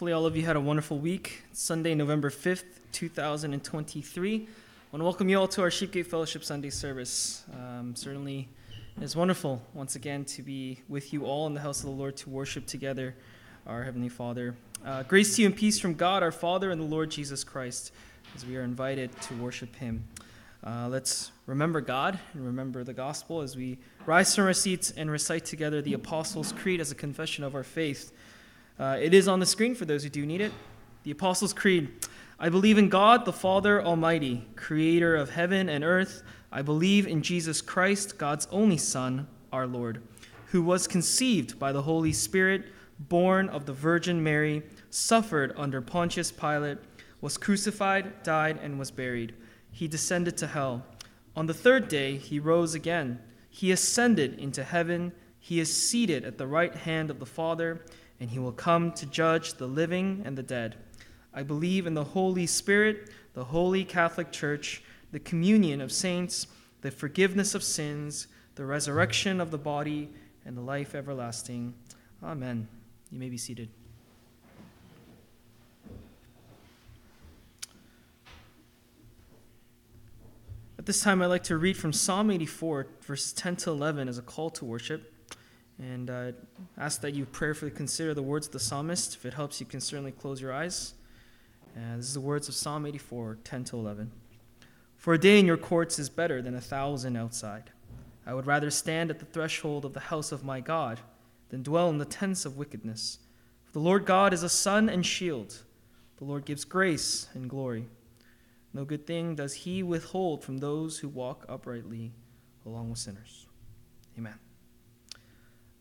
Hopefully, 0.00 0.12
all 0.12 0.24
of 0.24 0.34
you 0.34 0.46
had 0.46 0.56
a 0.56 0.60
wonderful 0.62 0.98
week. 0.98 1.42
Sunday, 1.52 1.94
November 1.94 2.30
5th, 2.30 2.64
2023. 2.92 4.34
I 4.34 4.38
want 4.90 5.00
to 5.02 5.04
welcome 5.04 5.28
you 5.28 5.38
all 5.38 5.48
to 5.48 5.60
our 5.60 5.70
Sheep 5.70 5.92
Gate 5.92 6.06
Fellowship 6.06 6.42
Sunday 6.42 6.70
service. 6.70 7.44
Um, 7.52 7.94
certainly, 7.94 8.48
it's 8.98 9.14
wonderful 9.14 9.60
once 9.74 9.96
again 9.96 10.24
to 10.24 10.42
be 10.42 10.78
with 10.88 11.12
you 11.12 11.26
all 11.26 11.46
in 11.48 11.52
the 11.52 11.60
house 11.60 11.80
of 11.80 11.84
the 11.84 11.90
Lord 11.90 12.16
to 12.16 12.30
worship 12.30 12.64
together 12.64 13.14
our 13.66 13.84
Heavenly 13.84 14.08
Father. 14.08 14.56
Uh, 14.82 15.02
grace 15.02 15.36
to 15.36 15.42
you 15.42 15.48
and 15.48 15.54
peace 15.54 15.78
from 15.78 15.92
God, 15.92 16.22
our 16.22 16.32
Father, 16.32 16.70
and 16.70 16.80
the 16.80 16.86
Lord 16.86 17.10
Jesus 17.10 17.44
Christ, 17.44 17.92
as 18.34 18.46
we 18.46 18.56
are 18.56 18.62
invited 18.62 19.10
to 19.20 19.34
worship 19.34 19.76
Him. 19.76 20.02
Uh, 20.64 20.88
let's 20.88 21.30
remember 21.44 21.82
God 21.82 22.18
and 22.32 22.46
remember 22.46 22.84
the 22.84 22.94
gospel 22.94 23.42
as 23.42 23.54
we 23.54 23.76
rise 24.06 24.34
from 24.34 24.46
our 24.46 24.54
seats 24.54 24.92
and 24.92 25.10
recite 25.10 25.44
together 25.44 25.82
the 25.82 25.92
Apostles' 25.92 26.52
Creed 26.52 26.80
as 26.80 26.90
a 26.90 26.94
confession 26.94 27.44
of 27.44 27.54
our 27.54 27.64
faith. 27.64 28.14
Uh, 28.80 28.96
it 28.98 29.12
is 29.12 29.28
on 29.28 29.40
the 29.40 29.46
screen 29.46 29.74
for 29.74 29.84
those 29.84 30.02
who 30.02 30.08
do 30.08 30.24
need 30.24 30.40
it. 30.40 30.52
The 31.02 31.10
Apostles' 31.10 31.52
Creed. 31.52 31.90
I 32.38 32.48
believe 32.48 32.78
in 32.78 32.88
God, 32.88 33.26
the 33.26 33.32
Father 33.32 33.84
Almighty, 33.84 34.46
creator 34.56 35.14
of 35.14 35.28
heaven 35.28 35.68
and 35.68 35.84
earth. 35.84 36.22
I 36.50 36.62
believe 36.62 37.06
in 37.06 37.20
Jesus 37.20 37.60
Christ, 37.60 38.16
God's 38.16 38.48
only 38.50 38.78
Son, 38.78 39.28
our 39.52 39.66
Lord, 39.66 40.02
who 40.46 40.62
was 40.62 40.86
conceived 40.86 41.58
by 41.58 41.72
the 41.72 41.82
Holy 41.82 42.14
Spirit, 42.14 42.72
born 42.98 43.50
of 43.50 43.66
the 43.66 43.74
Virgin 43.74 44.22
Mary, 44.22 44.62
suffered 44.88 45.52
under 45.58 45.82
Pontius 45.82 46.32
Pilate, 46.32 46.78
was 47.20 47.36
crucified, 47.36 48.22
died, 48.22 48.58
and 48.62 48.78
was 48.78 48.90
buried. 48.90 49.34
He 49.70 49.88
descended 49.88 50.38
to 50.38 50.46
hell. 50.46 50.86
On 51.36 51.44
the 51.44 51.52
third 51.52 51.88
day, 51.88 52.16
he 52.16 52.40
rose 52.40 52.74
again. 52.74 53.20
He 53.50 53.72
ascended 53.72 54.38
into 54.38 54.64
heaven. 54.64 55.12
He 55.38 55.60
is 55.60 55.70
seated 55.70 56.24
at 56.24 56.38
the 56.38 56.46
right 56.46 56.74
hand 56.74 57.10
of 57.10 57.18
the 57.18 57.26
Father 57.26 57.82
and 58.20 58.30
he 58.30 58.38
will 58.38 58.52
come 58.52 58.92
to 58.92 59.06
judge 59.06 59.54
the 59.54 59.66
living 59.66 60.22
and 60.24 60.36
the 60.36 60.42
dead. 60.42 60.76
I 61.32 61.42
believe 61.42 61.86
in 61.86 61.94
the 61.94 62.04
Holy 62.04 62.46
Spirit, 62.46 63.10
the 63.32 63.44
holy 63.44 63.84
Catholic 63.84 64.30
Church, 64.30 64.82
the 65.10 65.18
communion 65.18 65.80
of 65.80 65.90
saints, 65.90 66.46
the 66.82 66.90
forgiveness 66.90 67.54
of 67.54 67.64
sins, 67.64 68.26
the 68.54 68.64
resurrection 68.64 69.40
of 69.40 69.50
the 69.50 69.58
body, 69.58 70.10
and 70.44 70.56
the 70.56 70.60
life 70.60 70.94
everlasting. 70.94 71.74
Amen. 72.22 72.68
You 73.10 73.18
may 73.18 73.28
be 73.28 73.38
seated. 73.38 73.70
At 80.78 80.86
this 80.86 81.02
time, 81.02 81.20
I'd 81.20 81.26
like 81.26 81.44
to 81.44 81.58
read 81.58 81.76
from 81.76 81.92
Psalm 81.92 82.30
84, 82.30 82.86
verses 83.02 83.32
10 83.34 83.56
to 83.56 83.70
11, 83.70 84.08
as 84.08 84.16
a 84.16 84.22
call 84.22 84.48
to 84.50 84.64
worship. 84.64 85.09
And 85.80 86.10
uh, 86.10 86.32
ask 86.76 87.00
that 87.00 87.14
you 87.14 87.24
prayerfully 87.24 87.70
consider 87.70 88.12
the 88.12 88.22
words 88.22 88.46
of 88.46 88.52
the 88.52 88.60
psalmist. 88.60 89.14
If 89.14 89.24
it 89.24 89.34
helps, 89.34 89.60
you 89.60 89.66
can 89.66 89.80
certainly 89.80 90.12
close 90.12 90.40
your 90.40 90.52
eyes. 90.52 90.92
And 91.74 91.98
this 91.98 92.08
is 92.08 92.14
the 92.14 92.20
words 92.20 92.48
of 92.48 92.54
Psalm 92.54 92.84
84, 92.84 93.38
10 93.42 93.64
to 93.64 93.76
11. 93.76 94.12
For 94.96 95.14
a 95.14 95.18
day 95.18 95.38
in 95.38 95.46
your 95.46 95.56
courts 95.56 95.98
is 95.98 96.10
better 96.10 96.42
than 96.42 96.54
a 96.54 96.60
thousand 96.60 97.16
outside. 97.16 97.70
I 98.26 98.34
would 98.34 98.46
rather 98.46 98.70
stand 98.70 99.10
at 99.10 99.18
the 99.18 99.24
threshold 99.24 99.86
of 99.86 99.94
the 99.94 100.00
house 100.00 100.32
of 100.32 100.44
my 100.44 100.60
God 100.60 101.00
than 101.48 101.62
dwell 101.62 101.88
in 101.88 101.96
the 101.96 102.04
tents 102.04 102.44
of 102.44 102.58
wickedness. 102.58 103.18
For 103.64 103.72
the 103.72 103.80
Lord 103.80 104.04
God 104.04 104.34
is 104.34 104.42
a 104.42 104.48
sun 104.48 104.90
and 104.90 105.04
shield. 105.04 105.62
The 106.18 106.24
Lord 106.24 106.44
gives 106.44 106.64
grace 106.64 107.28
and 107.32 107.48
glory. 107.48 107.88
No 108.74 108.84
good 108.84 109.06
thing 109.06 109.34
does 109.34 109.54
he 109.54 109.82
withhold 109.82 110.44
from 110.44 110.58
those 110.58 110.98
who 110.98 111.08
walk 111.08 111.46
uprightly 111.48 112.12
along 112.66 112.90
with 112.90 112.98
sinners. 112.98 113.46
Amen. 114.18 114.34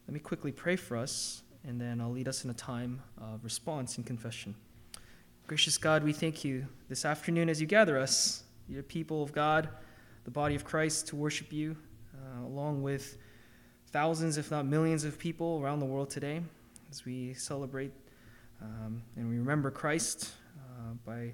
Let 0.10 0.14
me 0.16 0.20
quickly 0.22 0.52
pray 0.52 0.76
for 0.76 0.98
us, 0.98 1.44
and 1.64 1.80
then 1.80 2.02
I'll 2.02 2.10
lead 2.10 2.28
us 2.28 2.44
in 2.44 2.50
a 2.50 2.54
time 2.56 3.00
of 3.22 3.44
response 3.44 3.98
and 3.98 4.06
confession. 4.08 4.56
Gracious 5.46 5.78
God, 5.78 6.04
we 6.04 6.14
thank 6.14 6.44
you 6.44 6.66
this 6.88 7.06
afternoon 7.06 7.48
as 7.48 7.62
you 7.62 7.68
gather 7.68 7.96
us, 7.96 8.42
your 8.68 8.82
people 8.82 9.22
of 9.22 9.32
God, 9.32 9.70
the 10.24 10.32
body 10.32 10.56
of 10.56 10.66
Christ, 10.66 11.10
to 11.10 11.16
worship 11.16 11.54
you, 11.54 11.78
uh, 12.16 12.44
along 12.48 12.82
with 12.82 13.20
thousands, 13.92 14.40
if 14.40 14.50
not 14.50 14.66
millions, 14.66 15.04
of 15.04 15.20
people 15.20 15.60
around 15.62 15.78
the 15.78 15.86
world 15.86 16.10
today, 16.10 16.42
as 16.90 17.06
we 17.06 17.36
celebrate 17.36 17.92
um, 18.64 19.04
and 19.16 19.30
we 19.30 19.38
remember 19.38 19.70
Christ 19.70 20.32
uh, 20.58 20.94
by 21.06 21.34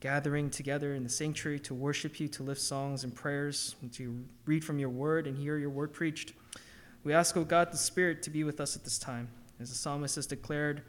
gathering 0.00 0.50
together 0.50 0.94
in 0.94 1.04
the 1.04 1.08
sanctuary 1.08 1.60
to 1.60 1.72
worship 1.72 2.18
you, 2.18 2.26
to 2.26 2.42
lift 2.42 2.60
songs 2.60 3.04
and 3.04 3.14
prayers, 3.14 3.76
and 3.80 3.92
to 3.92 4.24
read 4.44 4.64
from 4.64 4.80
your 4.80 4.90
word 4.90 5.28
and 5.28 5.38
hear 5.38 5.56
your 5.56 5.70
word 5.70 5.92
preached. 5.92 6.32
We 7.08 7.14
ask, 7.14 7.38
O 7.38 7.42
God, 7.42 7.72
the 7.72 7.78
Spirit 7.78 8.22
to 8.24 8.28
be 8.28 8.44
with 8.44 8.60
us 8.60 8.76
at 8.76 8.84
this 8.84 8.98
time. 8.98 9.30
As 9.58 9.70
the 9.70 9.74
psalmist 9.74 10.16
has 10.16 10.26
declared, 10.26 10.82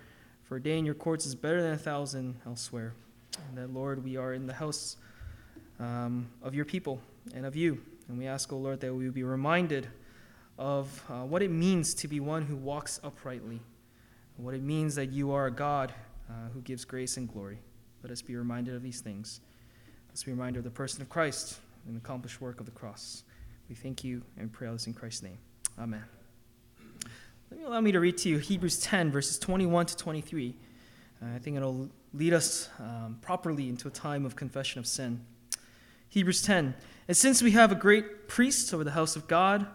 for 0.44 0.58
a 0.58 0.62
day 0.62 0.78
in 0.78 0.84
your 0.84 0.94
courts 0.94 1.26
is 1.26 1.34
better 1.34 1.62
than 1.62 1.72
a 1.72 1.78
thousand 1.78 2.42
elsewhere. 2.46 2.94
And 3.48 3.58
that, 3.58 3.74
Lord, 3.74 4.04
we 4.04 4.18
are 4.18 4.34
in 4.34 4.46
the 4.46 4.54
house 4.54 4.98
um, 5.80 6.28
of 6.44 6.54
your 6.54 6.66
people 6.66 7.00
and 7.34 7.46
of 7.46 7.56
you. 7.56 7.80
And 8.10 8.18
we 8.18 8.28
ask, 8.28 8.52
O 8.52 8.58
Lord, 8.58 8.82
that 8.82 8.94
we 8.94 9.06
will 9.06 9.14
be 9.14 9.24
reminded 9.24 9.88
of 10.58 11.02
uh, 11.10 11.22
what 11.22 11.42
it 11.42 11.52
means 11.52 11.94
to 11.94 12.10
be 12.10 12.20
one 12.20 12.42
who 12.42 12.58
walks 12.58 13.00
uprightly, 13.02 13.62
what 14.36 14.54
it 14.54 14.62
means 14.62 14.96
that 14.96 15.14
you 15.14 15.32
are 15.32 15.46
a 15.46 15.52
God 15.52 15.94
uh, 16.30 16.50
who 16.54 16.60
gives 16.60 16.84
grace 16.84 17.16
and 17.16 17.32
glory. 17.32 17.60
Let 18.04 18.12
us 18.12 18.22
be 18.22 18.36
reminded 18.36 18.76
of 18.76 18.84
these 18.84 19.00
things. 19.00 19.40
Let's 20.10 20.26
be 20.26 20.32
reminded 20.32 20.58
of 20.58 20.66
the 20.66 20.70
person 20.70 21.02
of 21.02 21.08
Christ 21.08 21.60
and 21.86 21.96
the 21.96 22.00
accomplished 22.00 22.42
work 22.42 22.60
of 22.60 22.66
the 22.66 22.74
cross. 22.74 23.24
We 23.70 23.76
thank 23.76 24.04
you 24.04 24.22
and 24.38 24.52
pray 24.52 24.68
all 24.68 24.74
this 24.74 24.86
in 24.86 24.94
Christ's 24.94 25.24
name. 25.24 25.38
Amen. 25.80 26.04
Let 27.50 27.60
me 27.62 27.66
allow 27.66 27.80
me 27.80 27.94
to 27.94 28.02
read 28.02 28.18
to 28.18 28.30
you 28.30 28.38
Hebrews 28.38 28.82
10, 28.82 29.12
verses 29.12 29.40
21 29.40 29.86
to 29.86 29.96
23. 29.96 30.54
Uh, 31.22 31.26
I 31.34 31.40
think 31.40 31.56
it'll 31.56 31.88
lead 32.14 32.34
us 32.34 32.68
um, 32.80 33.18
properly 33.22 33.70
into 33.70 33.88
a 33.88 33.92
time 33.92 34.26
of 34.26 34.36
confession 34.36 34.80
of 34.80 34.86
sin. 34.86 35.26
Hebrews 36.10 36.42
10. 36.42 36.76
And 37.08 37.16
since 37.16 37.42
we 37.42 37.52
have 37.52 37.72
a 37.72 37.76
great 37.76 38.28
priest 38.28 38.74
over 38.74 38.84
the 38.84 38.92
house 38.92 39.16
of 39.16 39.30
God, 39.30 39.68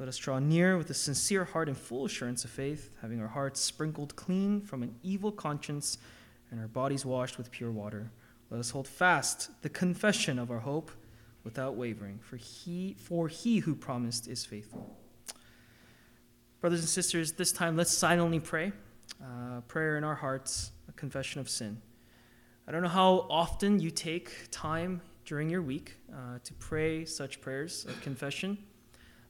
let 0.00 0.08
us 0.08 0.16
draw 0.16 0.40
near 0.40 0.76
with 0.76 0.90
a 0.90 0.94
sincere 0.94 1.44
heart 1.44 1.68
and 1.68 1.78
full 1.78 2.04
assurance 2.04 2.44
of 2.44 2.50
faith, 2.50 2.90
having 3.00 3.20
our 3.20 3.28
hearts 3.28 3.60
sprinkled 3.60 4.16
clean 4.16 4.60
from 4.60 4.82
an 4.82 4.96
evil 5.04 5.30
conscience 5.30 5.98
and 6.50 6.58
our 6.58 6.66
bodies 6.66 7.06
washed 7.06 7.38
with 7.38 7.52
pure 7.52 7.70
water. 7.70 8.10
Let 8.50 8.58
us 8.58 8.70
hold 8.70 8.88
fast 8.88 9.50
the 9.62 9.68
confession 9.68 10.40
of 10.40 10.50
our 10.50 10.58
hope 10.58 10.90
without 11.44 11.76
wavering, 11.76 12.18
for 12.18 12.38
he, 12.38 12.96
for 12.98 13.28
he 13.28 13.58
who 13.58 13.76
promised 13.76 14.26
is 14.26 14.44
faithful. 14.44 14.96
Brothers 16.64 16.80
and 16.80 16.88
sisters, 16.88 17.32
this 17.32 17.52
time 17.52 17.76
let's 17.76 17.92
silently 17.92 18.40
pray. 18.40 18.72
Uh, 19.22 19.60
prayer 19.68 19.98
in 19.98 20.02
our 20.02 20.14
hearts, 20.14 20.70
a 20.88 20.92
confession 20.92 21.38
of 21.42 21.50
sin. 21.50 21.78
I 22.66 22.72
don't 22.72 22.80
know 22.80 22.88
how 22.88 23.26
often 23.28 23.80
you 23.80 23.90
take 23.90 24.48
time 24.50 25.02
during 25.26 25.50
your 25.50 25.60
week 25.60 25.98
uh, 26.10 26.38
to 26.42 26.54
pray 26.54 27.04
such 27.04 27.42
prayers 27.42 27.84
of 27.84 28.00
confession, 28.00 28.56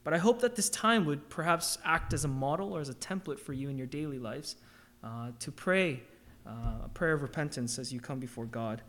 but 0.05 0.13
I 0.13 0.17
hope 0.17 0.39
that 0.39 0.55
this 0.55 0.69
time 0.69 1.03
would 1.07 1.27
perhaps 1.27 1.77
act 1.83 2.13
as 2.13 2.23
a 2.23 2.29
model 2.29 2.71
or 2.71 2.79
as 2.79 2.87
a 2.87 2.93
template 2.93 3.41
for 3.41 3.51
you 3.51 3.67
in 3.67 3.77
your 3.77 3.87
daily 3.87 4.17
lives 4.17 4.55
uh, 5.03 5.31
to 5.39 5.51
pray 5.51 6.03
uh, 6.47 6.85
a 6.85 6.89
prayer 6.93 7.11
of 7.11 7.21
repentance 7.21 7.77
as 7.77 7.91
you 7.91 7.99
come 7.99 8.21
before 8.21 8.45
God. 8.45 8.81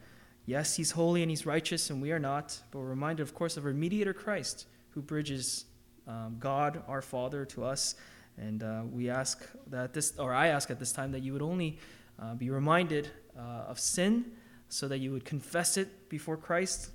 Yes, 0.45 0.77
He's 0.77 0.93
holy 0.93 1.21
and 1.23 1.33
He's 1.33 1.47
righteous, 1.47 1.91
and 1.91 2.01
we 2.01 2.13
are 2.13 2.21
not, 2.21 2.61
but 2.71 2.79
we're 2.79 2.91
reminded, 2.91 3.25
of 3.25 3.35
course, 3.35 3.57
of 3.57 3.67
our 3.67 3.73
mediator 3.73 4.15
Christ 4.15 4.69
who 4.91 5.03
bridges 5.03 5.65
um, 6.07 6.37
God, 6.39 6.85
our 6.87 7.03
Father, 7.03 7.45
to 7.47 7.65
us 7.65 7.97
and 8.39 8.63
uh, 8.63 8.83
we 8.91 9.09
ask 9.09 9.47
that 9.69 9.95
this, 9.95 10.19
or 10.19 10.35
I 10.35 10.49
ask 10.49 10.71
at 10.71 10.79
this 10.79 10.93
time, 10.93 11.13
that 11.13 11.23
you 11.23 11.33
would 11.33 11.43
only 11.43 11.79
uh, 12.21 12.35
be 12.35 12.51
reminded 12.51 13.11
uh, 13.39 13.65
of 13.69 13.79
sin 13.79 14.33
so 14.69 14.89
that 14.89 14.99
you 14.99 15.13
would 15.13 15.25
confess 15.25 15.77
it 15.77 16.09
before 16.09 16.37
Christ 16.37 16.91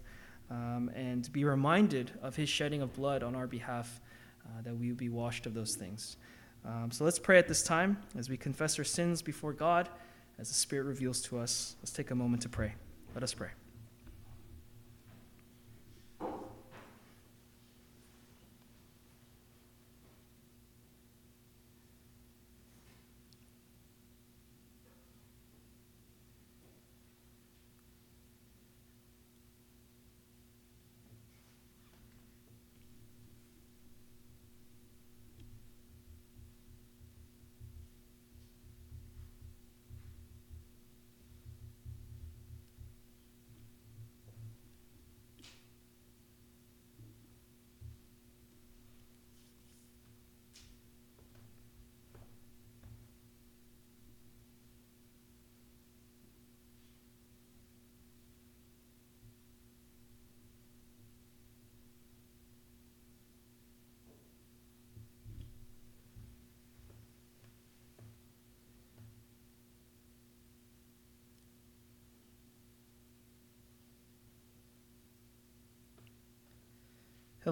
um, 0.50 0.92
and 0.96 1.32
be 1.32 1.44
reminded 1.46 2.12
of 2.22 2.36
his 2.36 2.50
shedding 2.50 2.82
of 2.82 2.94
blood 2.94 3.24
on 3.24 3.36
our 3.36 3.48
behalf, 3.48 4.02
uh, 4.46 4.62
that 4.64 4.76
we 4.76 4.90
would 4.90 4.98
be 4.98 5.10
washed 5.10 5.46
of 5.46 5.54
those 5.54 5.76
things. 5.76 6.18
Um, 6.66 6.92
so 6.92 7.06
let's 7.06 7.20
pray 7.20 7.40
at 7.40 7.48
this 7.48 7.64
time 7.64 7.98
as 8.18 8.30
we 8.30 8.38
confess 8.38 8.78
our 8.78 8.86
sins 8.86 9.22
before 9.22 9.54
God, 9.54 9.90
as 10.38 10.50
the 10.50 10.54
Spirit 10.54 10.86
reveals 10.86 11.22
to 11.24 11.40
us. 11.40 11.76
Let's 11.82 11.92
take 11.92 12.12
a 12.12 12.16
moment 12.16 12.44
to 12.44 12.50
pray. 12.50 12.74
Let 13.16 13.24
us 13.24 13.34
pray. 13.34 13.61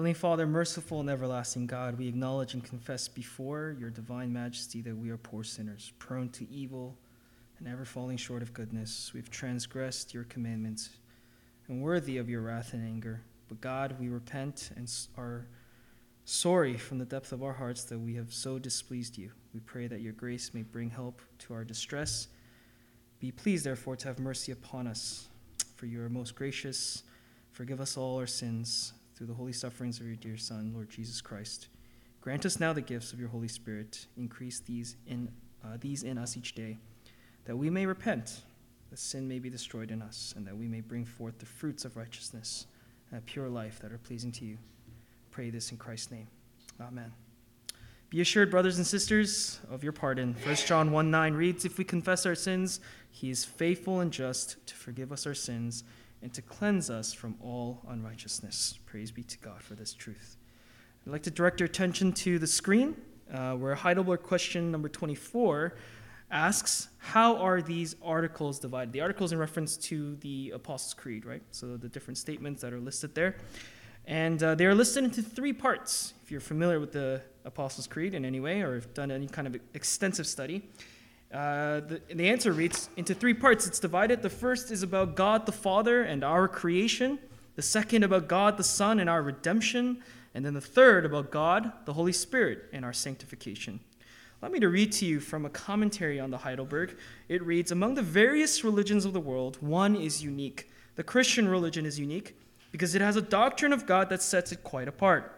Heavenly 0.00 0.14
Father, 0.14 0.46
merciful 0.46 1.00
and 1.00 1.10
everlasting 1.10 1.66
God, 1.66 1.98
we 1.98 2.08
acknowledge 2.08 2.54
and 2.54 2.64
confess 2.64 3.06
before 3.06 3.76
your 3.78 3.90
divine 3.90 4.32
majesty 4.32 4.80
that 4.80 4.96
we 4.96 5.10
are 5.10 5.18
poor 5.18 5.44
sinners, 5.44 5.92
prone 5.98 6.30
to 6.30 6.50
evil 6.50 6.96
and 7.58 7.68
ever 7.68 7.84
falling 7.84 8.16
short 8.16 8.40
of 8.40 8.54
goodness. 8.54 9.12
We've 9.12 9.28
transgressed 9.28 10.14
your 10.14 10.24
commandments 10.24 10.88
and 11.68 11.82
worthy 11.82 12.16
of 12.16 12.30
your 12.30 12.40
wrath 12.40 12.72
and 12.72 12.82
anger. 12.82 13.20
But 13.48 13.60
God, 13.60 13.96
we 14.00 14.08
repent 14.08 14.70
and 14.74 14.90
are 15.18 15.46
sorry 16.24 16.78
from 16.78 16.96
the 16.96 17.04
depth 17.04 17.30
of 17.32 17.42
our 17.42 17.52
hearts 17.52 17.84
that 17.84 17.98
we 17.98 18.14
have 18.14 18.32
so 18.32 18.58
displeased 18.58 19.18
you. 19.18 19.30
We 19.52 19.60
pray 19.60 19.86
that 19.86 20.00
your 20.00 20.14
grace 20.14 20.54
may 20.54 20.62
bring 20.62 20.88
help 20.88 21.20
to 21.40 21.52
our 21.52 21.62
distress. 21.62 22.28
Be 23.18 23.32
pleased, 23.32 23.66
therefore, 23.66 23.96
to 23.96 24.08
have 24.08 24.18
mercy 24.18 24.50
upon 24.50 24.86
us, 24.86 25.28
for 25.76 25.84
you 25.84 26.02
are 26.02 26.08
most 26.08 26.36
gracious. 26.36 27.02
Forgive 27.52 27.82
us 27.82 27.98
all 27.98 28.16
our 28.16 28.26
sins 28.26 28.94
through 29.20 29.26
the 29.26 29.34
holy 29.34 29.52
sufferings 29.52 30.00
of 30.00 30.06
your 30.06 30.16
dear 30.16 30.38
Son, 30.38 30.72
Lord 30.72 30.88
Jesus 30.88 31.20
Christ. 31.20 31.68
Grant 32.22 32.46
us 32.46 32.58
now 32.58 32.72
the 32.72 32.80
gifts 32.80 33.12
of 33.12 33.20
your 33.20 33.28
Holy 33.28 33.48
Spirit. 33.48 34.06
Increase 34.16 34.60
these 34.60 34.96
in, 35.06 35.28
uh, 35.62 35.76
these 35.78 36.04
in 36.04 36.16
us 36.16 36.38
each 36.38 36.54
day, 36.54 36.78
that 37.44 37.54
we 37.54 37.68
may 37.68 37.84
repent, 37.84 38.40
that 38.88 38.98
sin 38.98 39.28
may 39.28 39.38
be 39.38 39.50
destroyed 39.50 39.90
in 39.90 40.00
us, 40.00 40.32
and 40.38 40.46
that 40.46 40.56
we 40.56 40.66
may 40.66 40.80
bring 40.80 41.04
forth 41.04 41.38
the 41.38 41.44
fruits 41.44 41.84
of 41.84 41.98
righteousness 41.98 42.66
and 43.10 43.18
a 43.18 43.20
pure 43.20 43.50
life 43.50 43.78
that 43.80 43.92
are 43.92 43.98
pleasing 43.98 44.32
to 44.32 44.46
you. 44.46 44.56
Pray 45.30 45.50
this 45.50 45.70
in 45.70 45.76
Christ's 45.76 46.12
name. 46.12 46.28
Amen. 46.80 47.12
Be 48.08 48.22
assured, 48.22 48.50
brothers 48.50 48.78
and 48.78 48.86
sisters, 48.86 49.60
of 49.70 49.84
your 49.84 49.92
pardon. 49.92 50.34
1 50.46 50.56
John 50.66 50.92
1 50.92 51.10
9 51.10 51.34
reads, 51.34 51.66
If 51.66 51.76
we 51.76 51.84
confess 51.84 52.24
our 52.24 52.34
sins, 52.34 52.80
he 53.10 53.28
is 53.28 53.44
faithful 53.44 54.00
and 54.00 54.10
just 54.10 54.66
to 54.66 54.74
forgive 54.74 55.12
us 55.12 55.26
our 55.26 55.34
sins 55.34 55.84
and 56.22 56.32
to 56.34 56.42
cleanse 56.42 56.90
us 56.90 57.12
from 57.12 57.34
all 57.42 57.82
unrighteousness. 57.88 58.78
Praise 58.86 59.10
be 59.10 59.22
to 59.22 59.38
God 59.38 59.62
for 59.62 59.74
this 59.74 59.94
truth. 59.94 60.36
I'd 61.06 61.12
like 61.12 61.22
to 61.22 61.30
direct 61.30 61.60
your 61.60 61.66
attention 61.66 62.12
to 62.12 62.38
the 62.38 62.46
screen, 62.46 62.94
uh, 63.32 63.54
where 63.54 63.74
Heidelberg 63.74 64.22
question 64.22 64.70
number 64.70 64.88
24 64.88 65.74
asks, 66.30 66.88
How 66.98 67.36
are 67.36 67.62
these 67.62 67.96
articles 68.02 68.58
divided? 68.58 68.92
The 68.92 69.00
articles 69.00 69.32
in 69.32 69.38
reference 69.38 69.76
to 69.78 70.16
the 70.16 70.50
Apostles' 70.54 70.94
Creed, 70.94 71.24
right? 71.24 71.42
So 71.52 71.76
the 71.76 71.88
different 71.88 72.18
statements 72.18 72.60
that 72.62 72.72
are 72.72 72.80
listed 72.80 73.14
there. 73.14 73.36
And 74.06 74.42
uh, 74.42 74.54
they 74.54 74.66
are 74.66 74.74
listed 74.74 75.04
into 75.04 75.22
three 75.22 75.52
parts. 75.52 76.14
If 76.22 76.30
you're 76.30 76.40
familiar 76.40 76.80
with 76.80 76.92
the 76.92 77.22
Apostles' 77.44 77.86
Creed 77.86 78.14
in 78.14 78.24
any 78.24 78.40
way 78.40 78.60
or 78.60 78.74
have 78.74 78.92
done 78.92 79.10
any 79.10 79.26
kind 79.26 79.46
of 79.46 79.56
extensive 79.74 80.26
study, 80.26 80.68
uh, 81.32 81.80
the, 81.80 82.02
the 82.12 82.28
answer 82.28 82.52
reads 82.52 82.90
into 82.96 83.14
three 83.14 83.34
parts. 83.34 83.66
It's 83.66 83.78
divided. 83.78 84.20
The 84.22 84.30
first 84.30 84.70
is 84.70 84.82
about 84.82 85.14
God 85.14 85.46
the 85.46 85.52
Father 85.52 86.02
and 86.02 86.24
our 86.24 86.48
creation, 86.48 87.18
the 87.54 87.62
second 87.62 88.02
about 88.02 88.26
God 88.26 88.56
the 88.56 88.64
Son 88.64 88.98
and 88.98 89.08
our 89.08 89.22
redemption, 89.22 90.02
and 90.34 90.44
then 90.44 90.54
the 90.54 90.60
third 90.60 91.04
about 91.04 91.30
God 91.30 91.72
the 91.84 91.92
Holy 91.92 92.12
Spirit 92.12 92.64
and 92.72 92.84
our 92.84 92.92
sanctification. 92.92 93.80
Allow 94.42 94.52
me 94.52 94.60
to 94.60 94.68
read 94.68 94.90
to 94.92 95.06
you 95.06 95.20
from 95.20 95.44
a 95.44 95.50
commentary 95.50 96.18
on 96.18 96.30
the 96.30 96.38
Heidelberg. 96.38 96.96
It 97.28 97.42
reads 97.44 97.70
Among 97.70 97.94
the 97.94 98.02
various 98.02 98.64
religions 98.64 99.04
of 99.04 99.12
the 99.12 99.20
world, 99.20 99.58
one 99.60 99.94
is 99.94 100.24
unique. 100.24 100.70
The 100.96 101.04
Christian 101.04 101.46
religion 101.46 101.86
is 101.86 101.98
unique 101.98 102.36
because 102.72 102.94
it 102.94 103.02
has 103.02 103.16
a 103.16 103.22
doctrine 103.22 103.72
of 103.72 103.86
God 103.86 104.08
that 104.08 104.22
sets 104.22 104.50
it 104.50 104.64
quite 104.64 104.88
apart. 104.88 105.36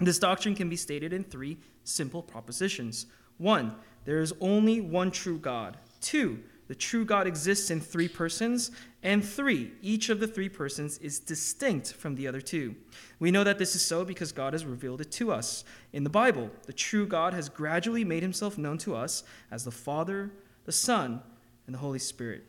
This 0.00 0.18
doctrine 0.18 0.54
can 0.54 0.68
be 0.68 0.76
stated 0.76 1.12
in 1.12 1.22
three 1.22 1.58
simple 1.84 2.22
propositions. 2.22 3.06
One, 3.36 3.74
there 4.04 4.20
is 4.20 4.32
only 4.40 4.80
one 4.80 5.10
true 5.10 5.38
God. 5.38 5.76
Two, 6.00 6.40
the 6.68 6.74
true 6.74 7.04
God 7.04 7.26
exists 7.26 7.70
in 7.70 7.80
three 7.80 8.08
persons. 8.08 8.70
And 9.02 9.24
three, 9.24 9.72
each 9.82 10.08
of 10.08 10.20
the 10.20 10.26
three 10.28 10.48
persons 10.48 10.98
is 10.98 11.18
distinct 11.18 11.94
from 11.94 12.14
the 12.14 12.28
other 12.28 12.40
two. 12.40 12.76
We 13.18 13.30
know 13.30 13.42
that 13.44 13.58
this 13.58 13.74
is 13.74 13.82
so 13.84 14.04
because 14.04 14.30
God 14.30 14.52
has 14.52 14.64
revealed 14.64 15.00
it 15.00 15.10
to 15.12 15.32
us. 15.32 15.64
In 15.92 16.04
the 16.04 16.10
Bible, 16.10 16.50
the 16.66 16.72
true 16.72 17.06
God 17.06 17.34
has 17.34 17.48
gradually 17.48 18.04
made 18.04 18.22
himself 18.22 18.56
known 18.56 18.78
to 18.78 18.94
us 18.94 19.24
as 19.50 19.64
the 19.64 19.70
Father, 19.70 20.30
the 20.64 20.72
Son, 20.72 21.22
and 21.66 21.74
the 21.74 21.80
Holy 21.80 21.98
Spirit. 21.98 22.44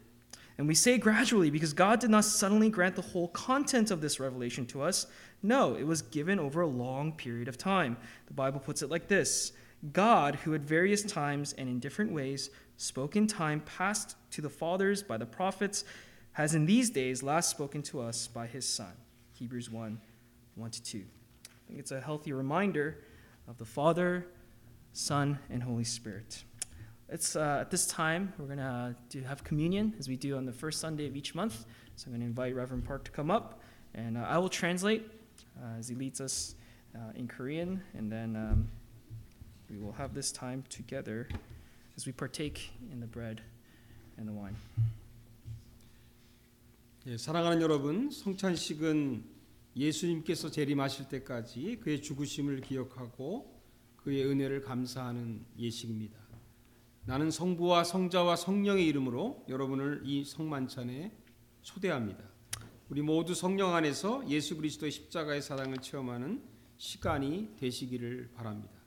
And 0.58 0.68
we 0.68 0.76
say 0.76 1.00
gradually 1.00 1.50
because 1.50 1.74
God 1.74 2.00
did 2.00 2.12
not 2.12 2.26
suddenly 2.26 2.70
grant 2.70 2.96
the 2.96 3.02
whole 3.02 3.30
content 3.30 3.90
of 3.90 4.02
this 4.02 4.20
revelation 4.20 4.68
to 4.68 4.84
us. 4.84 5.08
No, 5.42 5.74
it 5.74 5.88
was 5.88 6.04
given 6.04 6.38
over 6.38 6.62
a 6.62 6.68
long 6.68 7.14
period 7.14 7.48
of 7.48 7.58
time. 7.58 7.98
The 8.28 8.34
Bible 8.34 8.60
puts 8.60 8.84
it 8.84 8.92
like 8.92 9.08
this 9.08 9.54
God, 9.94 10.36
who 10.36 10.54
at 10.54 10.62
various 10.62 11.04
times 11.04 11.54
and 11.54 11.68
in 11.68 11.80
different 11.80 12.12
ways 12.12 12.50
spoke 12.78 13.16
in 13.16 13.28
time 13.28 13.62
past 13.62 14.16
to 14.32 14.42
the 14.42 14.50
fathers 14.50 15.02
by 15.02 15.18
the 15.18 15.26
prophets, 15.26 15.84
has 16.34 16.56
in 16.56 16.66
these 16.66 16.90
days 16.90 17.24
last 17.24 17.50
spoken 17.50 17.82
to 17.84 18.00
us 18.00 18.28
by 18.28 18.48
his 18.48 18.66
Son. 18.66 18.94
Hebrews 19.34 19.70
1 19.70 20.00
1 20.56 20.72
to 20.72 20.84
2. 20.84 20.98
I 20.98 21.68
think 21.68 21.80
it's 21.80 21.92
a 21.92 22.00
healthy 22.00 22.34
reminder 22.34 22.98
of 23.48 23.58
the 23.58 23.66
Father, 23.66 24.28
Son, 24.94 25.40
and 25.50 25.64
Holy 25.64 25.84
Spirit. 25.84 26.44
It's 27.10 27.36
uh, 27.36 27.60
at 27.62 27.72
this 27.72 27.88
time 27.88 28.34
we're 28.38 28.46
gonna 28.46 28.96
have 29.26 29.44
communion 29.44 29.94
as 30.00 30.08
we 30.08 30.16
do 30.16 30.38
on 30.38 30.46
the 30.46 30.54
first 30.54 30.80
Sunday 30.80 31.08
of 31.08 31.16
each 31.16 31.34
month. 31.34 31.66
So 31.96 32.08
I'm 32.08 32.14
gonna 32.14 32.26
invite 32.26 32.56
Reverend 32.56 32.86
Park 32.86 33.04
to 33.06 33.12
come 33.12 33.32
up, 33.32 33.62
and 33.96 34.18
uh, 34.18 34.22
I 34.22 34.38
will 34.38 34.50
translate 34.50 35.10
uh, 35.62 35.80
as 35.80 35.88
he 35.88 35.96
leads 35.96 36.22
us 36.22 36.56
uh, 36.96 37.12
in 37.16 37.28
Korean, 37.28 37.82
and 37.94 38.12
then 38.12 38.36
um, 38.36 38.68
we 39.72 39.78
will 39.78 39.96
have 39.98 40.14
this 40.14 40.32
time 40.32 40.64
together 40.70 41.28
as 41.98 42.06
we 42.06 42.12
partake 42.12 42.72
in 42.92 43.00
the 43.00 43.08
bread 43.08 43.42
and 44.18 44.30
the 44.30 44.38
wine. 44.38 44.58
예, 47.08 47.18
사랑하는 47.18 47.62
여러분, 47.62 48.12
성찬식은 48.12 49.24
예수님께서 49.76 50.52
재림하실 50.52 51.08
때까지 51.08 51.80
그의 51.82 52.02
죽으심을 52.02 52.62
기억하고 52.62 53.60
그의 53.96 54.26
은혜를 54.26 54.62
감사하는 54.62 55.46
예식입니다. 55.58 56.20
나는 57.06 57.32
성부와 57.32 57.84
성자와 57.84 58.36
성령의 58.36 58.86
이름으로 58.88 59.46
여러분을 59.48 60.02
이 60.06 60.24
성만찬에 60.24 61.12
초대합니다. 61.62 62.24
우리 62.90 63.02
모두 63.02 63.34
성령 63.34 63.74
안에서 63.74 64.28
예수 64.30 64.58
그리스도의 64.58 64.92
십자가의 64.92 65.42
사랑을 65.42 65.78
체험하는 65.78 66.44
시간이 66.78 67.56
되시기를 67.58 68.32
바랍니다. 68.36 68.81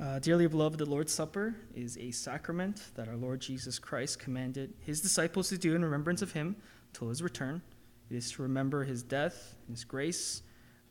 Uh, 0.00 0.18
dearly 0.18 0.46
beloved, 0.46 0.78
the 0.78 0.84
Lord's 0.84 1.12
Supper 1.12 1.54
is 1.74 1.96
a 1.98 2.10
sacrament 2.10 2.82
that 2.94 3.08
our 3.08 3.16
Lord 3.16 3.40
Jesus 3.40 3.78
Christ 3.78 4.18
commanded 4.18 4.74
his 4.80 5.00
disciples 5.00 5.48
to 5.50 5.58
do 5.58 5.74
in 5.74 5.84
remembrance 5.84 6.22
of 6.22 6.32
him 6.32 6.56
till 6.92 7.08
his 7.08 7.22
return. 7.22 7.62
It 8.10 8.16
is 8.16 8.32
to 8.32 8.42
remember 8.42 8.84
his 8.84 9.02
death, 9.02 9.54
his 9.70 9.84
grace, 9.84 10.42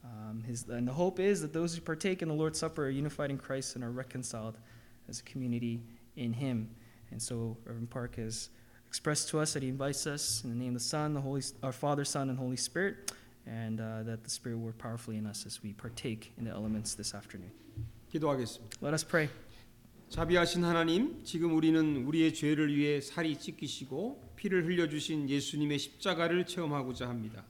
um, 0.04 0.44
his, 0.46 0.68
and 0.68 0.88
the 0.88 0.94
hope 0.94 1.20
is 1.20 1.42
that 1.42 1.54
those 1.54 1.76
who 1.76 1.82
partake 1.82 2.22
in 2.22 2.28
the 2.28 2.34
Lord's 2.34 2.60
Supper 2.60 2.86
are 2.86 2.90
unified 2.90 3.30
in 3.30 3.38
Christ 3.38 3.76
and 3.76 3.84
are 3.84 3.92
reconciled 3.92 4.58
as 5.08 5.20
a 5.20 5.24
community 5.24 5.82
in 6.16 6.34
him. 6.34 6.70
And 7.12 7.22
so 7.22 7.58
Reverend 7.66 7.90
Park 7.90 8.16
has 8.18 8.50
expressed 8.88 9.30
to 9.30 9.40
us 9.40 9.54
that 9.54 9.64
he 9.64 9.70
invites 9.70 10.06
us 10.08 10.44
in 10.44 10.50
the 10.50 10.56
name 10.56 10.70
of 10.70 10.74
the 10.76 10.80
Son, 10.80 11.14
the 11.14 11.22
Holy, 11.22 11.42
our 11.62 11.72
Father, 11.72 12.06
Son, 12.06 12.30
and 12.30 12.38
Holy 12.38 12.58
Spirit, 12.58 13.12
and 13.46 13.80
uh, 13.80 14.04
that 14.04 14.24
the 14.24 14.30
Spirit 14.30 14.58
work 14.58 14.78
powerfully 14.78 15.18
in 15.18 15.26
us 15.26 15.46
as 15.46 15.62
we 15.64 15.74
partake 15.74 16.34
in 16.38 16.46
the 16.46 16.52
elements 16.52 16.96
this 16.96 17.14
afternoon. 17.14 17.52
기도하겠습니다. 18.14 18.78
Let 18.84 18.94
us 18.94 19.08
pray. 19.08 19.30
자비하신 20.10 20.64
하나님, 20.64 21.24
지금 21.24 21.56
우리는 21.56 22.06
우리의 22.06 22.36
죄를 22.36 22.76
위해 22.76 23.02
살이 23.02 23.40
찢기시고 23.40 24.34
피를 24.36 24.66
흘려 24.66 24.88
주신 24.88 25.28
예수님의 25.28 25.80
십자가를 25.80 26.46
체험하고자 26.46 27.10
합니다. 27.10 27.44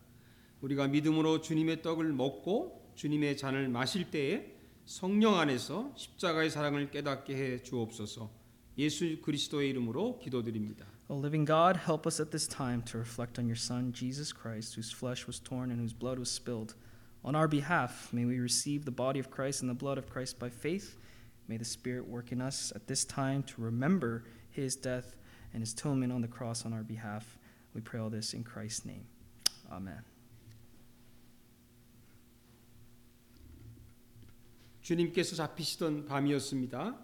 우리가 0.61 0.87
믿음으로 0.87 1.41
주님의 1.41 1.81
떡을 1.81 2.13
먹고 2.13 2.93
주님의 2.95 3.35
잔을 3.35 3.67
마실 3.67 4.09
때에 4.09 4.55
성령 4.85 5.37
안에서 5.37 5.93
십자가의 5.97 6.49
사랑을 6.49 6.89
깨닫게 6.89 7.35
해 7.35 7.61
주옵소서. 7.61 8.31
예수 8.77 9.19
그리스도의 9.21 9.69
이름으로 9.71 10.19
기도드립니다. 10.19 10.85
O 11.09 11.17
living 11.17 11.45
God, 11.45 11.81
help 11.85 12.07
us 12.07 12.21
at 12.21 12.31
this 12.31 12.47
time 12.47 12.81
to 12.85 12.97
reflect 12.97 13.37
on 13.37 13.45
your 13.45 13.59
Son, 13.59 13.91
Jesus 13.91 14.33
Christ, 14.33 14.79
whose 14.79 14.95
flesh 14.95 15.27
was 15.27 15.43
torn 15.43 15.69
and 15.69 15.81
whose 15.81 15.93
blood 15.93 16.17
was 16.17 16.33
spilled. 16.33 16.75
On 17.24 17.34
our 17.34 17.48
behalf, 17.48 18.12
may 18.12 18.24
we 18.24 18.38
receive 18.38 18.84
the 18.84 18.90
body 18.90 19.18
of 19.18 19.30
Christ 19.30 19.60
and 19.62 19.70
the 19.70 19.74
blood 19.74 19.98
of 19.98 20.08
Christ 20.08 20.38
by 20.38 20.48
faith. 20.48 20.96
May 21.48 21.56
the 21.56 21.64
Spirit 21.64 22.06
work 22.06 22.32
in 22.32 22.40
us 22.40 22.72
at 22.74 22.86
this 22.86 23.04
time 23.04 23.42
to 23.44 23.62
remember 23.62 24.24
his 24.50 24.76
death 24.76 25.16
and 25.52 25.62
his 25.62 25.72
atonement 25.72 26.12
on 26.12 26.20
the 26.20 26.28
cross 26.28 26.64
on 26.64 26.72
our 26.72 26.82
behalf. 26.82 27.38
We 27.74 27.80
pray 27.80 28.00
all 28.00 28.10
this 28.10 28.34
in 28.34 28.44
Christ's 28.44 28.84
name. 28.84 29.06
Amen. 29.70 30.02
주님께서 34.82 35.36
잡히시던 35.36 36.06
밤이었습니다. 36.06 36.96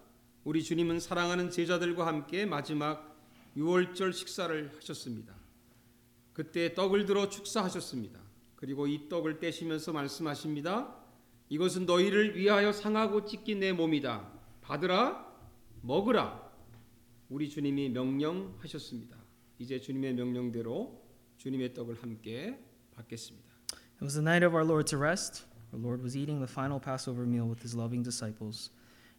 우리 0.43 0.63
주님은 0.63 0.99
사랑하는 0.99 1.51
제자들과 1.51 2.07
함께 2.07 2.45
마지막 2.45 3.15
유월절 3.55 4.13
식사를 4.13 4.71
하셨습니다. 4.75 5.35
그때 6.33 6.73
떡을 6.73 7.05
들어 7.05 7.29
축사하셨습니다. 7.29 8.18
그리고 8.59 8.87
이 8.87 9.09
떡을 9.09 9.39
떼시면서 9.39 9.93
말씀하십니다. 9.93 10.95
이것은 11.49 11.85
너희를 11.85 12.35
위하여 12.35 12.71
상하고 12.71 13.25
찢긴 13.25 13.59
내 13.59 13.73
몸이다. 13.73 14.31
받으라, 14.61 15.25
먹으라. 15.81 16.51
우리 17.29 17.49
주님이 17.49 17.89
명령하셨습니다. 17.89 19.17
이제 19.59 19.79
주님의 19.79 20.15
명령대로 20.15 21.03
주님의 21.37 21.73
떡을 21.73 22.01
함께 22.01 22.59
받겠습니다. 22.91 23.53
It 23.95 24.03
was 24.03 24.13
the 24.13 24.23
night 24.23 24.45
of 24.45 24.55
our 24.55 24.65
Lord's 24.65 24.93
arrest. 24.93 25.45
our 25.73 25.79
Lord 25.79 26.01
was 26.01 26.15
eating 26.15 26.39
the 26.39 26.47
final 26.47 26.79
Passover 26.79 27.25
meal 27.25 27.45
with 27.45 27.61
his 27.61 27.75
loving 27.75 28.03
disciples. 28.03 28.69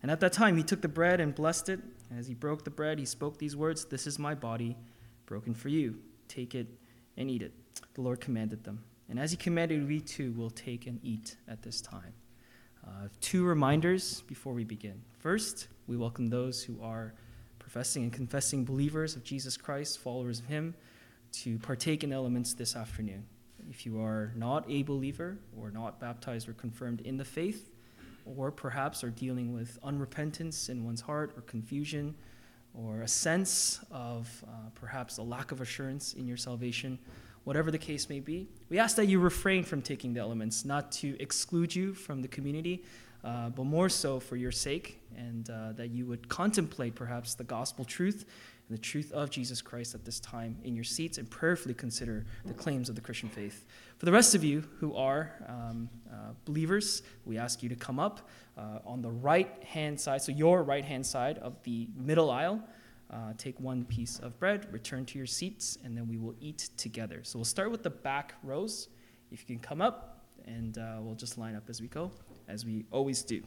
And 0.03 0.11
at 0.11 0.21
that 0.21 0.33
time, 0.33 0.57
he 0.57 0.63
took 0.63 0.83
the 0.83 0.89
bread 0.89 1.21
and 1.21 1.35
blessed 1.35 1.69
it. 1.69 1.81
And 2.11 2.19
as 2.19 2.27
he 2.27 2.35
broke 2.35 2.65
the 2.65 2.71
bread, 2.71 2.99
he 2.99 3.05
spoke 3.05 3.39
these 3.39 3.57
words 3.57 3.85
This 3.85 4.07
is 4.07 4.19
my 4.19 4.35
body, 4.35 4.77
broken 5.27 5.55
for 5.55 5.69
you. 5.69 5.99
Take 6.29 6.55
it 6.55 6.67
and 7.17 7.31
eat 7.31 7.43
it. 7.43 7.53
The 7.95 8.03
Lord 8.03 8.21
commanded 8.21 8.65
them. 8.65 8.85
And 9.12 9.20
as 9.20 9.30
he 9.30 9.36
commanded, 9.36 9.86
we 9.86 10.00
too 10.00 10.32
will 10.32 10.50
take 10.50 10.88
and 10.88 10.98
eat 11.04 11.36
at 11.50 11.62
this 11.62 11.82
time. 11.82 12.14
Uh, 12.88 13.10
two 13.20 13.44
reminders 13.44 14.22
before 14.22 14.54
we 14.54 14.64
begin. 14.64 15.02
First, 15.20 15.68
we 15.86 15.98
welcome 15.98 16.28
those 16.28 16.64
who 16.64 16.82
are 16.82 17.14
professing 17.60 18.04
and 18.04 18.14
confessing 18.14 18.64
believers 18.64 19.18
of 19.18 19.26
Jesus 19.26 19.58
Christ, 19.58 20.00
followers 20.00 20.40
of 20.40 20.46
Him, 20.46 20.74
to 21.34 21.60
partake 21.60 22.06
in 22.06 22.14
elements 22.14 22.54
this 22.54 22.74
afternoon. 22.74 23.26
If 23.70 23.86
you 23.86 24.02
are 24.02 24.32
not 24.34 24.64
a 24.70 24.82
believer 24.84 25.38
or 25.60 25.72
not 25.72 26.00
baptized 26.00 26.48
or 26.48 26.54
confirmed 26.54 27.02
in 27.02 27.18
the 27.18 27.26
faith, 27.26 27.70
or 28.26 28.50
perhaps 28.50 29.04
are 29.04 29.10
dealing 29.10 29.54
with 29.54 29.78
unrepentance 29.84 30.70
in 30.70 30.86
one's 30.86 31.02
heart 31.02 31.34
or 31.36 31.42
confusion 31.42 32.16
or 32.74 33.02
a 33.02 33.08
sense 33.10 33.82
of 33.92 34.46
uh, 34.48 34.70
perhaps 34.74 35.18
a 35.18 35.22
lack 35.22 35.52
of 35.52 35.60
assurance 35.60 36.14
in 36.14 36.28
your 36.28 36.38
salvation, 36.38 36.98
whatever 37.44 37.72
the 37.72 37.78
case 37.78 38.10
may 38.10 38.20
be, 38.20 38.48
we 38.70 38.80
ask 38.80 38.96
that 38.96 39.08
you 39.08 39.20
refrain 39.20 39.64
from 39.64 39.82
taking 39.82 40.14
the 40.14 40.20
elements, 40.20 40.66
not 40.66 40.92
to 40.92 41.20
exclude 41.20 41.76
you 41.76 41.94
from 41.94 42.22
the 42.22 42.28
community, 42.28 42.84
uh, 43.24 43.50
but 43.50 43.66
more 43.66 43.90
so 43.90 44.20
for 44.20 44.36
your 44.36 44.52
sake, 44.52 45.00
and 45.16 45.50
uh, 45.50 45.72
that 45.74 45.90
you 45.90 46.06
would 46.06 46.28
contemplate 46.30 46.96
perhaps 46.96 47.36
the 47.36 47.44
gospel 47.44 47.86
truth 47.86 48.26
and 48.68 48.78
the 48.78 48.82
truth 48.82 49.12
of 49.12 49.30
Jesus 49.30 49.62
Christ 49.62 49.94
at 49.94 50.06
this 50.06 50.20
time 50.20 50.56
in 50.64 50.76
your 50.76 50.84
seats 50.84 51.18
and 51.18 51.30
prayerfully 51.30 51.74
consider 51.74 52.26
the 52.46 52.54
claims 52.54 52.90
of 52.90 52.96
the 52.96 53.02
Christian 53.02 53.30
faith. 53.30 53.66
For 53.98 54.06
the 54.06 54.12
rest 54.12 54.34
of 54.34 54.44
you 54.44 54.64
who 54.80 54.96
are 54.96 55.32
um, 55.48 55.90
uh, 56.12 56.32
believers, 56.46 57.04
we 57.26 57.38
ask 57.38 57.62
you 57.62 57.70
to 57.70 57.76
come 57.76 58.00
up 58.00 58.28
uh, 58.58 58.80
on 58.86 59.02
the 59.02 59.12
right 59.12 59.52
hand 59.64 60.00
side, 60.00 60.22
so 60.22 60.32
your 60.32 60.64
right 60.64 60.86
hand 60.86 61.06
side 61.06 61.38
of 61.40 61.62
the 61.64 61.88
middle 61.96 62.32
aisle. 62.32 62.62
Uh, 63.12 63.34
take 63.38 63.60
one 63.60 63.84
piece 63.86 64.20
of 64.20 64.40
bread, 64.40 64.72
return 64.72 65.06
to 65.06 65.18
your 65.18 65.28
seats, 65.28 65.78
and 65.84 65.98
then 65.98 66.08
we 66.08 66.18
will 66.18 66.36
eat 66.40 66.70
together. 66.78 67.20
So 67.24 67.38
we'll 67.38 67.46
start 67.46 67.70
with 67.70 67.84
the 67.84 67.90
back 67.90 68.36
rows. 68.42 68.88
If 69.32 69.42
you 69.42 69.46
can 69.46 69.60
come 69.60 69.82
up, 69.82 70.26
and 70.46 70.78
uh, 70.78 70.98
we'll 71.02 71.16
just 71.16 71.38
line 71.38 71.56
up 71.56 71.70
as 71.70 71.82
we 71.82 71.88
go, 71.88 72.12
as 72.48 72.66
we 72.66 72.86
always 72.90 73.22
do. 73.22 73.42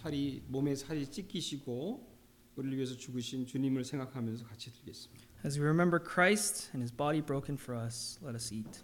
살이 0.00 0.42
몸에 0.48 0.74
살이 0.74 1.06
찢기시고 1.06 2.08
우리를 2.56 2.76
위해서 2.76 2.96
죽으신 2.96 3.46
주님을 3.46 3.84
생각하면서 3.84 4.46
같이 4.46 4.72
드리겠습니다. 4.72 5.26
As 5.44 5.58
we 5.58 5.64
remember 5.64 6.02
Christ 6.02 6.70
and 6.72 6.82
his 6.82 6.94
body 6.94 7.20
broken 7.20 7.58
for 7.58 7.78
us, 7.78 8.18
let 8.22 8.34
us 8.34 8.52
eat. 8.52 8.82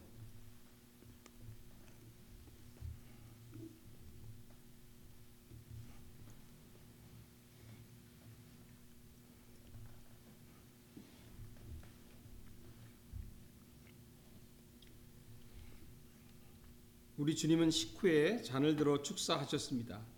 우리 17.16 17.34
주님은 17.34 17.70
식후에 17.70 18.42
잔을 18.42 18.76
들어 18.76 19.02
축사하셨습니다. 19.02 20.15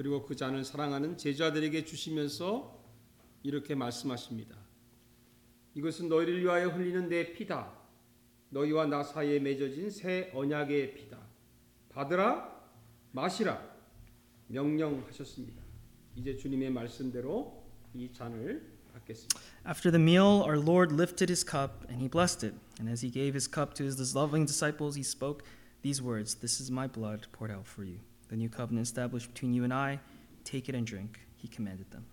그리고 0.00 0.24
그 0.24 0.34
잔을 0.34 0.64
사랑하는 0.64 1.18
제자들에게 1.18 1.84
주시면서 1.84 2.82
이렇게 3.42 3.74
말씀하십니다. 3.74 4.56
이것은 5.74 6.08
너희를 6.08 6.40
위하여 6.40 6.68
흘리는 6.68 7.10
내 7.10 7.34
피다. 7.34 7.70
너희와 8.48 8.86
나 8.86 9.02
사이에 9.02 9.40
맺어진 9.40 9.90
새 9.90 10.30
언약의 10.32 10.94
피다. 10.94 11.18
받으라, 11.90 12.50
마시라 13.12 13.62
명령하셨습니다. 14.46 15.62
이제 16.16 16.34
주님의 16.34 16.70
말씀대로 16.70 17.62
이 17.92 18.10
잔을 18.10 18.72
받겠습니다. 18.94 19.38
After 19.68 19.92
the 19.92 20.02
meal, 20.02 20.40
our 20.40 20.56
Lord 20.56 20.94
lifted 20.94 21.30
his 21.30 21.44
cup 21.44 21.84
and 21.90 22.00
he 22.00 22.08
blessed 22.08 22.42
it. 22.42 22.56
And 22.78 22.90
as 22.90 23.04
he 23.04 23.12
gave 23.12 23.34
his 23.34 23.46
cup 23.46 23.74
to 23.74 23.84
his 23.84 24.16
loving 24.16 24.46
disciples, 24.46 24.96
he 24.96 25.04
spoke 25.04 25.44
these 25.82 26.02
words 26.02 26.36
This 26.40 26.58
is 26.58 26.70
my 26.70 26.88
blood 26.88 27.28
poured 27.32 27.52
out 27.52 27.66
for 27.66 27.84
you. 27.84 28.00
The 28.30 28.36
new 28.36 28.48
covenant 28.48 28.86
established 28.86 29.32
between 29.34 29.52
you 29.52 29.64
and 29.64 29.74
I. 29.74 29.98
Take 30.44 30.68
it 30.68 30.74
and 30.74 30.86
drink. 30.86 31.20
He 31.36 31.48
commanded 31.48 31.90
them. 31.90 32.06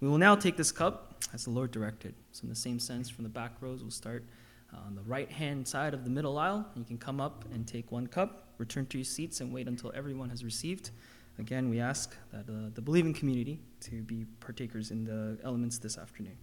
We 0.00 0.08
will 0.08 0.18
now 0.18 0.34
take 0.34 0.56
this 0.56 0.72
cup 0.72 1.22
as 1.34 1.44
the 1.44 1.50
Lord 1.50 1.70
directed. 1.70 2.14
So, 2.32 2.44
in 2.44 2.48
the 2.48 2.54
same 2.56 2.78
sense, 2.78 3.10
from 3.10 3.24
the 3.24 3.30
back 3.30 3.52
rows, 3.60 3.82
we'll 3.82 3.90
start 3.90 4.24
uh, 4.72 4.78
on 4.86 4.94
the 4.94 5.02
right 5.02 5.30
hand 5.30 5.68
side 5.68 5.92
of 5.92 6.04
the 6.04 6.10
middle 6.10 6.38
aisle. 6.38 6.66
You 6.74 6.84
can 6.84 6.96
come 6.96 7.20
up 7.20 7.44
and 7.52 7.66
take 7.66 7.92
one 7.92 8.06
cup, 8.06 8.48
return 8.56 8.86
to 8.86 8.98
your 8.98 9.04
seats, 9.04 9.40
and 9.40 9.52
wait 9.52 9.68
until 9.68 9.92
everyone 9.94 10.30
has 10.30 10.42
received. 10.42 10.90
Again, 11.38 11.68
we 11.68 11.80
ask 11.80 12.16
that 12.32 12.50
uh, 12.50 12.70
the 12.74 12.80
believing 12.80 13.12
community 13.12 13.60
to 13.80 14.02
be 14.02 14.24
partakers 14.40 14.90
in 14.90 15.04
the 15.04 15.38
elements 15.44 15.78
this 15.78 15.98
afternoon. 15.98 16.36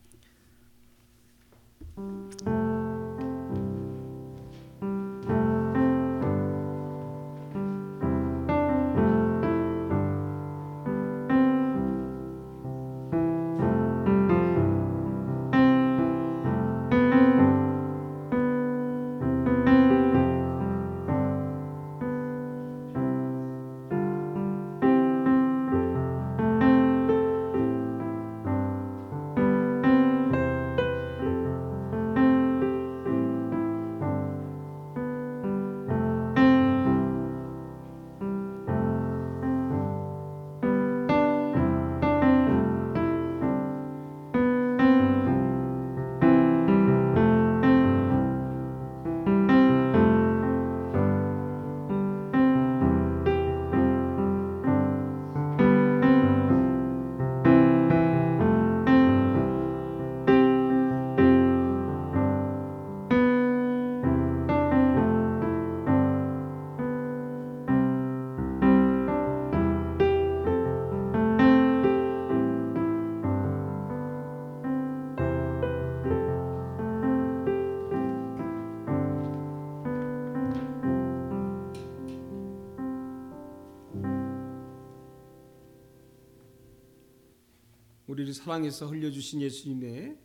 사랑해서 88.38 88.88
흘려주신 88.88 89.42
예수님의 89.42 90.18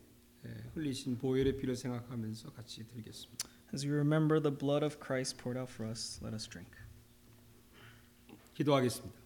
예, 0.45 0.49
흘리신 0.73 1.17
보혈의 1.17 1.57
피를 1.57 1.75
생각하면서 1.75 2.51
같이 2.51 2.85
들겠습니다. 2.87 3.49
As 3.73 3.85
we 3.85 3.91
remember 3.91 4.41
the 4.41 4.55
blood 4.55 4.85
of 4.85 4.97
Christ 5.03 5.37
poured 5.41 5.59
out 5.59 5.71
for 5.71 5.89
us, 5.89 6.19
let 6.23 6.33
us 6.33 6.47
drink. 6.47 6.71
기도하겠습니다. 8.53 9.17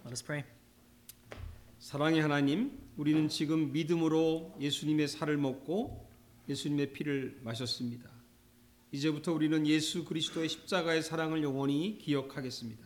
Let 0.00 0.10
us 0.10 0.24
pray. 0.24 0.44
사랑의 1.78 2.20
하나님, 2.20 2.76
우리는 2.96 3.28
지금 3.28 3.70
믿음으로 3.70 4.56
예수님의 4.60 5.06
살을 5.06 5.36
먹고 5.36 6.10
예수님의 6.48 6.92
피를 6.92 7.38
마셨습니다. 7.42 8.10
이제부터 8.90 9.32
우리는 9.32 9.66
예수 9.66 10.04
그리스도의 10.04 10.48
십자가의 10.48 11.02
사랑을 11.02 11.42
영원히 11.44 11.98
기억하겠습니다. 11.98 12.84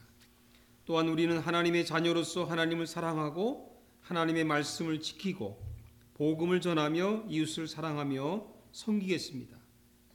또한 0.85 1.09
우리는 1.09 1.39
하나님의 1.39 1.87
자녀로서 1.87 2.45
하나님을 2.45 2.87
사랑하고 2.87 3.70
하나님의 4.11 4.43
말씀을 4.43 5.01
지키고 5.01 5.57
복음을 6.15 6.61
전하며 6.61 7.27
이웃을 7.29 7.69
사랑하며 7.69 8.45
섬기겠습니다. 8.73 9.57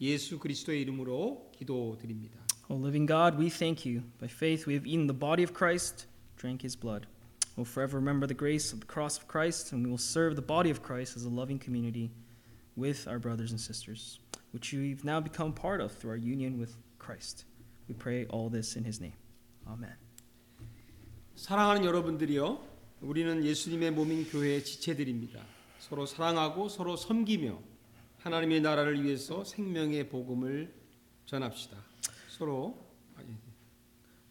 예수 0.02 0.38
그리스도의 0.38 0.82
이름으로 0.82 1.50
기도드립니다. 1.56 2.38
O 2.68 2.76
living 2.76 3.08
God, 3.08 3.38
we 3.40 3.50
thank 3.50 3.90
you. 3.90 4.04
By 4.20 4.28
faith, 4.28 4.68
we 4.68 4.74
have 4.74 4.86
eaten 4.86 5.08
the 5.08 5.18
body 5.18 5.44
of 5.44 5.54
Christ, 5.54 6.08
drank 6.36 6.62
his 6.62 6.78
blood. 6.78 7.08
We'll 7.56 7.64
forever 7.64 7.98
remember 7.98 8.28
the 8.28 8.36
grace 8.36 8.74
of 8.74 8.82
the 8.82 8.86
cross 8.86 9.18
of 9.18 9.30
Christ, 9.30 9.72
and 9.72 9.86
we 9.86 9.90
will 9.90 9.98
serve 9.98 10.36
the 10.36 10.42
body 10.42 10.70
of 10.70 10.84
Christ 10.84 11.16
as 11.16 11.24
a 11.24 11.30
loving 11.30 11.58
community 11.58 12.12
with 12.76 13.08
our 13.08 13.18
brothers 13.18 13.52
and 13.52 13.60
sisters, 13.62 14.20
which 14.52 14.74
we've 14.74 15.06
now 15.06 15.22
become 15.22 15.54
part 15.54 15.80
of 15.80 15.94
through 15.94 16.12
our 16.12 16.18
union 16.20 16.60
with 16.60 16.76
Christ. 17.00 17.46
We 17.88 17.96
pray 17.96 18.26
all 18.26 18.50
this 18.50 18.76
in 18.76 18.84
his 18.84 19.00
name. 19.00 19.16
Amen. 19.66 19.96
사랑하는 21.36 21.86
여러분들이요, 21.86 22.75
우리는 23.02 23.44
예수님의 23.44 23.92
몸인 23.92 24.30
교회의 24.30 24.64
지체들입니다. 24.64 25.42
서로 25.80 26.06
사랑하고 26.06 26.70
서로 26.70 26.96
섬기며 26.96 27.60
하나님의 28.20 28.62
나라를 28.62 29.04
위해서 29.04 29.44
생명의 29.44 30.10
복음을 30.10 30.74
전합시다. 31.26 31.78
서로 32.30 32.84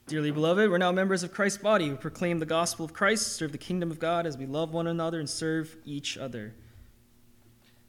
Dearly 0.07 0.33
beloved, 0.33 0.69
we're 0.69 0.77
now 0.77 0.93
members 0.93 1.25
of 1.25 1.33
Christ's 1.33 1.57
body. 1.57 1.89
We 1.89 1.97
proclaim 1.97 2.39
the 2.39 2.47
gospel 2.47 2.85
of 2.85 2.93
Christ, 2.93 3.39
serve 3.39 3.53
the 3.53 3.59
kingdom 3.59 3.91
of 3.91 3.99
God 3.99 4.27
as 4.27 4.37
we 4.37 4.45
love 4.45 4.77
one 4.77 4.87
another 4.87 5.17
and 5.17 5.27
serve 5.27 5.79
each 5.87 6.19
other. 6.19 6.53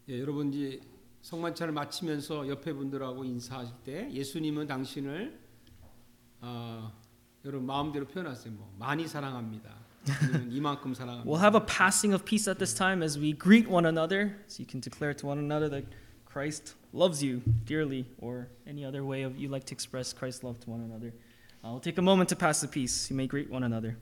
예, 0.08 0.22
여러분 0.22 0.54
이제 0.54 0.80
성만찬을 1.24 1.74
마치면서 1.74 2.48
옆에 2.48 2.72
분들하고 2.72 3.26
인사하실 3.26 3.76
때 3.84 4.10
예수님은 4.14 4.66
당신을 4.66 5.38
아, 6.40 6.94
여러분 7.44 7.66
마음대로 7.66 8.06
표현하세요. 8.06 8.54
뭐 8.54 8.74
많이 8.80 9.10
사랑합니다. 9.10 9.85
we'll 11.26 11.40
have 11.40 11.56
a 11.56 11.62
passing 11.62 12.14
of 12.14 12.26
peace 12.26 12.48
at 12.48 12.60
this 12.60 12.74
time 12.74 13.02
as 13.02 13.18
we 13.18 13.34
greet 13.34 13.68
one 13.68 13.86
another, 13.86 14.36
so 14.48 14.60
you 14.60 14.66
can 14.66 14.80
declare 14.80 15.14
to 15.14 15.26
one 15.26 15.40
another 15.40 15.70
that 15.70 15.86
Christ 16.26 16.74
loves 16.94 17.24
you 17.24 17.42
dearly, 17.66 18.06
or 18.20 18.48
any 18.68 18.86
other 18.86 19.04
way 19.04 19.24
of 19.24 19.38
you 19.38 19.48
like 19.48 19.64
to 19.66 19.74
express 19.74 20.14
Christ's 20.14 20.44
love 20.44 20.60
to 20.62 20.70
one 20.70 20.82
another. 20.82 21.14
Uh, 21.64 21.68
I'll 21.68 21.80
take 21.80 21.98
a 21.98 22.02
moment 22.02 22.30
to 22.30 22.36
pass 22.36 22.62
the 22.62 22.68
peace. 22.68 23.10
You 23.10 23.16
may 23.16 23.28
greet 23.28 23.50
one 23.50 23.64
another. 23.64 23.98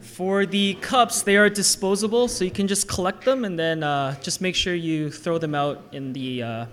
For 0.00 0.44
the 0.44 0.74
cups, 0.74 1.22
they 1.22 1.36
are 1.36 1.48
disposable, 1.48 2.28
so 2.28 2.44
you 2.44 2.50
can 2.50 2.66
just 2.66 2.88
collect 2.88 3.24
them 3.24 3.44
and 3.44 3.58
then 3.58 3.82
uh, 3.82 4.20
just 4.20 4.40
make 4.40 4.54
sure 4.54 4.74
you 4.74 5.10
throw 5.10 5.38
them 5.38 5.54
out 5.54 5.84
in 5.92 6.12
the 6.12 6.42
uh, 6.42 6.66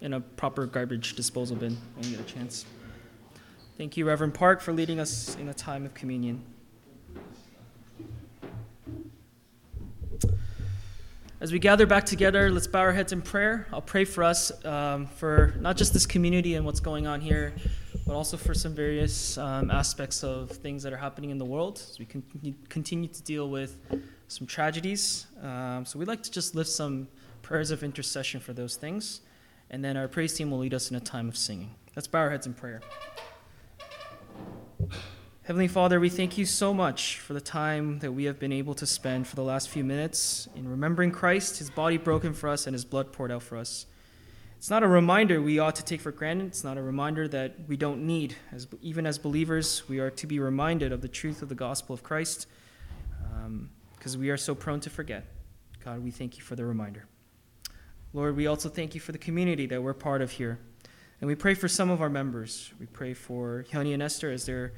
in 0.00 0.14
a 0.14 0.20
proper 0.20 0.66
garbage 0.66 1.14
disposal 1.14 1.56
bin 1.56 1.76
when 1.94 2.04
you 2.10 2.16
get 2.16 2.20
a 2.20 2.32
chance. 2.32 2.66
Thank 3.78 3.96
you, 3.96 4.04
Reverend 4.06 4.34
Park, 4.34 4.60
for 4.60 4.72
leading 4.72 4.98
us 4.98 5.36
in 5.36 5.48
a 5.48 5.54
time 5.54 5.86
of 5.86 5.94
communion. 5.94 6.42
As 11.40 11.52
we 11.52 11.60
gather 11.60 11.86
back 11.86 12.04
together, 12.04 12.50
let's 12.50 12.66
bow 12.66 12.80
our 12.80 12.92
heads 12.92 13.12
in 13.12 13.22
prayer. 13.22 13.68
I'll 13.72 13.80
pray 13.80 14.04
for 14.04 14.24
us, 14.24 14.50
um, 14.64 15.06
for 15.06 15.54
not 15.60 15.76
just 15.76 15.92
this 15.92 16.06
community 16.06 16.56
and 16.56 16.66
what's 16.66 16.80
going 16.80 17.06
on 17.06 17.20
here, 17.20 17.54
but 18.04 18.14
also 18.14 18.36
for 18.36 18.52
some 18.52 18.74
various 18.74 19.38
um, 19.38 19.70
aspects 19.70 20.24
of 20.24 20.50
things 20.50 20.82
that 20.82 20.92
are 20.92 20.96
happening 20.96 21.30
in 21.30 21.38
the 21.38 21.44
world 21.44 21.80
as 21.88 22.00
we 22.00 22.04
continue, 22.04 22.54
continue 22.68 23.08
to 23.08 23.22
deal 23.22 23.48
with 23.48 23.78
some 24.26 24.44
tragedies. 24.44 25.28
Um, 25.40 25.84
so 25.86 26.00
we'd 26.00 26.08
like 26.08 26.24
to 26.24 26.32
just 26.32 26.56
lift 26.56 26.70
some 26.70 27.06
prayers 27.42 27.70
of 27.70 27.84
intercession 27.84 28.40
for 28.40 28.52
those 28.52 28.74
things, 28.74 29.20
and 29.70 29.84
then 29.84 29.96
our 29.96 30.08
praise 30.08 30.34
team 30.34 30.50
will 30.50 30.58
lead 30.58 30.74
us 30.74 30.90
in 30.90 30.96
a 30.96 31.00
time 31.00 31.28
of 31.28 31.36
singing. 31.36 31.76
Let's 31.94 32.08
bow 32.08 32.18
our 32.18 32.30
heads 32.30 32.48
in 32.48 32.54
prayer. 32.54 32.80
Heavenly 35.48 35.68
Father, 35.68 35.98
we 35.98 36.10
thank 36.10 36.36
you 36.36 36.44
so 36.44 36.74
much 36.74 37.20
for 37.20 37.32
the 37.32 37.40
time 37.40 38.00
that 38.00 38.12
we 38.12 38.24
have 38.24 38.38
been 38.38 38.52
able 38.52 38.74
to 38.74 38.84
spend 38.84 39.26
for 39.26 39.34
the 39.34 39.42
last 39.42 39.70
few 39.70 39.82
minutes 39.82 40.46
in 40.54 40.68
remembering 40.68 41.10
Christ, 41.10 41.56
his 41.56 41.70
body 41.70 41.96
broken 41.96 42.34
for 42.34 42.50
us, 42.50 42.66
and 42.66 42.74
his 42.74 42.84
blood 42.84 43.14
poured 43.14 43.32
out 43.32 43.42
for 43.42 43.56
us. 43.56 43.86
It's 44.58 44.68
not 44.68 44.82
a 44.82 44.86
reminder 44.86 45.40
we 45.40 45.58
ought 45.58 45.74
to 45.76 45.82
take 45.82 46.02
for 46.02 46.12
granted. 46.12 46.48
It's 46.48 46.64
not 46.64 46.76
a 46.76 46.82
reminder 46.82 47.26
that 47.28 47.54
we 47.66 47.78
don't 47.78 48.06
need. 48.06 48.36
As, 48.52 48.66
even 48.82 49.06
as 49.06 49.16
believers, 49.16 49.88
we 49.88 50.00
are 50.00 50.10
to 50.10 50.26
be 50.26 50.38
reminded 50.38 50.92
of 50.92 51.00
the 51.00 51.08
truth 51.08 51.40
of 51.40 51.48
the 51.48 51.54
gospel 51.54 51.94
of 51.94 52.02
Christ 52.02 52.46
because 53.96 54.14
um, 54.16 54.20
we 54.20 54.28
are 54.28 54.36
so 54.36 54.54
prone 54.54 54.80
to 54.80 54.90
forget. 54.90 55.24
God, 55.82 56.04
we 56.04 56.10
thank 56.10 56.36
you 56.36 56.42
for 56.42 56.56
the 56.56 56.66
reminder. 56.66 57.06
Lord, 58.12 58.36
we 58.36 58.46
also 58.46 58.68
thank 58.68 58.94
you 58.94 59.00
for 59.00 59.12
the 59.12 59.18
community 59.18 59.64
that 59.64 59.82
we're 59.82 59.94
part 59.94 60.20
of 60.20 60.32
here. 60.32 60.58
And 61.22 61.26
we 61.26 61.34
pray 61.34 61.54
for 61.54 61.68
some 61.68 61.88
of 61.88 62.02
our 62.02 62.10
members. 62.10 62.70
We 62.78 62.84
pray 62.84 63.14
for 63.14 63.64
Hyuni 63.72 63.94
and 63.94 64.02
Esther 64.02 64.30
as 64.30 64.44
they're 64.44 64.74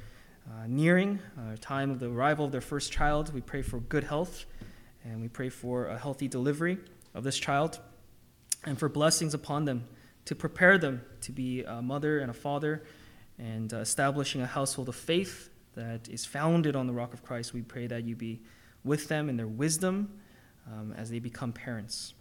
uh, 0.47 0.67
nearing 0.67 1.19
a 1.53 1.57
time 1.57 1.91
of 1.91 1.99
the 1.99 2.11
arrival 2.11 2.45
of 2.45 2.53
their 2.53 2.61
first 2.61 2.93
child. 2.93 3.33
We 3.33 3.41
pray 3.41 3.63
for 3.63 3.81
good 3.81 4.05
health, 4.05 4.47
and 5.05 5.21
we 5.21 5.29
pray 5.29 5.49
for 5.49 5.87
a 5.87 5.99
healthy 5.99 6.29
delivery 6.29 6.79
of 7.15 7.25
this 7.25 7.39
child, 7.39 7.81
and 8.65 8.79
for 8.79 8.89
blessings 8.89 9.35
upon 9.35 9.65
them 9.65 9.87
to 10.25 10.35
prepare 10.35 10.79
them 10.79 11.03
to 11.23 11.33
be 11.33 11.63
a 11.65 11.83
mother 11.83 12.21
and 12.21 12.31
a 12.31 12.35
father, 12.35 12.83
and 13.39 13.73
uh, 13.73 13.79
establishing 13.79 14.43
a 14.43 14.47
household 14.47 14.89
of 14.89 14.97
faith 14.97 15.51
that 15.75 16.09
is 16.09 16.25
founded 16.25 16.77
on 16.77 16.87
the 16.87 16.93
rock 16.93 17.15
of 17.15 17.23
Christ. 17.23 17.55
We 17.55 17.63
pray 17.63 17.87
that 17.87 18.05
you 18.05 18.17
be 18.17 18.43
with 18.85 19.09
them 19.09 19.29
in 19.29 19.37
their 19.37 19.49
wisdom 19.49 20.21
um, 20.67 20.95
as 20.97 21.11
they 21.11 21.19
become 21.19 21.53
parents. 21.53 22.15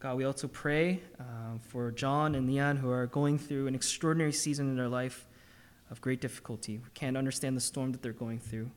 God, 0.00 0.16
we 0.16 0.24
also 0.24 0.46
pray 0.46 1.02
uh, 1.18 1.58
for 1.60 1.90
John 1.90 2.34
and 2.34 2.48
Leanne 2.48 2.78
who 2.78 2.90
are 2.90 3.06
going 3.06 3.38
through 3.38 3.66
an 3.66 3.74
extraordinary 3.74 4.32
season 4.32 4.68
in 4.68 4.76
their 4.76 4.88
life 4.88 5.26
of 5.90 6.00
great 6.00 6.20
difficulty. 6.20 6.78
We 6.78 6.90
can't 6.94 7.16
understand 7.16 7.56
the 7.56 7.60
storm 7.60 7.92
that 7.92 8.02
they're 8.02 8.12
going 8.12 8.38
through. 8.38 8.70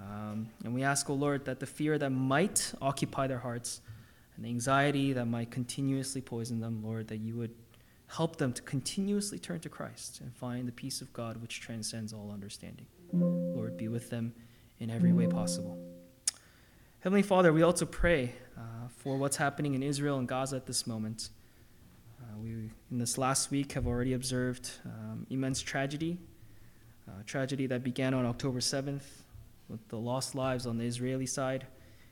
Um, 0.00 0.48
and 0.64 0.74
we 0.74 0.82
ask, 0.82 1.08
O 1.08 1.12
oh 1.12 1.16
Lord, 1.16 1.44
that 1.44 1.60
the 1.60 1.66
fear 1.66 1.98
that 1.98 2.10
might 2.10 2.72
occupy 2.82 3.26
their 3.26 3.38
hearts 3.38 3.80
and 4.36 4.44
the 4.44 4.48
anxiety 4.48 5.12
that 5.12 5.26
might 5.26 5.50
continuously 5.50 6.20
poison 6.20 6.60
them, 6.60 6.82
Lord, 6.82 7.08
that 7.08 7.18
you 7.18 7.36
would 7.36 7.54
help 8.08 8.36
them 8.36 8.52
to 8.52 8.62
continuously 8.62 9.38
turn 9.38 9.60
to 9.60 9.68
Christ 9.68 10.20
and 10.20 10.34
find 10.34 10.68
the 10.68 10.72
peace 10.72 11.00
of 11.00 11.12
God 11.12 11.40
which 11.40 11.60
transcends 11.60 12.12
all 12.12 12.30
understanding. 12.32 12.86
Lord, 13.12 13.76
be 13.76 13.88
with 13.88 14.10
them 14.10 14.34
in 14.80 14.90
every 14.90 15.12
way 15.12 15.26
possible. 15.26 15.78
Heavenly 17.00 17.22
Father, 17.22 17.52
we 17.52 17.62
also 17.62 17.86
pray 17.86 18.32
uh, 18.56 18.88
for 18.96 19.16
what's 19.16 19.36
happening 19.36 19.74
in 19.74 19.82
Israel 19.82 20.18
and 20.18 20.26
Gaza 20.26 20.56
at 20.56 20.66
this 20.66 20.86
moment. 20.86 21.30
Uh, 22.20 22.38
we, 22.38 22.50
in 22.90 22.98
this 22.98 23.18
last 23.18 23.50
week, 23.50 23.72
have 23.72 23.86
already 23.86 24.14
observed 24.14 24.70
um, 24.84 25.26
immense 25.28 25.60
tragedy, 25.60 26.18
uh, 27.08 27.22
tragedy 27.26 27.66
that 27.66 27.82
began 27.82 28.14
on 28.14 28.26
October 28.26 28.60
7th 28.60 29.02
with 29.68 29.86
the 29.88 29.98
lost 29.98 30.34
lives 30.34 30.66
on 30.66 30.78
the 30.78 30.84
Israeli 30.84 31.26
side, 31.26 31.66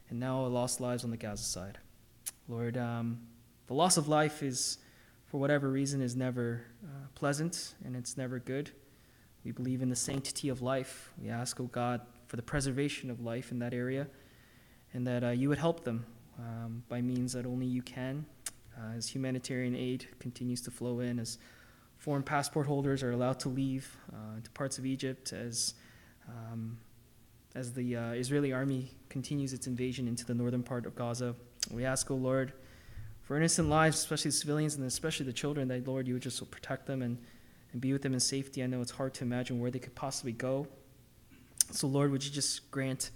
and 0.09 0.18
now 0.18 0.44
lost 0.46 0.81
lives 0.81 1.05
on 1.05 1.11
the 1.11 1.16
Gaza 1.16 1.44
side. 1.44 1.78
Lord, 2.48 2.76
um, 2.76 3.20
the 3.66 3.74
loss 3.74 3.96
of 3.96 4.09
life 4.09 4.42
is, 4.42 4.78
for 5.26 5.38
whatever 5.38 5.70
reason, 5.70 6.02
is 6.02 6.16
never 6.16 6.62
uh, 6.85 7.07
pleasant 7.14 7.74
and 7.85 7.96
it's 7.96 8.16
never 8.16 8.38
good. 8.38 8.70
We 9.44 9.52
believe 9.52 9.83
in 9.83 9.88
the 9.88 9.96
sanctity 9.96 10.48
of 10.48 10.62
life. 10.62 11.12
We 11.20 11.28
ask, 11.28 11.59
O 11.61 11.64
oh 11.64 11.66
God, 11.66 12.00
for 12.26 12.37
the 12.37 12.42
preservation 12.42 13.11
of 13.11 13.20
life 13.20 13.50
in 13.50 13.59
that 13.61 13.74
area 13.74 14.07
and 14.92 15.07
that 15.07 15.24
uh, 15.24 15.31
you 15.31 15.48
would 15.48 15.59
help 15.59 15.85
them 15.85 16.05
um, 16.38 16.83
by 16.88 17.00
means 17.00 17.33
that 17.33 17.46
only 17.46 17.66
you 17.66 17.83
can. 17.83 18.26
Uh, 18.76 18.96
as 18.96 19.09
humanitarian 19.09 19.74
aid 19.74 20.07
continues 20.18 20.61
to 20.62 20.70
flow 20.70 21.00
in, 21.00 21.18
as 21.18 21.38
foreign 22.03 22.25
passport 22.25 22.67
holders 22.67 23.05
are 23.05 23.12
allowed 23.12 23.38
to 23.38 23.49
leave 23.49 23.97
uh, 24.12 24.41
to 24.43 24.51
parts 24.51 24.77
of 24.77 24.85
Egypt, 24.85 25.33
as 25.33 25.75
um, 26.29 26.77
as 27.55 27.73
the 27.73 27.95
uh, 27.95 28.11
Israeli 28.11 28.53
army 28.53 28.91
continues 29.09 29.53
its 29.53 29.69
invasion 29.69 30.09
into 30.09 30.25
the 30.25 30.35
northern 30.35 30.65
part 30.65 30.85
of 30.85 30.97
Gaza, 30.97 31.37
we 31.71 31.85
ask, 31.85 32.11
O 32.11 32.15
oh 32.15 32.17
Lord, 32.17 32.55
for 33.23 33.37
innocent 33.37 33.69
lives, 33.69 33.99
especially 33.99 34.33
the 34.33 34.37
civilians 34.37 34.75
and 34.75 34.85
especially 34.85 35.27
the 35.27 35.33
children, 35.33 35.69
that 35.69 35.87
Lord, 35.87 36.09
you 36.09 36.15
would 36.15 36.25
just 36.25 36.51
protect 36.51 36.87
them 36.87 37.03
and, 37.03 37.19
and 37.71 37.81
be 37.81 37.93
with 37.93 38.03
them 38.03 38.15
in 38.15 38.21
safety. 38.21 38.65
I 38.65 38.67
know 38.67 38.81
it's 38.81 38.91
hard 38.91 39.15
to 39.15 39.25
imagine 39.25 39.61
where 39.61 39.71
they 39.71 39.79
could 39.79 39.95
possibly 39.95 40.33
go. 40.33 40.67
So, 41.71 41.87
Lord, 41.87 42.11
would 42.11 42.25
you 42.25 42.33
just 42.33 42.69
grant 42.73 43.11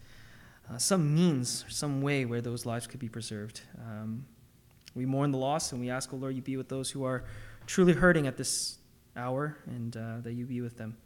uh, 0.73 0.79
some 0.79 1.13
means, 1.13 1.65
some 1.69 2.03
way 2.03 2.25
where 2.25 2.41
those 2.41 2.65
lives 2.65 2.87
could 2.87 3.01
be 3.01 3.09
preserved. 3.09 3.63
Um, 3.85 4.27
we 4.95 5.07
mourn 5.07 5.33
the 5.33 5.39
loss 5.39 5.73
and 5.73 5.81
we 5.81 5.91
ask, 5.91 6.13
O 6.13 6.17
oh 6.17 6.21
Lord, 6.21 6.37
you 6.37 6.43
be 6.43 6.57
with 6.57 6.69
those 6.69 6.91
who 6.91 7.03
are 7.03 7.25
truly 7.67 7.93
hurting 7.93 8.27
at 8.27 8.37
this 8.37 8.79
hour 9.17 9.57
and 9.67 9.97
uh, 9.97 10.21
that 10.23 10.33
you 10.33 10.47
be 10.47 10.61
with 10.61 10.77
them. 10.77 10.97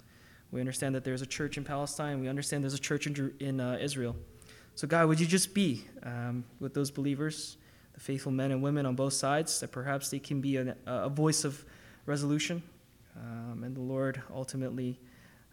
We 0.51 0.61
understand 0.61 0.95
that 0.95 1.05
there's 1.05 1.23
a 1.23 1.27
church 1.27 1.57
in 1.57 1.65
Palestine. 1.65 2.21
We 2.21 2.29
understand 2.29 2.65
there's 2.65 2.75
a 2.75 2.79
church 2.79 3.07
in, 3.07 3.33
in 3.39 3.61
uh, 3.61 3.79
Israel. 3.81 4.17
So, 4.75 4.87
God, 4.89 5.09
would 5.09 5.21
you 5.21 5.27
just 5.27 5.55
be 5.55 5.85
um, 6.03 6.45
with 6.59 6.75
those 6.75 6.91
believers, 6.91 7.57
the 7.95 8.01
faithful 8.01 8.33
men 8.33 8.51
and 8.51 8.63
women 8.63 8.87
on 8.87 8.95
both 8.97 9.13
sides, 9.13 9.61
that 9.61 9.71
perhaps 9.71 10.11
they 10.11 10.19
can 10.19 10.41
be 10.41 10.57
a, 10.57 10.77
a 10.87 11.09
voice 11.09 11.45
of 11.45 11.65
resolution. 12.07 12.63
Um, 13.17 13.63
and 13.65 13.77
the 13.77 13.81
Lord 13.81 14.23
ultimately, 14.33 14.99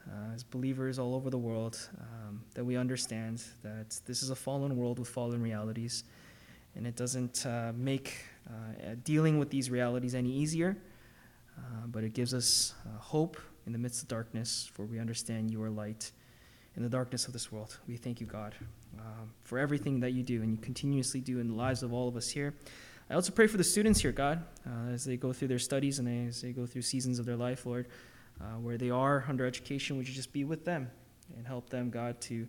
uh, 0.07 0.33
as 0.33 0.43
believers 0.43 0.97
all 0.97 1.13
over 1.13 1.29
the 1.29 1.37
world, 1.37 1.77
um, 1.99 2.41
that 2.53 2.63
we 2.63 2.77
understand 2.77 3.43
that 3.63 3.99
this 4.05 4.23
is 4.23 4.29
a 4.29 4.35
fallen 4.35 4.77
world 4.77 4.99
with 4.99 5.09
fallen 5.09 5.41
realities. 5.41 6.03
And 6.75 6.87
it 6.87 6.95
doesn't 6.95 7.45
uh, 7.45 7.73
make 7.75 8.15
uh, 8.47 8.95
dealing 9.03 9.39
with 9.39 9.49
these 9.49 9.69
realities 9.69 10.15
any 10.15 10.31
easier, 10.31 10.77
uh, 11.57 11.87
but 11.87 12.03
it 12.03 12.13
gives 12.13 12.33
us 12.33 12.73
uh, 12.85 12.99
hope 12.99 13.37
in 13.65 13.73
the 13.73 13.79
midst 13.79 14.01
of 14.01 14.07
darkness, 14.07 14.69
for 14.73 14.85
we 14.85 14.99
understand 14.99 15.51
you 15.51 15.61
are 15.61 15.69
light 15.69 16.11
in 16.75 16.83
the 16.83 16.89
darkness 16.89 17.27
of 17.27 17.33
this 17.33 17.51
world. 17.51 17.77
We 17.87 17.97
thank 17.97 18.21
you, 18.21 18.27
God, 18.27 18.55
um, 18.99 19.31
for 19.43 19.57
everything 19.57 19.99
that 20.01 20.13
you 20.13 20.23
do 20.23 20.41
and 20.43 20.51
you 20.51 20.57
continuously 20.57 21.19
do 21.19 21.39
in 21.39 21.47
the 21.47 21.55
lives 21.55 21.83
of 21.83 21.91
all 21.91 22.07
of 22.07 22.15
us 22.15 22.29
here. 22.29 22.53
I 23.09 23.15
also 23.15 23.31
pray 23.31 23.47
for 23.47 23.57
the 23.57 23.63
students 23.63 24.01
here, 24.01 24.11
God, 24.11 24.43
uh, 24.65 24.91
as 24.91 25.05
they 25.05 25.17
go 25.17 25.33
through 25.33 25.47
their 25.47 25.59
studies 25.59 25.99
and 25.99 26.27
as 26.27 26.41
they 26.41 26.51
go 26.51 26.65
through 26.65 26.83
seasons 26.83 27.19
of 27.19 27.25
their 27.25 27.35
life, 27.35 27.65
Lord, 27.65 27.87
uh, 28.39 28.59
where 28.59 28.77
they 28.77 28.89
are 28.89 29.25
under 29.27 29.45
education. 29.45 29.97
Would 29.97 30.07
you 30.07 30.13
just 30.13 30.31
be 30.31 30.43
with 30.43 30.65
them 30.65 30.91
and 31.35 31.47
help 31.47 31.69
them, 31.69 31.89
God, 31.89 32.21
to 32.21 32.47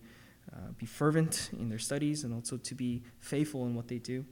uh, 0.52 0.72
be 0.76 0.86
fervent 0.86 1.50
in 1.58 1.68
their 1.68 1.78
studies 1.78 2.24
and 2.24 2.34
also 2.34 2.56
to 2.58 2.74
be 2.74 3.02
faithful 3.20 3.66
in 3.66 3.74
what 3.74 3.88
they 3.88 3.98
do. 3.98 4.24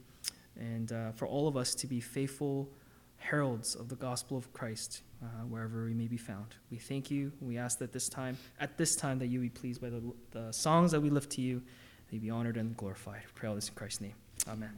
And 0.59 0.91
for 1.15 1.27
all 1.27 1.47
of 1.47 1.55
us 1.55 1.75
to 1.75 1.87
be 1.87 1.99
faithful 1.99 2.69
heralds 3.17 3.75
of 3.75 3.89
the 3.89 3.95
gospel 3.95 4.37
of 4.37 4.51
Christ 4.53 5.01
uh, 5.21 5.25
wherever 5.47 5.85
we 5.85 5.93
may 5.93 6.07
be 6.07 6.17
found. 6.17 6.55
We 6.71 6.77
thank 6.77 7.09
you. 7.11 7.31
We 7.41 7.57
ask 7.57 7.79
that 7.79 7.91
this 7.91 8.09
time, 8.09 8.37
at 8.59 8.77
this 8.77 8.95
time, 8.95 9.19
that 9.19 9.27
you 9.27 9.39
be 9.39 9.49
pleased 9.49 9.81
by 9.81 9.89
the, 9.89 10.01
the 10.31 10.51
songs 10.51 10.91
that 10.91 11.01
we 11.01 11.09
lift 11.09 11.31
to 11.31 11.41
you. 11.41 11.61
that 12.07 12.15
you 12.15 12.21
be 12.21 12.29
honored 12.29 12.57
and 12.57 12.75
glorified. 12.77 13.21
We 13.25 13.31
pray 13.35 13.49
all 13.49 13.55
this 13.55 13.69
in 13.69 13.75
Christ's 13.75 14.01
name. 14.01 14.13
Amen. 14.47 14.71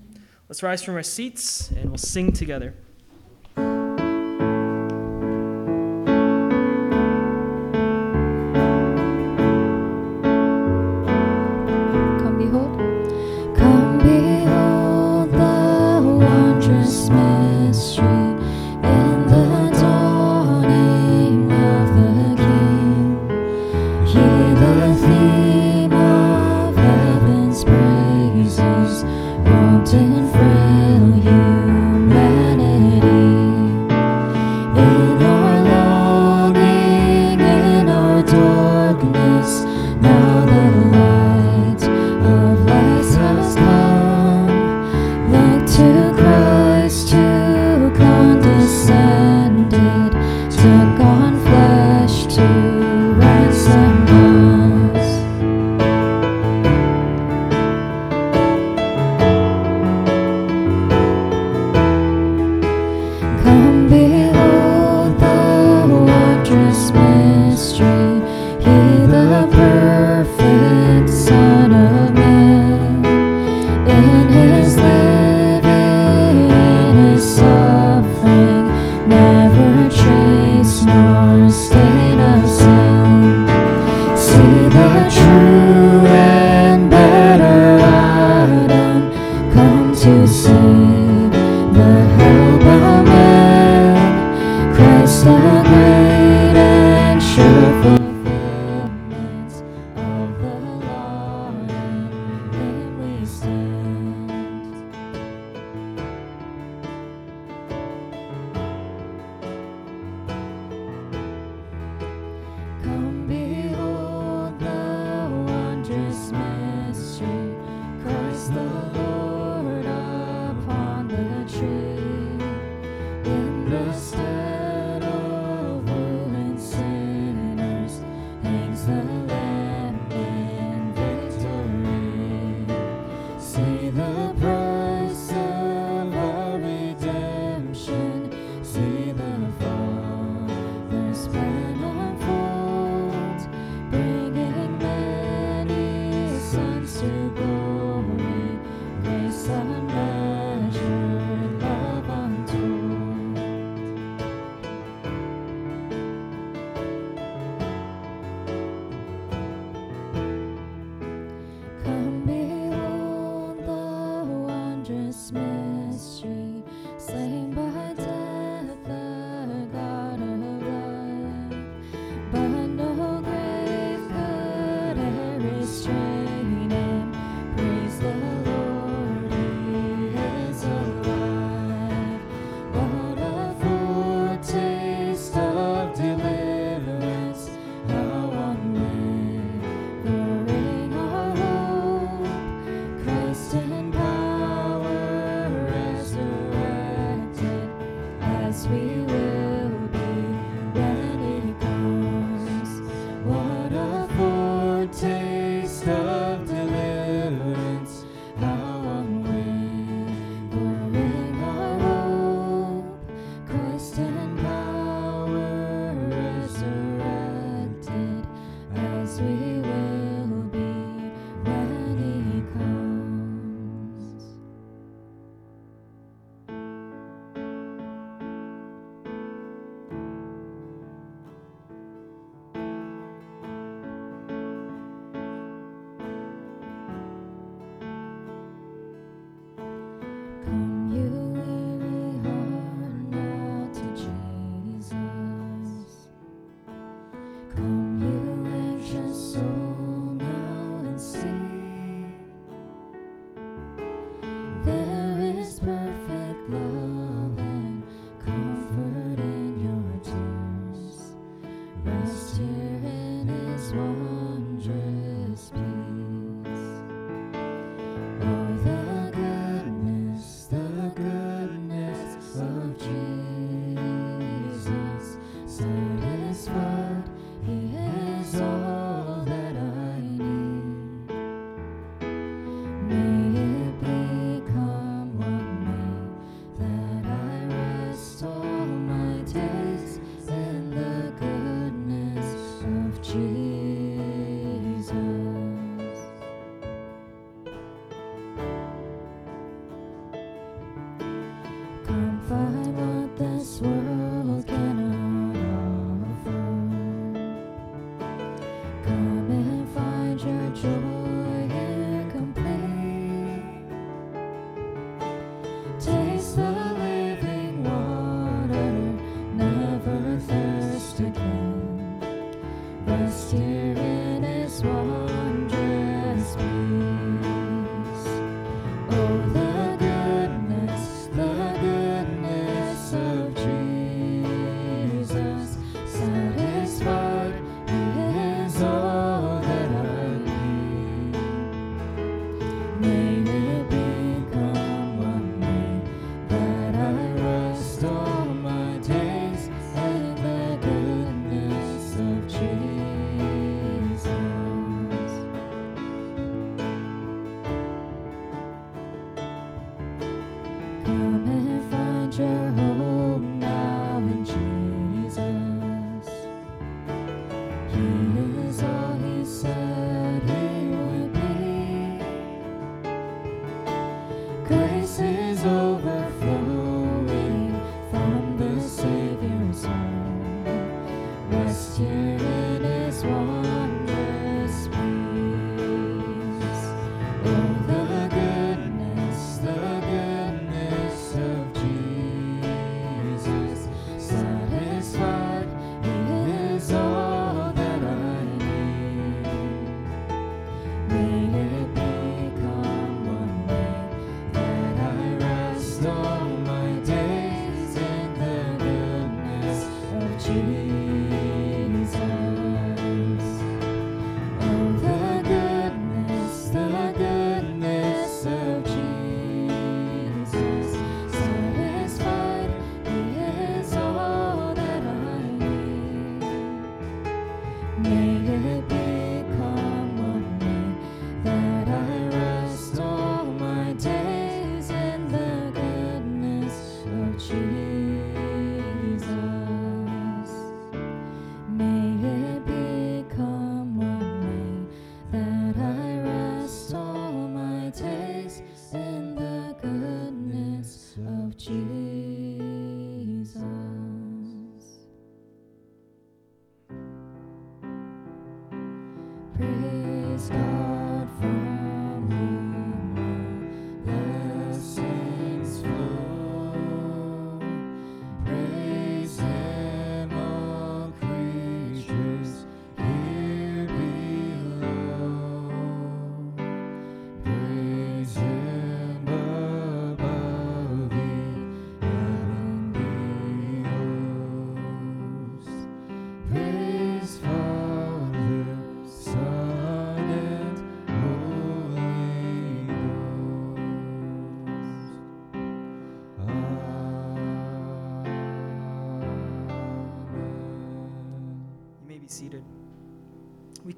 Let's 0.47 0.63
rise 0.63 0.81
from 0.81 0.95
our 0.95 1.03
seats 1.03 1.69
and 1.71 1.89
we'll 1.89 1.97
sing 1.97 2.31
together. 2.31 2.73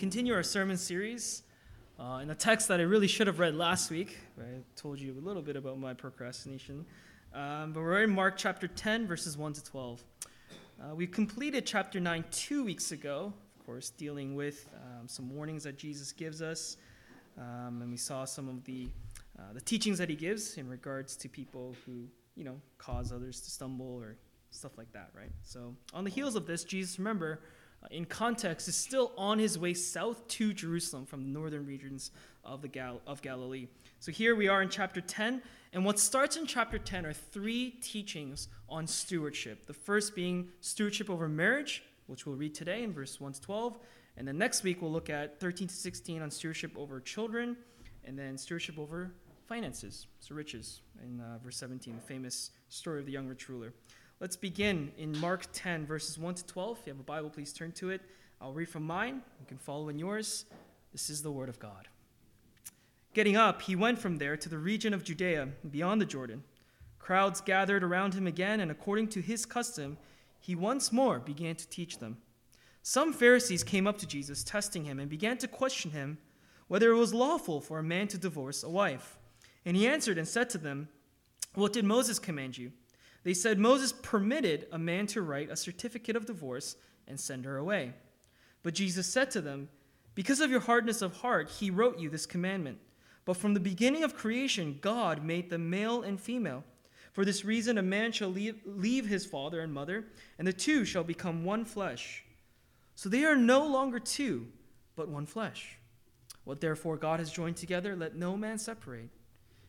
Continue 0.02 0.34
our 0.34 0.42
sermon 0.42 0.78
series 0.78 1.44
uh, 2.00 2.22
in 2.24 2.32
a 2.32 2.34
text 2.34 2.68
that 2.70 2.80
I 2.80 2.84
really 2.84 3.06
should 3.06 3.28
have 3.28 3.38
read 3.38 3.54
last 3.54 3.92
week. 3.92 4.18
I 4.40 4.64
told 4.76 5.00
you 5.00 5.16
a 5.16 5.24
little 5.24 5.44
bit 5.44 5.56
about 5.56 5.78
my 5.78 5.94
procrastination. 5.94 6.88
Um, 7.36 7.72
but 7.72 7.82
we're 7.82 8.02
in 8.02 8.10
Mark 8.10 8.34
chapter 8.36 8.68
10, 8.68 9.06
verses 9.06 9.38
1 9.38 9.54
to 9.54 9.64
12. 9.64 10.04
Uh, 10.82 10.96
we 10.96 11.06
completed 11.06 11.68
chapter 11.68 12.00
9 12.00 12.26
two 12.32 12.64
weeks 12.64 12.92
ago, 12.92 13.32
of 13.60 13.64
course, 13.64 13.92
dealing 13.92 14.34
with 14.34 14.68
um, 14.74 15.08
some 15.08 15.30
warnings 15.30 15.66
that 15.66 15.78
Jesus 15.78 16.12
gives 16.12 16.42
us. 16.42 16.78
Um, 17.38 17.84
and 17.84 17.92
we 17.92 17.98
saw 17.98 18.26
some 18.26 18.50
of 18.50 18.64
the, 18.64 18.88
uh, 19.38 19.54
the 19.54 19.62
teachings 19.62 20.00
that 20.00 20.10
he 20.10 20.16
gives 20.16 20.58
in 20.58 20.68
regards 20.68 21.16
to 21.18 21.30
people 21.30 21.76
who, 21.86 22.08
you 22.36 22.44
know, 22.44 22.60
cause 22.80 23.12
others 23.12 23.40
to 23.42 23.52
stumble 23.52 24.02
or 24.02 24.18
stuff 24.50 24.80
like 24.80 24.92
that, 24.94 25.12
right? 25.16 25.32
So, 25.44 25.76
on 25.94 26.06
the 26.06 26.10
heels 26.10 26.36
of 26.36 26.48
this, 26.48 26.64
Jesus, 26.64 26.98
remember, 26.98 27.42
in 27.90 28.06
context, 28.06 28.68
is 28.68 28.76
still 28.76 29.12
on 29.18 29.40
his 29.40 29.58
way 29.58 29.74
south 29.74 30.28
to 30.28 30.54
Jerusalem 30.54 31.06
from 31.06 31.24
the 31.24 31.30
northern 31.30 31.66
regions 31.66 32.12
of, 32.44 32.62
the 32.62 32.68
Gal- 32.68 33.02
of 33.08 33.22
Galilee. 33.22 33.68
So, 34.00 34.12
here 34.12 34.36
we 34.36 34.48
are 34.48 34.62
in 34.62 34.70
chapter 34.70 35.02
10, 35.02 35.42
and 35.74 35.86
what 35.86 36.00
starts 36.00 36.38
in 36.38 36.46
chapter 36.46 36.78
10 36.78 37.06
are 37.06 37.14
three 37.14 37.72
teachings 37.82 38.48
on 38.70 38.86
stewardship. 38.86 39.66
The 39.66 39.74
first 39.74 40.16
being 40.16 40.50
stewardship 40.60 41.10
over 41.10 41.28
marriage, 41.28 41.84
which 42.08 42.26
we'll 42.26 42.36
read 42.36 42.54
today 42.54 42.84
in 42.84 42.94
verse 42.94 43.20
1 43.20 43.34
to 43.34 43.42
12. 43.42 43.80
And 44.18 44.28
then 44.28 44.38
next 44.38 44.64
week, 44.64 44.82
we'll 44.82 44.92
look 44.92 45.10
at 45.10 45.40
13 45.40 45.68
to 45.68 45.74
16 45.74 46.22
on 46.22 46.30
stewardship 46.30 46.74
over 46.76 47.00
children, 47.00 47.58
and 48.04 48.18
then 48.18 48.38
stewardship 48.38 48.78
over 48.78 49.12
finances, 49.48 50.08
so 50.20 50.34
riches, 50.34 50.82
in 51.04 51.20
uh, 51.20 51.38
verse 51.44 51.58
17, 51.58 51.96
the 51.96 52.02
famous 52.02 52.52
story 52.70 53.00
of 53.00 53.06
the 53.06 53.12
young 53.12 53.28
rich 53.28 53.50
ruler. 53.50 53.74
Let's 54.22 54.36
begin 54.36 54.92
in 55.00 55.18
Mark 55.18 55.48
10, 55.52 55.88
verses 55.88 56.20
1 56.20 56.36
to 56.36 56.46
12. 56.46 56.78
If 56.78 56.86
you 56.86 56.94
have 56.94 57.00
a 57.00 57.04
Bible, 57.04 57.32
please 57.32 57.52
turn 57.52 57.72
to 57.72 57.90
it. 57.90 58.02
I'll 58.40 58.54
read 58.54 58.70
from 58.70 58.84
mine. 58.84 59.24
You 59.40 59.48
can 59.48 59.58
follow 59.58 59.90
in 59.90 59.98
yours. 59.98 60.46
This 60.92 61.10
is 61.10 61.24
the 61.24 61.32
Word 61.32 61.50
of 61.50 61.58
God. 61.58 61.88
Getting 63.16 63.36
up, 63.36 63.64
he 63.64 63.76
went 63.76 63.98
from 63.98 64.20
there 64.20 64.38
to 64.38 64.48
the 64.48 64.60
region 64.60 64.94
of 64.94 65.04
Judea, 65.04 65.48
beyond 65.72 66.00
the 66.00 66.06
Jordan. 66.06 66.44
Crowds 67.00 67.42
gathered 67.42 67.84
around 67.84 68.14
him 68.14 68.28
again, 68.28 68.60
and 68.60 68.70
according 68.70 69.08
to 69.08 69.22
his 69.22 69.44
custom, 69.44 69.98
he 70.40 70.54
once 70.54 70.92
more 70.92 71.18
began 71.18 71.56
to 71.56 71.68
teach 71.68 71.98
them. 71.98 72.20
Some 72.84 73.14
Pharisees 73.14 73.64
came 73.64 73.88
up 73.88 73.98
to 73.98 74.06
Jesus, 74.06 74.44
testing 74.44 74.86
him, 74.86 75.00
and 75.00 75.10
began 75.10 75.40
to 75.40 75.48
question 75.48 75.90
him 75.90 76.20
whether 76.68 76.92
it 76.92 76.98
was 76.98 77.12
lawful 77.12 77.60
for 77.60 77.80
a 77.80 77.84
man 77.84 78.08
to 78.10 78.20
divorce 78.20 78.62
a 78.62 78.70
wife. 78.70 79.18
And 79.66 79.76
he 79.76 79.88
answered 79.88 80.20
and 80.20 80.28
said 80.28 80.48
to 80.52 80.60
them, 80.60 80.90
What 81.56 81.74
did 81.74 81.86
Moses 81.86 82.20
command 82.20 82.60
you? 82.60 82.72
They 83.24 83.34
said, 83.34 83.60
Moses 83.60 83.94
permitted 83.94 84.68
a 84.72 84.80
man 84.80 85.08
to 85.08 85.22
write 85.22 85.52
a 85.52 85.56
certificate 85.56 86.16
of 86.16 86.26
divorce 86.26 86.76
and 87.08 87.20
send 87.20 87.46
her 87.46 87.58
away. 87.58 87.94
But 88.64 88.74
Jesus 88.74 89.08
said 89.08 89.32
to 89.32 89.42
them, 89.42 89.70
Because 90.16 90.40
of 90.40 90.50
your 90.50 90.60
hardness 90.60 91.02
of 91.02 91.18
heart, 91.18 91.50
he 91.50 91.70
wrote 91.70 92.00
you 92.00 92.10
this 92.10 92.26
commandment. 92.26 92.80
But 93.26 93.38
from 93.38 93.54
the 93.54 93.60
beginning 93.60 94.04
of 94.04 94.16
creation, 94.16 94.80
God 94.82 95.24
made 95.24 95.50
them 95.50 95.70
male 95.70 96.02
and 96.02 96.20
female. 96.20 96.64
For 97.14 97.26
this 97.26 97.46
reason, 97.46 97.78
a 97.78 97.84
man 97.84 98.12
shall 98.12 98.30
leave, 98.30 98.60
leave 98.66 99.06
his 99.06 99.26
father 99.26 99.60
and 99.60 99.74
mother, 99.74 100.06
and 100.40 100.48
the 100.48 100.54
two 100.54 100.86
shall 100.86 101.04
become 101.04 101.44
one 101.44 101.66
flesh. 101.66 102.24
So 102.96 103.10
they 103.10 103.26
are 103.26 103.36
no 103.36 103.66
longer 103.66 104.00
two, 104.00 104.48
but 104.96 105.10
one 105.10 105.26
flesh. 105.26 105.78
What 106.44 106.62
therefore 106.62 106.98
God 106.98 107.20
has 107.20 107.32
joined 107.32 107.58
together, 107.58 107.96
let 107.96 108.16
no 108.16 108.38
man 108.38 108.58
separate. 108.58 109.10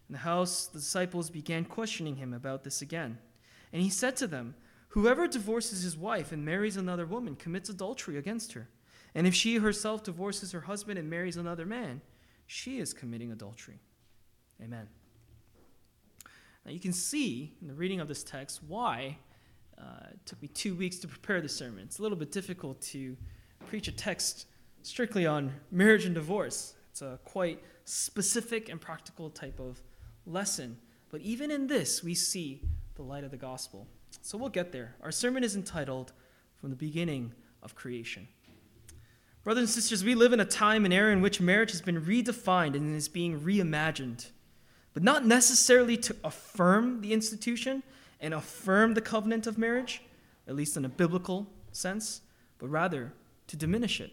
In 0.09 0.13
the 0.13 0.19
house, 0.19 0.67
the 0.67 0.79
disciples 0.79 1.31
began 1.31 1.65
questioning 1.65 2.17
him 2.17 2.33
about 2.33 2.65
this 2.65 2.81
again. 2.81 3.19
And 3.73 3.83
he 3.83 3.91
said 3.91 4.17
to 4.17 4.27
them, 4.27 4.55
Whoever 4.89 5.27
divorces 5.27 5.83
his 5.83 5.97
wife 5.97 6.33
and 6.33 6.45
marries 6.45 6.77
another 6.77 7.07
woman 7.07 7.35
commits 7.35 7.71
adultery 7.71 8.19
against 8.19 8.53
her. 8.53 8.69
And 9.15 9.27
if 9.27 9.35
she 9.35 9.57
herself 9.57 10.03
divorces 10.03 10.53
her 10.53 10.61
husband 10.63 10.99
and 10.99 11.09
marries 11.09 11.37
another 11.37 11.65
man, 11.65 12.03
she 12.47 12.79
is 12.79 12.93
committing 12.93 13.33
adultery. 13.33 13.81
Amen. 14.63 14.87
Now 16.65 16.73
you 16.73 16.81
can 16.81 16.93
see 16.93 17.55
in 17.61 17.69
the 17.69 17.75
reading 17.75 18.01
of 18.01 18.09
this 18.09 18.23
text 18.23 18.61
why 18.69 19.17
uh, 19.79 20.11
it 20.11 20.21
took 20.27 20.41
me 20.43 20.49
two 20.49 20.75
weeks 20.75 20.99
to 20.99 21.09
prepare 21.09 21.41
the 21.41 21.49
sermon. 21.49 21.85
It's 21.85 21.99
a 21.99 22.03
little 22.03 22.19
bit 22.19 22.31
difficult 22.31 22.81
to 22.83 23.17
preach 23.67 23.89
a 23.89 23.93
text 23.93 24.47
strictly 24.83 25.27
on 25.27 25.53
marriage 25.71 26.05
and 26.05 26.15
divorce. 26.15 26.75
It's 26.91 27.03
a 27.03 27.19
quite 27.25 27.63
specific 27.85 28.69
and 28.69 28.81
practical 28.81 29.31
type 29.31 29.59
of 29.59 29.81
lesson. 30.27 30.77
But 31.11 31.23
even 31.23 31.51
in 31.51 31.67
this, 31.67 32.03
we 32.03 32.15
see 32.15 32.63
the 33.03 33.09
light 33.09 33.25
of 33.25 33.33
the 33.33 33.37
gospel. 33.37 33.89
So 34.21 34.39
we'll 34.39 34.49
get 34.49 34.71
there. 34.71 34.95
Our 35.03 35.11
sermon 35.11 35.43
is 35.43 35.57
entitled 35.57 36.13
From 36.61 36.71
the 36.71 36.77
Beginning 36.77 37.33
of 37.61 37.75
Creation. 37.75 38.29
Brothers 39.43 39.63
and 39.63 39.71
sisters, 39.71 40.05
we 40.05 40.15
live 40.15 40.33
in 40.33 40.39
a 40.39 40.45
time 40.45 40.85
and 40.85 40.95
era 40.95 41.13
in 41.13 41.21
which 41.21 41.41
marriage 41.41 41.73
has 41.73 41.83
been 41.83 42.01
redefined 42.01 42.77
and 42.77 42.95
is 42.95 43.09
being 43.09 43.41
reimagined, 43.41 44.31
but 44.95 45.03
not 45.03 45.27
necessarily 45.27 45.97
to 45.97 46.15
affirm 46.23 47.01
the 47.01 47.13
institution 47.13 47.83
and 48.21 48.33
affirm 48.33 48.95
the 48.95 49.01
covenant 49.01 49.49
of 49.49 49.59
marriage, 49.59 50.03
at 50.47 50.55
least 50.55 50.77
in 50.77 50.85
a 50.85 50.89
biblical 50.89 51.49
sense, 51.73 52.21
but 52.59 52.69
rather 52.69 53.13
to 53.49 53.57
diminish 53.57 54.01
it, 54.01 54.13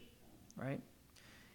right? 0.57 0.81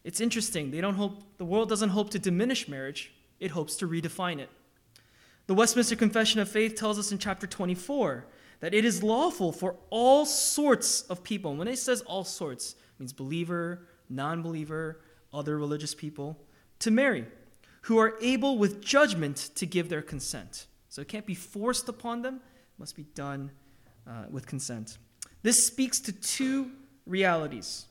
It's 0.04 0.20
interesting. 0.20 0.70
They 0.70 0.80
don't 0.80 0.94
hope 0.94 1.36
the 1.38 1.44
world 1.44 1.68
doesn't 1.68 1.90
hope 1.90 2.10
to 2.10 2.20
diminish 2.20 2.68
marriage, 2.68 3.12
it 3.40 3.50
hopes 3.50 3.74
to 3.76 3.88
redefine 3.88 4.38
it. 4.38 4.50
The 5.46 5.54
Westminster 5.54 5.94
Confession 5.96 6.40
of 6.40 6.48
Faith 6.48 6.74
tells 6.74 6.98
us 6.98 7.12
in 7.12 7.18
chapter 7.18 7.46
24 7.46 8.26
that 8.60 8.72
it 8.72 8.84
is 8.84 9.02
lawful 9.02 9.52
for 9.52 9.76
all 9.90 10.24
sorts 10.24 11.02
of 11.02 11.22
people. 11.22 11.50
And 11.50 11.58
when 11.58 11.68
it 11.68 11.78
says 11.78 12.00
all 12.02 12.24
sorts, 12.24 12.72
it 12.72 13.00
means 13.00 13.12
believer, 13.12 13.86
non 14.08 14.40
believer, 14.40 15.00
other 15.34 15.58
religious 15.58 15.94
people, 15.94 16.38
to 16.78 16.90
marry, 16.90 17.26
who 17.82 17.98
are 17.98 18.14
able 18.22 18.56
with 18.56 18.80
judgment 18.80 19.50
to 19.56 19.66
give 19.66 19.90
their 19.90 20.00
consent. 20.00 20.66
So 20.88 21.02
it 21.02 21.08
can't 21.08 21.26
be 21.26 21.34
forced 21.34 21.90
upon 21.90 22.22
them, 22.22 22.36
it 22.36 22.78
must 22.78 22.96
be 22.96 23.04
done 23.14 23.50
uh, 24.06 24.24
with 24.30 24.46
consent. 24.46 24.96
This 25.42 25.66
speaks 25.66 26.00
to 26.00 26.12
two 26.12 26.70
realities. 27.04 27.84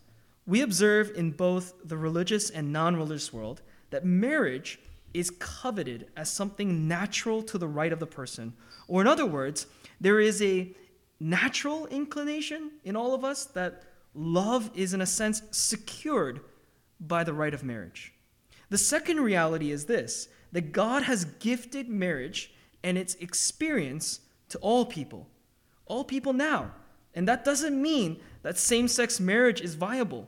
We 0.48 0.62
observe 0.62 1.12
in 1.16 1.32
both 1.32 1.74
the 1.86 1.98
religious 1.98 2.50
and 2.50 2.74
non 2.74 2.96
religious 2.96 3.32
world 3.32 3.62
that 3.92 4.04
marriage 4.06 4.80
is 5.14 5.30
coveted 5.30 6.08
as 6.16 6.32
something 6.32 6.88
natural 6.88 7.44
to 7.44 7.58
the 7.58 7.68
right 7.68 7.94
of 7.94 8.00
the 8.00 8.08
person. 8.08 8.54
Or, 8.88 9.02
in 9.02 9.08
other 9.08 9.26
words, 9.26 9.68
there 10.02 10.20
is 10.20 10.42
a 10.42 10.76
natural 11.20 11.88
inclination 11.88 12.72
in 12.84 12.96
all 12.96 13.14
of 13.14 13.24
us 13.24 13.46
that 13.46 13.84
love 14.14 14.70
is, 14.76 14.94
in 14.94 15.02
a 15.02 15.06
sense, 15.06 15.42
secured 15.52 16.42
by 17.00 17.24
the 17.24 17.34
right 17.34 17.54
of 17.54 17.64
marriage. 17.64 18.14
The 18.70 18.78
second 18.78 19.20
reality 19.20 19.72
is 19.72 19.86
this 19.86 20.30
that 20.52 20.72
God 20.72 21.04
has 21.04 21.26
gifted 21.26 21.90
marriage 21.90 22.54
and 22.84 22.98
its 22.98 23.16
experience 23.16 24.20
to 24.50 24.58
all 24.60 24.86
people, 24.86 25.28
all 25.86 26.04
people 26.04 26.34
now. 26.34 26.72
And 27.16 27.28
that 27.28 27.46
doesn't 27.46 27.80
mean 27.80 28.20
that 28.44 28.58
same 28.58 28.88
sex 28.88 29.20
marriage 29.20 29.62
is 29.62 29.76
viable 29.76 30.28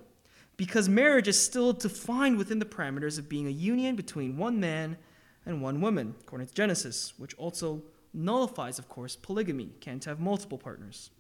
because 0.58 0.88
marriage 0.88 1.28
is 1.28 1.39
still 1.39 1.74
defined 1.74 2.38
within 2.38 2.60
the 2.60 2.65
parameters 2.65 3.20
of 3.20 3.28
being 3.28 3.48
a 3.48 3.52
union 3.52 3.96
between 3.96 4.38
one 4.38 4.60
man 4.60 4.98
and 5.45 5.62
one 5.62 5.82
woman, 5.82 6.16
according 6.22 6.47
to 6.47 6.53
Genesis, 6.53 7.14
which 7.18 7.36
also 7.36 7.84
nullifies, 8.14 8.80
of 8.80 8.88
course, 8.88 9.16
polygamy. 9.16 9.72
Can't 9.80 10.03
have 10.06 10.20
multiple 10.20 10.58
partners. 10.58 11.12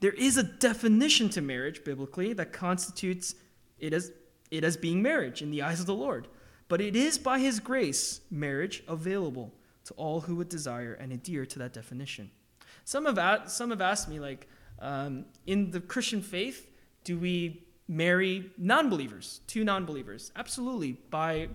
There 0.00 0.12
is 0.12 0.36
a 0.36 0.42
definition 0.42 1.30
to 1.30 1.40
marriage 1.40 1.84
biblically 1.84 2.32
that 2.34 2.52
constitutes 2.52 3.34
it 3.78 3.92
as, 3.92 4.12
it 4.50 4.64
as 4.64 4.76
being 4.76 5.00
marriage 5.00 5.42
in 5.42 5.50
the 5.50 5.62
eyes 5.62 5.80
of 5.80 5.86
the 5.86 5.94
Lord. 5.94 6.28
But 6.68 6.80
it 6.80 6.96
is 6.96 7.16
by 7.18 7.38
His 7.38 7.60
grace, 7.60 8.20
marriage 8.30 8.82
available 8.88 9.54
to 9.84 9.94
all 9.94 10.22
who 10.22 10.34
would 10.36 10.48
desire 10.48 10.94
and 10.94 11.12
adhere 11.12 11.46
to 11.46 11.58
that 11.60 11.72
definition. 11.72 12.30
Some 12.84 13.06
have, 13.06 13.50
some 13.50 13.70
have 13.70 13.80
asked 13.80 14.08
me, 14.08 14.18
like, 14.18 14.48
um, 14.80 15.24
in 15.46 15.70
the 15.70 15.80
Christian 15.80 16.20
faith, 16.20 16.68
do 17.04 17.18
we 17.18 17.65
marry 17.88 18.50
non-believers, 18.58 19.40
two 19.46 19.64
non-believers. 19.64 20.32
Absolutely, 20.36 20.92
by 21.10 21.48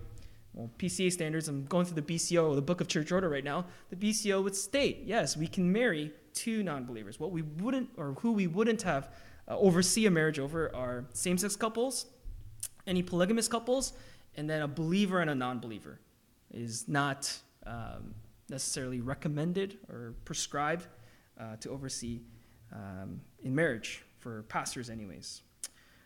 well, 0.53 0.69
PCA 0.77 1.11
standards, 1.11 1.47
I'm 1.47 1.65
going 1.65 1.85
through 1.85 2.01
the 2.01 2.13
BCO, 2.13 2.55
the 2.55 2.61
Book 2.61 2.81
of 2.81 2.87
Church 2.87 3.11
Order 3.11 3.29
right 3.29 3.43
now. 3.43 3.65
The 3.89 3.95
BCO 3.95 4.43
would 4.43 4.55
state, 4.55 5.03
yes, 5.05 5.37
we 5.37 5.47
can 5.47 5.71
marry 5.71 6.11
two 6.33 6.63
non-believers. 6.63 7.19
What 7.19 7.31
we 7.31 7.41
wouldn't, 7.41 7.89
or 7.97 8.13
who 8.19 8.33
we 8.33 8.47
wouldn't 8.47 8.81
have 8.81 9.09
uh, 9.47 9.57
oversee 9.57 10.05
a 10.07 10.11
marriage 10.11 10.39
over, 10.39 10.73
are 10.75 11.05
same-sex 11.13 11.55
couples, 11.55 12.05
any 12.85 13.01
polygamous 13.01 13.47
couples, 13.47 13.93
and 14.35 14.49
then 14.49 14.61
a 14.61 14.67
believer 14.67 15.21
and 15.21 15.29
a 15.29 15.35
non-believer 15.35 15.99
is 16.53 16.87
not 16.87 17.33
um, 17.65 18.13
necessarily 18.49 18.99
recommended 18.99 19.77
or 19.89 20.15
prescribed 20.25 20.87
uh, 21.39 21.55
to 21.57 21.69
oversee 21.69 22.21
um, 22.73 23.21
in 23.43 23.55
marriage 23.55 24.03
for 24.19 24.43
pastors, 24.43 24.89
anyways. 24.89 25.41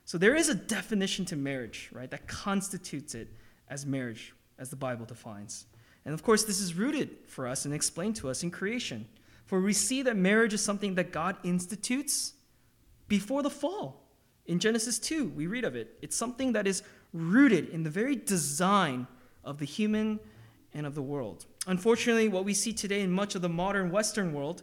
So 0.06 0.18
there 0.18 0.36
is 0.36 0.50
a 0.50 0.56
definition 0.56 1.26
to 1.26 1.36
marriage, 1.36 1.90
right, 1.92 2.10
that 2.12 2.28
constitutes 2.28 3.16
it 3.16 3.28
as 3.68 3.86
marriage, 3.86 4.34
as 4.60 4.70
the 4.70 4.76
Bible 4.76 5.06
defines. 5.06 5.66
And 6.06 6.14
of 6.14 6.24
course, 6.24 6.44
this 6.44 6.60
is 6.60 6.76
rooted 6.76 7.10
for 7.28 7.48
us 7.48 7.66
and 7.66 7.74
explained 7.74 8.16
to 8.18 8.30
us 8.30 8.44
in 8.44 8.52
creation. 8.52 9.08
For 9.46 9.60
we 9.60 9.74
see 9.74 10.04
that 10.04 10.16
marriage 10.16 10.54
is 10.54 10.62
something 10.62 10.96
that 10.96 11.12
God 11.12 11.38
institutes 11.44 12.34
before 13.08 13.42
the 13.42 13.50
fall. 13.50 14.04
In 14.46 14.60
Genesis 14.60 15.00
2, 15.00 15.30
we 15.30 15.48
read 15.48 15.64
of 15.64 15.76
it. 15.76 15.98
It's 16.04 16.16
something 16.16 16.54
that 16.54 16.68
is 16.68 16.84
rooted 17.12 17.70
in 17.70 17.84
the 17.84 17.90
very 17.90 18.16
design 18.16 19.08
of 19.44 19.58
the 19.58 19.66
human 19.66 20.20
and 20.74 20.86
of 20.86 20.94
the 20.94 21.02
world. 21.02 21.46
Unfortunately, 21.66 22.28
what 22.28 22.46
we 22.46 22.54
see 22.54 22.74
today 22.74 23.02
in 23.02 23.12
much 23.12 23.34
of 23.34 23.42
the 23.42 23.50
modern 23.50 23.90
Western 23.90 24.34
world 24.34 24.62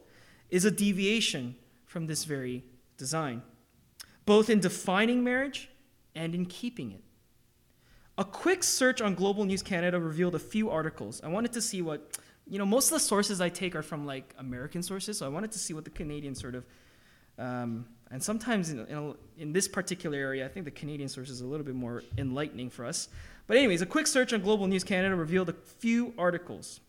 is 0.50 0.64
a 0.64 0.70
deviation 0.70 1.56
from 1.84 2.06
this 2.06 2.24
very 2.24 2.62
design, 2.96 3.42
both 4.24 4.50
in 4.50 4.60
defining 4.60 5.24
marriage 5.24 5.68
and 6.14 6.34
in 6.34 6.46
keeping 6.46 6.92
it. 6.92 7.02
A 8.18 8.24
quick 8.24 8.62
search 8.62 9.00
on 9.00 9.14
Global 9.14 9.44
News 9.44 9.62
Canada 9.62 9.98
revealed 9.98 10.34
a 10.34 10.38
few 10.38 10.70
articles. 10.70 11.20
I 11.24 11.28
wanted 11.28 11.52
to 11.54 11.62
see 11.62 11.80
what, 11.80 12.18
you 12.46 12.58
know, 12.58 12.66
most 12.66 12.88
of 12.88 12.94
the 12.94 13.00
sources 13.00 13.40
I 13.40 13.48
take 13.48 13.74
are 13.74 13.82
from 13.82 14.04
like 14.06 14.34
American 14.38 14.82
sources, 14.82 15.18
so 15.18 15.26
I 15.26 15.28
wanted 15.28 15.52
to 15.52 15.58
see 15.58 15.72
what 15.72 15.84
the 15.84 15.90
Canadian 15.90 16.34
sort 16.34 16.54
of, 16.54 16.66
um, 17.38 17.86
and 18.10 18.22
sometimes 18.22 18.70
in, 18.70 18.80
in, 18.86 18.98
a, 18.98 19.14
in 19.38 19.52
this 19.52 19.66
particular 19.66 20.18
area, 20.18 20.44
I 20.44 20.48
think 20.48 20.66
the 20.66 20.70
Canadian 20.70 21.08
source 21.08 21.30
is 21.30 21.40
a 21.40 21.46
little 21.46 21.64
bit 21.64 21.74
more 21.74 22.02
enlightening 22.18 22.68
for 22.68 22.84
us. 22.84 23.08
But, 23.46 23.56
anyways, 23.56 23.80
a 23.80 23.86
quick 23.86 24.06
search 24.06 24.34
on 24.34 24.42
Global 24.42 24.66
News 24.66 24.84
Canada 24.84 25.16
revealed 25.16 25.48
a 25.48 25.54
few 25.54 26.12
articles. 26.18 26.80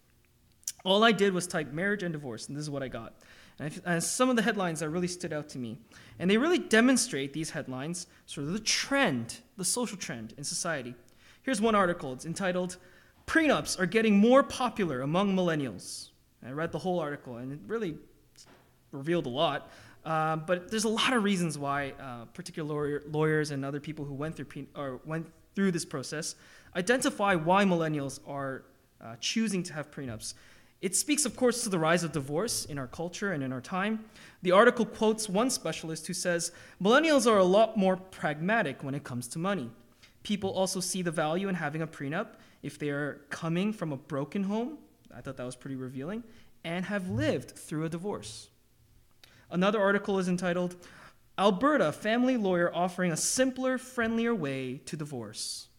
All 0.84 1.04
I 1.06 1.14
did 1.14 1.34
was 1.34 1.48
type 1.48 1.72
marriage 1.72 2.04
and 2.04 2.12
divorce, 2.12 2.48
and 2.50 2.58
this 2.58 2.62
is 2.62 2.70
what 2.70 2.84
I 2.84 2.90
got. 2.90 3.14
And, 3.60 4.04
some 4.04 4.30
of 4.30 4.36
the 4.36 4.42
headlines 4.42 4.80
that 4.80 4.90
really 4.90 5.08
stood 5.08 5.34
out 5.34 5.50
to 5.50 5.60
me. 5.60 5.78
And 6.20 6.30
they 6.30 6.38
really 6.38 6.60
demonstrate 6.60 7.34
these 7.34 7.52
headlines, 7.52 8.08
sort 8.26 8.48
of 8.48 8.54
the 8.54 8.60
trend, 8.60 9.38
the 9.58 9.66
social 9.66 9.98
trend 9.98 10.34
in 10.38 10.44
society. 10.44 10.96
Here's 11.44 11.62
one 11.62 11.76
article. 11.76 12.14
It's 12.14 12.26
entitled, 12.26 12.78
Prenups 13.28 13.80
Are 13.80 13.86
Getting 13.86 14.18
More 14.18 14.44
Popular 14.44 15.02
Among 15.02 15.36
Millennials. 15.36 16.10
I 16.46 16.52
read 16.52 16.72
the 16.72 16.80
whole 16.80 17.00
article, 17.00 17.38
and 17.38 17.54
it 17.54 17.60
really 17.68 17.96
revealed 18.92 19.26
a 19.26 19.30
lot. 19.30 19.72
Uh, 20.06 20.36
but 20.36 20.70
there's 20.70 20.84
a 20.84 20.90
lot 20.90 21.14
of 21.14 21.24
reasons 21.24 21.58
why 21.58 21.94
uh, 22.00 22.26
particular 22.34 22.68
lawyer, 22.68 23.04
lawyers 23.10 23.52
and 23.52 23.64
other 23.64 23.80
people 23.80 24.04
who 24.04 24.14
went 24.14 24.36
through, 24.36 24.46
pre- 24.46 24.68
or 24.76 25.00
went 25.06 25.28
through 25.56 25.72
this 25.72 25.86
process 25.86 26.36
identify 26.76 27.36
why 27.36 27.64
millennials 27.66 28.20
are 28.28 28.64
uh, 29.02 29.16
choosing 29.20 29.64
to 29.64 29.74
have 29.74 29.92
prenups. 29.92 30.34
It 30.84 30.98
speaks, 30.98 31.24
of 31.24 31.38
course, 31.38 31.64
to 31.64 31.70
the 31.70 31.80
rise 31.80 32.04
of 32.04 32.12
divorce 32.12 32.66
in 32.66 32.78
our 32.78 32.88
culture 32.88 33.32
and 33.32 33.42
in 33.42 33.54
our 33.54 33.62
time. 33.62 34.04
The 34.42 34.52
article 34.52 34.86
quotes 34.86 35.30
one 35.30 35.50
specialist 35.50 36.08
who 36.08 36.14
says 36.14 36.52
millennials 36.82 37.26
are 37.26 37.38
a 37.38 37.44
lot 37.46 37.78
more 37.78 37.96
pragmatic 37.96 38.84
when 38.84 38.94
it 38.94 39.06
comes 39.06 39.30
to 39.30 39.40
money. 39.40 39.70
People 40.24 40.50
also 40.50 40.82
see 40.82 41.02
the 41.02 41.10
value 41.10 41.48
in 41.48 41.56
having 41.56 41.82
a 41.82 41.88
prenup 41.88 42.34
if 42.64 42.78
they 42.78 42.90
are 42.90 43.22
coming 43.30 43.72
from 43.72 43.94
a 43.94 43.96
broken 43.96 44.44
home. 44.44 44.78
I 45.16 45.22
thought 45.22 45.38
that 45.38 45.46
was 45.46 45.56
pretty 45.56 45.78
revealing, 45.78 46.22
and 46.66 46.84
have 46.84 47.10
lived 47.10 47.52
through 47.52 47.86
a 47.86 47.90
divorce. 47.90 48.50
Another 49.50 49.80
article 49.80 50.20
is 50.20 50.28
entitled 50.28 50.76
Alberta 51.38 51.94
Family 51.94 52.36
Lawyer 52.36 52.70
Offering 52.76 53.14
a 53.14 53.18
Simpler, 53.18 53.78
Friendlier 53.78 54.36
Way 54.36 54.82
to 54.86 54.98
Divorce. 54.98 55.70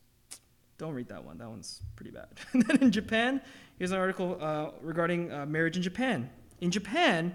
Don't 0.79 0.95
read 0.95 1.09
that 1.09 1.25
one, 1.25 1.39
that 1.39 1.49
one's 1.49 1.83
pretty 1.95 2.11
bad. 2.11 2.29
and 2.53 2.63
then 2.63 2.79
in 2.79 2.91
Japan, 2.91 3.43
here's 3.79 3.93
an 3.93 3.99
article 3.99 4.39
uh, 4.41 4.71
regarding 4.81 5.33
uh, 5.33 5.47
marriage 5.47 5.77
in 5.77 5.83
Japan. 5.83 6.31
In 6.61 6.71
Japan, 6.71 7.35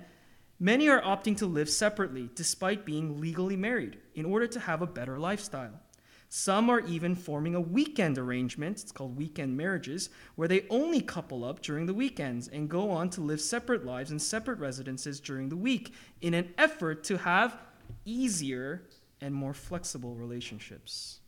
many 0.60 0.90
are 0.90 1.02
opting 1.02 1.38
to 1.38 1.46
live 1.46 1.70
separately 1.70 2.30
despite 2.36 2.86
being 2.86 3.20
legally 3.20 3.56
married 3.56 3.98
in 4.16 4.26
order 4.26 4.48
to 4.48 4.60
have 4.60 4.82
a 4.82 4.88
better 4.88 5.20
lifestyle. 5.20 5.80
Some 6.32 6.70
are 6.70 6.82
even 6.82 7.16
forming 7.16 7.56
a 7.56 7.62
weekend 7.62 8.20
arrangement, 8.20 8.80
it's 8.80 8.92
called 8.92 9.18
weekend 9.18 9.58
marriages, 9.58 10.12
where 10.36 10.48
they 10.48 10.68
only 10.70 11.02
couple 11.02 11.44
up 11.44 11.60
during 11.64 11.88
the 11.88 11.94
weekends 11.94 12.48
and 12.48 12.70
go 12.70 12.92
on 12.92 13.10
to 13.12 13.22
live 13.22 13.42
separate 13.42 13.84
lives 13.84 14.12
in 14.12 14.20
separate 14.20 14.60
residences 14.60 15.20
during 15.20 15.50
the 15.50 15.56
week 15.56 15.92
in 16.22 16.36
an 16.36 16.54
effort 16.56 17.04
to 17.06 17.18
have 17.18 17.58
easier 18.06 18.84
and 19.22 19.34
more 19.34 19.56
flexible 19.56 20.14
relationships. 20.14 21.20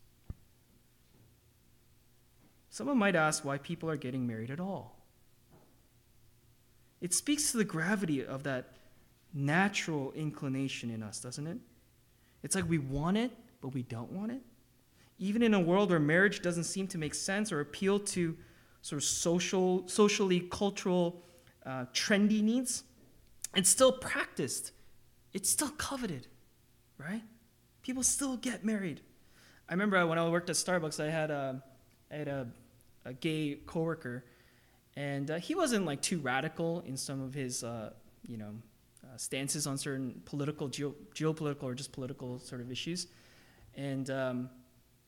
Someone 2.70 3.00
might 3.00 3.16
ask 3.16 3.44
why 3.44 3.58
people 3.58 3.90
are 3.90 3.98
getting 3.98 4.28
married 4.28 4.52
at 4.52 4.60
all. 4.60 5.01
It 7.02 7.14
speaks 7.14 7.52
to 7.52 7.58
the 7.58 7.66
gravity 7.66 8.24
of 8.26 8.44
that 8.44 8.70
natural 9.34 10.12
inclination 10.14 10.90
in 10.90 11.04
us, 11.04 11.20
doesn't 11.20 11.48
it? 11.48 11.58
It's 12.44 12.56
like 12.56 12.70
we 12.70 12.78
want 12.78 13.18
it, 13.18 13.32
but 13.62 13.70
we 13.70 13.84
don't 13.84 14.12
want 14.12 14.32
it 14.32 14.42
even 15.22 15.44
in 15.44 15.54
a 15.54 15.60
world 15.60 15.92
where 15.92 16.00
marriage 16.00 16.42
doesn't 16.42 16.64
seem 16.64 16.88
to 16.88 16.98
make 16.98 17.14
sense 17.14 17.52
or 17.52 17.60
appeal 17.60 18.00
to 18.00 18.36
sort 18.82 19.00
of 19.00 19.08
social, 19.08 19.88
socially 19.88 20.40
cultural, 20.40 21.22
uh, 21.64 21.86
trendy 21.94 22.42
needs, 22.42 22.84
it's 23.56 23.70
still 23.70 23.92
practiced. 23.92 24.72
It's 25.32 25.48
still 25.48 25.70
coveted, 25.70 26.26
right? 26.98 27.22
People 27.84 28.02
still 28.02 28.36
get 28.38 28.66
married. 28.66 29.02
I 29.70 29.74
remember 29.74 30.06
when 30.08 30.18
I 30.18 30.28
worked 30.28 30.50
at 30.50 30.56
Starbucks, 30.56 31.02
I 31.02 31.12
had 31.12 31.30
a, 31.30 31.64
I 32.12 32.16
had 32.16 32.28
a, 32.28 32.48
a 33.06 33.14
gay 33.14 33.60
coworker, 33.68 34.26
and 34.96 35.32
uh, 35.32 35.38
he 35.38 35.56
wasn't 35.56 35.86
like 35.86 36.02
too 36.02 36.20
radical 36.20 36.82
in 36.82 36.98
some 36.98 37.22
of 37.22 37.34
his, 37.34 37.64
uh, 37.64 37.92
you 38.28 38.38
know, 38.38 38.54
uh, 39.04 39.18
stances 39.18 39.68
on 39.68 39.78
certain 39.78 40.22
political, 40.26 40.68
geo- 40.68 40.96
geopolitical, 41.14 41.64
or 41.64 41.74
just 41.74 41.92
political 41.92 42.40
sort 42.40 42.62
of 42.62 42.72
issues, 42.72 43.08
and 43.76 44.10
um, 44.10 44.50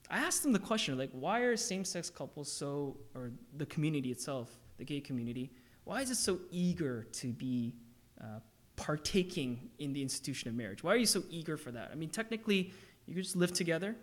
I 0.09 0.17
asked 0.19 0.45
him 0.45 0.51
the 0.51 0.59
question, 0.59 0.97
like, 0.97 1.09
why 1.11 1.39
are 1.41 1.55
same-sex 1.55 2.09
couples 2.09 2.51
so, 2.51 2.97
or 3.15 3.31
the 3.57 3.65
community 3.65 4.11
itself, 4.11 4.51
the 4.77 4.83
gay 4.83 4.99
community, 4.99 5.51
why 5.85 6.01
is 6.01 6.09
it 6.09 6.15
so 6.15 6.39
eager 6.51 7.07
to 7.13 7.27
be 7.31 7.73
uh, 8.21 8.39
partaking 8.75 9.69
in 9.79 9.93
the 9.93 10.01
institution 10.01 10.49
of 10.49 10.55
marriage? 10.55 10.83
Why 10.83 10.93
are 10.93 10.97
you 10.97 11.05
so 11.05 11.23
eager 11.29 11.57
for 11.57 11.71
that? 11.71 11.89
I 11.91 11.95
mean, 11.95 12.09
technically, 12.09 12.73
you 13.05 13.15
could 13.15 13.23
just 13.23 13.35
live 13.35 13.53
together, 13.53 13.95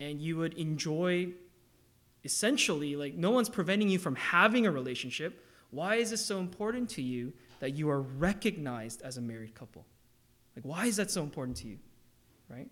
and 0.00 0.20
you 0.20 0.36
would 0.36 0.54
enjoy, 0.54 1.32
essentially, 2.28 2.94
like, 2.94 3.14
no 3.14 3.30
one's 3.30 3.48
preventing 3.48 3.88
you 3.88 3.98
from 3.98 4.14
having 4.14 4.66
a 4.66 4.70
relationship. 4.70 5.42
Why 5.70 5.94
is 5.94 6.12
it 6.12 6.18
so 6.18 6.40
important 6.40 6.90
to 6.90 7.02
you 7.02 7.32
that 7.60 7.70
you 7.70 7.88
are 7.88 8.02
recognized 8.02 9.00
as 9.00 9.16
a 9.16 9.22
married 9.22 9.54
couple? 9.54 9.86
Like, 10.54 10.66
why 10.66 10.84
is 10.84 10.96
that 10.96 11.10
so 11.10 11.22
important 11.22 11.56
to 11.58 11.68
you, 11.68 11.78
right? 12.50 12.68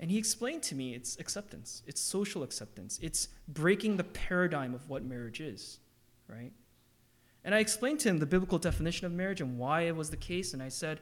And 0.00 0.10
he 0.10 0.16
explained 0.16 0.62
to 0.64 0.74
me 0.74 0.94
it's 0.94 1.18
acceptance, 1.18 1.82
it's 1.86 2.00
social 2.00 2.42
acceptance, 2.42 2.98
it's 3.02 3.28
breaking 3.46 3.98
the 3.98 4.04
paradigm 4.04 4.72
of 4.74 4.88
what 4.88 5.04
marriage 5.04 5.42
is, 5.42 5.80
right? 6.28 6.52
And 7.44 7.54
I 7.54 7.58
explained 7.58 8.00
to 8.00 8.08
him 8.08 8.20
the 8.20 8.32
biblical 8.34 8.58
definition 8.58 9.06
of 9.06 9.12
marriage 9.12 9.42
and 9.42 9.58
why 9.58 9.82
it 9.82 9.94
was 9.94 10.08
the 10.08 10.16
case. 10.16 10.54
And 10.54 10.62
I 10.62 10.70
said, 10.70 11.00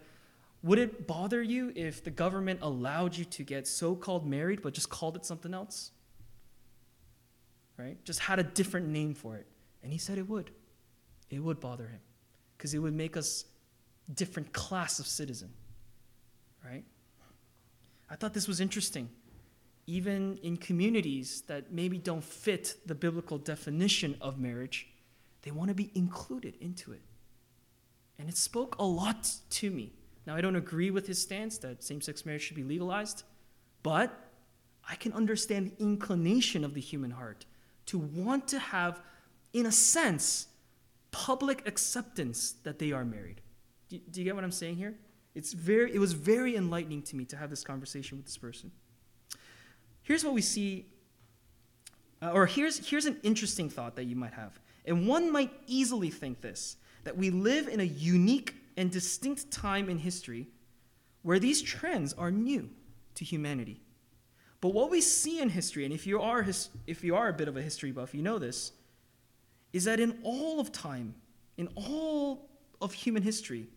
Would 0.65 0.81
it 0.81 1.07
bother 1.07 1.41
you 1.41 1.73
if 1.77 2.03
the 2.03 2.11
government 2.11 2.59
allowed 2.63 3.17
you 3.17 3.25
to 3.27 3.45
get 3.45 3.69
so 3.69 3.95
called 3.95 4.27
married 4.27 4.61
but 4.61 4.75
just 4.75 4.91
called 4.91 5.15
it 5.15 5.25
something 5.25 5.55
else? 5.55 5.93
Right? 7.79 8.03
Just 8.05 8.21
had 8.21 8.39
a 8.39 8.43
different 8.43 8.89
name 8.89 9.15
for 9.15 9.37
it. 9.37 9.47
And 9.83 9.93
he 9.93 9.99
said 9.99 10.19
it 10.19 10.29
would. 10.29 10.51
It 11.31 11.41
would 11.41 11.61
bother 11.61 11.87
him 11.87 12.01
because 12.57 12.75
it 12.75 12.79
would 12.79 12.95
make 12.95 13.17
us 13.17 13.45
different 14.15 14.53
class 14.53 14.99
of 14.99 15.07
citizen. 15.07 15.51
Right? 16.65 16.85
I 18.09 18.17
thought 18.17 18.35
this 18.35 18.49
was 18.49 18.61
interesting. 18.61 19.11
Even 19.87 20.39
in 20.43 20.57
communities 20.57 21.43
that 21.49 21.73
maybe 21.73 21.99
don't 21.99 22.25
fit 22.25 22.77
the 22.87 22.95
biblical 22.95 23.39
definition 23.39 24.17
of 24.21 24.39
marriage, 24.39 24.89
they 25.43 25.51
want 25.51 25.69
to 25.69 25.75
be 25.75 25.91
included 25.95 26.57
into 26.61 26.93
it. 26.93 27.03
And 28.19 28.29
it 28.29 28.37
spoke 28.37 28.77
a 28.79 28.85
lot 28.85 29.31
to 29.51 29.71
me. 29.71 29.93
Now, 30.27 30.35
I 30.35 30.41
don't 30.41 30.57
agree 30.57 30.91
with 30.91 31.07
his 31.07 31.21
stance 31.21 31.59
that 31.59 31.85
same 31.85 32.01
sex 32.01 32.27
marriage 32.27 32.43
should 32.43 32.57
be 32.57 32.65
legalized, 32.65 33.23
but 33.83 34.13
I 34.89 34.97
can 34.97 35.13
understand 35.13 35.67
the 35.67 35.83
inclination 35.83 36.65
of 36.65 36.75
the 36.75 36.81
human 36.81 37.13
heart 37.13 37.45
to 37.87 37.99
want 37.99 38.49
to 38.49 38.59
have, 38.59 39.01
in 39.53 39.67
a 39.67 39.73
sense, 39.73 40.49
public 41.11 41.67
acceptance 41.67 42.53
that 42.65 42.79
they 42.79 42.93
are 42.93 43.05
married. 43.05 43.41
Do, 43.89 43.99
do 44.11 44.21
you 44.21 44.25
get 44.25 44.35
what 44.35 44.45
I'm 44.45 44.53
saying 44.53 44.77
here? 44.77 44.95
It's 45.35 45.53
very, 45.53 45.95
it 45.95 45.99
was 45.99 46.13
very 46.13 46.57
enlightening 46.57 47.03
to 47.03 47.17
me 47.17 47.25
to 47.27 47.37
have 47.37 47.51
this 47.51 47.63
conversation 47.63 48.17
with 48.17 48.27
this 48.27 48.37
person. 48.37 48.71
here's 50.03 50.25
what 50.25 50.35
we 50.35 50.43
see, 50.43 50.87
uh, 52.23 52.31
or 52.31 52.47
here's, 52.47 52.89
here's 52.89 53.07
an 53.07 53.19
interesting 53.23 53.69
thought 53.69 53.97
that 53.97 54.05
you 54.05 54.17
might 54.17 54.33
have. 54.33 54.59
And 54.85 55.07
one 55.07 55.31
might 55.31 55.53
easily 55.67 56.11
think 56.11 56.41
this 56.41 56.77
that 57.05 57.17
we 57.17 57.31
live 57.31 57.69
in 57.69 57.79
a 57.79 57.85
unique 57.85 58.55
and 58.77 58.91
distinct 58.91 59.49
time 59.51 59.89
in 59.89 59.99
history 59.99 60.49
where 61.23 61.39
these 61.39 61.63
trends 61.63 62.13
are 62.15 62.33
new 62.33 62.69
to 63.15 63.25
humanity. 63.25 63.81
But 64.61 64.71
what 64.71 64.91
we 64.91 65.01
see 65.01 65.41
in 65.41 65.49
history, 65.51 65.85
and 65.85 65.93
if 65.93 66.07
you 66.07 66.21
are, 66.21 66.43
his, 66.43 66.71
if 66.87 67.05
you 67.05 67.15
are 67.15 67.29
a 67.29 67.33
bit 67.33 67.49
of 67.49 67.57
a 67.57 67.63
history 67.63 67.93
buff, 67.93 68.15
you 68.15 68.23
know 68.23 68.39
this, 68.39 68.73
is 69.73 69.85
that 69.85 70.01
in 70.01 70.19
all 70.23 70.61
of 70.61 70.73
time, 70.73 71.15
in 71.57 71.69
all 71.77 72.49
of 72.81 72.93
human 72.93 73.23
history, 73.23 73.69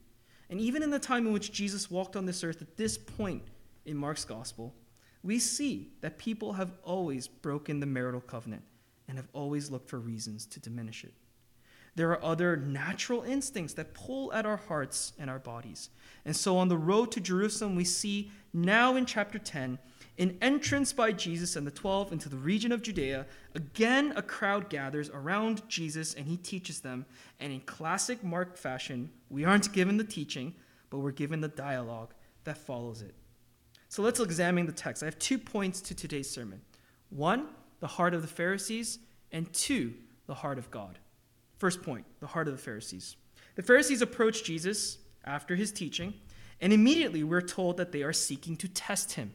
and 0.50 0.60
even 0.60 0.82
in 0.82 0.90
the 0.90 1.00
time 1.00 1.28
in 1.28 1.34
which 1.34 1.52
Jesus 1.52 1.92
walked 1.92 2.16
on 2.16 2.26
this 2.26 2.44
earth 2.44 2.62
at 2.62 2.78
this 2.78 2.98
point 2.98 3.44
in 3.86 3.98
Mark's 3.98 4.26
gospel, 4.26 4.74
we 5.24 5.38
see 5.38 5.92
that 6.02 6.18
people 6.18 6.54
have 6.54 6.72
always 6.84 7.28
broken 7.28 7.80
the 7.80 7.86
marital 7.86 8.22
covenant 8.22 8.64
and 9.08 9.18
have 9.18 9.28
always 9.34 9.70
looked 9.70 9.90
for 9.90 10.00
reasons 10.00 10.46
to 10.46 10.60
diminish 10.60 11.04
it. 11.04 11.14
There 11.96 12.12
are 12.12 12.24
other 12.24 12.56
natural 12.56 13.24
instincts 13.24 13.74
that 13.74 13.94
pull 13.94 14.32
at 14.32 14.46
our 14.46 14.58
hearts 14.58 15.14
and 15.20 15.30
our 15.30 15.40
bodies. 15.40 15.90
And 16.24 16.36
so 16.36 16.58
on 16.58 16.70
the 16.70 16.78
road 16.78 17.12
to 17.12 17.20
Jerusalem, 17.20 17.76
we 17.76 17.84
see 17.84 18.32
now 18.54 18.96
in 18.96 19.06
chapter 19.06 19.38
10 19.38 19.78
an 20.20 20.38
entrance 20.42 20.92
by 20.92 21.14
Jesus 21.14 21.56
and 21.56 21.66
the 21.66 21.72
12 21.72 22.12
into 22.12 22.28
the 22.28 22.38
region 22.38 22.74
of 22.74 22.82
Judea. 22.82 23.26
Again, 23.56 24.12
a 24.18 24.22
crowd 24.22 24.70
gathers 24.70 25.10
around 25.10 25.68
Jesus 25.70 26.14
and 26.14 26.28
he 26.28 26.36
teaches 26.36 26.82
them. 26.82 27.06
And 27.40 27.54
in 27.54 27.62
classic 27.62 28.22
Mark 28.24 28.58
fashion, 28.58 29.10
we 29.30 29.46
aren't 29.46 29.72
given 29.72 29.96
the 29.96 30.04
teaching, 30.04 30.54
but 30.90 31.00
we're 31.00 31.12
given 31.12 31.40
the 31.40 31.48
dialogue 31.48 32.14
that 32.44 32.58
follows 32.58 33.02
it. 33.02 33.16
So 33.88 34.04
let's 34.04 34.20
examine 34.20 34.66
the 34.66 34.72
text. 34.74 35.02
I 35.02 35.06
have 35.06 35.18
two 35.20 35.40
points 35.40 35.82
to 35.82 35.96
today's 35.96 36.30
sermon 36.30 36.62
one, 37.10 37.48
the 37.80 37.88
heart 37.88 38.14
of 38.14 38.22
the 38.22 38.28
Pharisees, 38.28 39.00
and 39.32 39.52
two, 39.54 39.94
the 40.28 40.36
heart 40.36 40.58
of 40.58 40.70
God. 40.70 41.00
First 41.58 41.82
point, 41.82 42.06
the 42.20 42.28
heart 42.28 42.48
of 42.48 42.54
the 42.54 42.62
Pharisees. 42.62 43.16
The 43.56 43.64
Pharisees 43.64 44.02
approach 44.02 44.44
Jesus 44.44 45.00
after 45.26 45.56
his 45.56 45.72
teaching, 45.72 46.14
and 46.62 46.72
immediately 46.72 47.24
we're 47.24 47.42
told 47.42 47.78
that 47.78 47.92
they 47.92 48.04
are 48.04 48.14
seeking 48.14 48.56
to 48.58 48.68
test 48.68 49.14
him. 49.14 49.32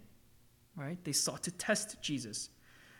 Right? 0.76 0.98
They 1.04 1.12
sought 1.12 1.42
to 1.44 1.50
test 1.52 2.00
Jesus. 2.02 2.50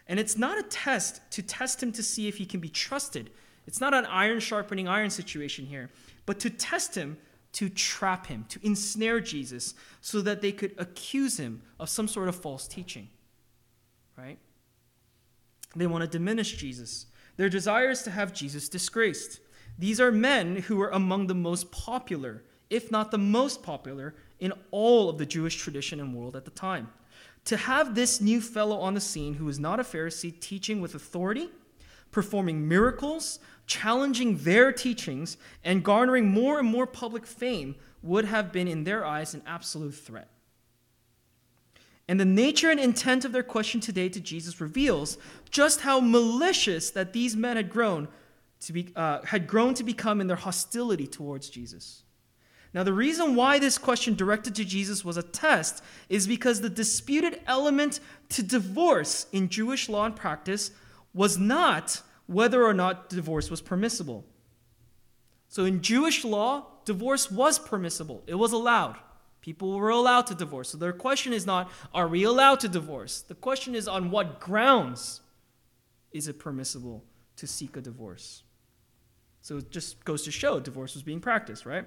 And 0.07 0.21
it's 0.21 0.37
not 0.37 0.59
a 0.59 0.63
test 0.63 1.21
to 1.33 1.43
test 1.43 1.83
him 1.83 1.93
to 1.93 2.03
see 2.03 2.29
if 2.29 2.37
he 2.37 2.47
can 2.47 2.61
be 2.61 2.69
trusted. 2.69 3.31
It's 3.67 3.81
not 3.81 3.95
an 3.95 4.07
iron 4.07 4.41
sharpening 4.41 4.87
iron 4.87 5.11
situation 5.11 5.67
here, 5.67 5.91
but 6.27 6.39
to 6.41 6.51
test 6.51 6.95
him 6.95 7.17
to 7.55 7.69
trap 7.69 8.27
him, 8.27 8.45
to 8.49 8.59
ensnare 8.63 9.21
Jesus, 9.21 9.75
so 10.01 10.21
that 10.21 10.43
they 10.43 10.53
could 10.53 10.75
accuse 10.77 11.39
him 11.39 11.63
of 11.79 11.89
some 11.89 12.09
sort 12.09 12.29
of 12.29 12.35
false 12.35 12.67
teaching. 12.67 13.09
Right? 14.19 14.39
They 15.75 15.87
want 15.87 16.03
to 16.03 16.09
diminish 16.09 16.57
Jesus. 16.57 17.07
Their 17.37 17.49
desire 17.49 17.91
is 17.91 18.03
to 18.03 18.11
have 18.11 18.33
Jesus 18.33 18.69
disgraced. 18.69 19.41
These 19.79 20.01
are 20.01 20.13
men 20.13 20.57
who 20.57 20.77
were 20.77 20.91
among 20.91 21.29
the 21.29 21.35
most 21.35 21.71
popular, 21.71 22.43
if 22.71 22.91
not 22.91 23.11
the 23.11 23.19
most 23.19 23.63
popular, 23.63 24.15
in 24.41 24.53
all 24.73 25.09
of 25.09 25.19
the 25.19 25.27
Jewish 25.27 25.57
tradition 25.57 26.01
and 26.01 26.15
world 26.15 26.37
at 26.37 26.45
the 26.45 26.51
time. 26.51 26.89
To 27.47 27.57
have 27.57 27.95
this 27.95 28.21
new 28.21 28.41
fellow 28.41 28.79
on 28.79 28.95
the 28.95 29.01
scene 29.01 29.35
who 29.35 29.49
is 29.49 29.59
not 29.59 29.81
a 29.81 29.83
Pharisee 29.83 30.39
teaching 30.41 30.81
with 30.81 30.95
authority, 30.95 31.51
performing 32.11 32.67
miracles, 32.67 33.39
challenging 33.67 34.39
their 34.39 34.73
teachings, 34.73 35.37
and 35.63 35.85
garnering 35.85 36.31
more 36.31 36.59
and 36.59 36.69
more 36.69 36.87
public 36.87 37.27
fame 37.27 37.75
would 38.03 38.25
have 38.25 38.53
been, 38.53 38.69
in 38.69 38.85
their 38.85 39.05
eyes, 39.05 39.35
an 39.35 39.43
absolute 39.47 39.95
threat. 39.95 40.29
And 42.07 42.21
the 42.21 42.25
nature 42.25 42.71
and 42.71 42.79
intent 42.79 43.25
of 43.25 43.33
their 43.33 43.43
question 43.43 43.81
today 43.81 44.09
to 44.11 44.21
Jesus 44.21 44.61
reveals 44.61 45.17
just 45.51 45.81
how 45.81 46.01
malicious 46.01 46.91
that 46.91 47.13
these 47.13 47.35
men 47.35 47.57
had 47.57 47.71
grown 47.71 48.09
to 48.61 48.73
be, 48.73 48.93
uh, 48.95 49.23
had 49.25 49.47
grown 49.47 49.75
to 49.75 49.85
become 49.85 50.21
in 50.21 50.27
their 50.27 50.37
hostility 50.37 51.07
towards 51.07 51.51
Jesus. 51.51 52.04
Now, 52.75 52.83
the 52.83 52.93
reason 52.93 53.37
why 53.37 53.61
this 53.61 53.79
question 53.79 54.17
directed 54.17 54.57
to 54.57 54.65
Jesus 54.65 55.05
was 55.05 55.17
a 55.17 55.23
test 55.23 55.83
is 56.09 56.27
because 56.27 56.61
the 56.61 56.69
disputed 56.69 57.41
element 57.47 58.01
to 58.31 58.43
divorce 58.43 59.27
in 59.31 59.49
Jewish 59.49 59.89
law 59.89 60.07
and 60.07 60.17
practice 60.17 60.73
was 61.15 61.39
not 61.39 62.03
whether 62.27 62.65
or 62.65 62.75
not 62.75 63.09
divorce 63.09 63.49
was 63.49 63.61
permissible. 63.61 64.25
So, 65.49 65.65
in 65.65 65.83
Jewish 65.83 66.25
law, 66.25 66.67
divorce 66.85 67.31
was 67.31 67.61
permissible, 67.61 68.25
it 68.27 68.35
was 68.35 68.51
allowed. 68.51 68.97
People 69.41 69.79
were 69.79 69.91
allowed 69.91 70.27
to 70.29 70.35
divorce. 70.35 70.71
So, 70.71 70.79
their 70.79 70.93
question 70.93 71.33
is 71.33 71.47
not, 71.47 71.71
are 71.93 72.09
we 72.09 72.25
allowed 72.25 72.59
to 72.61 72.69
divorce? 72.69 73.21
The 73.21 73.37
question 73.37 73.77
is, 73.77 73.87
on 73.87 74.11
what 74.11 74.41
grounds 74.41 75.21
is 76.11 76.27
it 76.27 76.41
permissible 76.41 77.05
to 77.37 77.47
seek 77.47 77.77
a 77.77 77.81
divorce? 77.81 78.43
So, 79.43 79.59
it 79.59 79.71
just 79.71 80.05
goes 80.05 80.25
to 80.25 80.33
show 80.33 80.59
divorce 80.59 80.95
was 80.95 81.05
being 81.05 81.21
practiced, 81.21 81.67
right? 81.67 81.85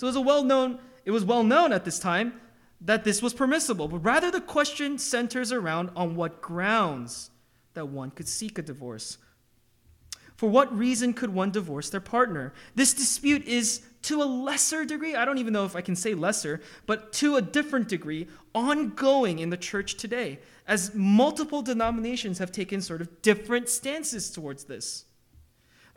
So, 0.00 0.06
it 0.06 0.14
was, 0.14 0.18
well 0.18 0.44
known, 0.44 0.78
it 1.04 1.10
was 1.10 1.26
well 1.26 1.42
known 1.44 1.74
at 1.74 1.84
this 1.84 1.98
time 1.98 2.40
that 2.80 3.04
this 3.04 3.20
was 3.20 3.34
permissible, 3.34 3.86
but 3.86 3.98
rather 3.98 4.30
the 4.30 4.40
question 4.40 4.96
centers 4.96 5.52
around 5.52 5.90
on 5.94 6.16
what 6.16 6.40
grounds 6.40 7.28
that 7.74 7.86
one 7.88 8.10
could 8.10 8.26
seek 8.26 8.58
a 8.58 8.62
divorce. 8.62 9.18
For 10.36 10.48
what 10.48 10.74
reason 10.74 11.12
could 11.12 11.28
one 11.28 11.50
divorce 11.50 11.90
their 11.90 12.00
partner? 12.00 12.54
This 12.74 12.94
dispute 12.94 13.44
is 13.44 13.82
to 14.04 14.22
a 14.22 14.24
lesser 14.24 14.86
degree, 14.86 15.14
I 15.14 15.26
don't 15.26 15.36
even 15.36 15.52
know 15.52 15.66
if 15.66 15.76
I 15.76 15.82
can 15.82 15.96
say 15.96 16.14
lesser, 16.14 16.62
but 16.86 17.12
to 17.14 17.36
a 17.36 17.42
different 17.42 17.86
degree, 17.86 18.26
ongoing 18.54 19.38
in 19.38 19.50
the 19.50 19.58
church 19.58 19.96
today, 19.96 20.38
as 20.66 20.94
multiple 20.94 21.60
denominations 21.60 22.38
have 22.38 22.52
taken 22.52 22.80
sort 22.80 23.02
of 23.02 23.20
different 23.20 23.68
stances 23.68 24.30
towards 24.30 24.64
this. 24.64 25.04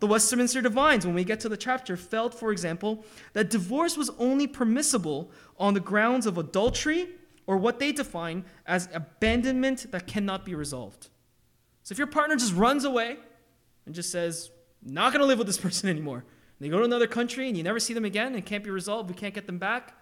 The 0.03 0.07
Westminster 0.07 0.61
Divines, 0.61 1.05
when 1.05 1.15
we 1.15 1.23
get 1.23 1.39
to 1.39 1.47
the 1.47 1.55
chapter, 1.55 1.95
felt, 1.95 2.33
for 2.33 2.51
example, 2.51 3.05
that 3.31 3.49
divorce 3.49 3.95
was 3.95 4.09
only 4.19 4.47
permissible 4.47 5.31
on 5.57 5.75
the 5.75 5.79
grounds 5.79 6.25
of 6.25 6.37
adultery 6.37 7.07
or 7.47 7.55
what 7.55 7.79
they 7.79 7.93
define 7.93 8.43
as 8.65 8.89
abandonment 8.93 9.89
that 9.93 10.05
cannot 10.05 10.43
be 10.43 10.55
resolved. 10.55 11.07
So 11.83 11.93
if 11.93 11.97
your 11.97 12.07
partner 12.07 12.35
just 12.35 12.53
runs 12.53 12.83
away 12.83 13.15
and 13.85 13.95
just 13.95 14.11
says, 14.11 14.51
not 14.83 15.13
going 15.13 15.21
to 15.21 15.25
live 15.25 15.37
with 15.37 15.47
this 15.47 15.57
person 15.57 15.87
anymore, 15.87 16.25
they 16.59 16.67
go 16.67 16.79
to 16.79 16.83
another 16.83 17.07
country 17.07 17.47
and 17.47 17.55
you 17.55 17.63
never 17.63 17.79
see 17.79 17.93
them 17.93 18.03
again 18.03 18.35
and 18.35 18.45
can't 18.45 18.65
be 18.65 18.71
resolved, 18.71 19.09
we 19.09 19.15
can't 19.15 19.33
get 19.33 19.47
them 19.47 19.57
back, 19.57 19.95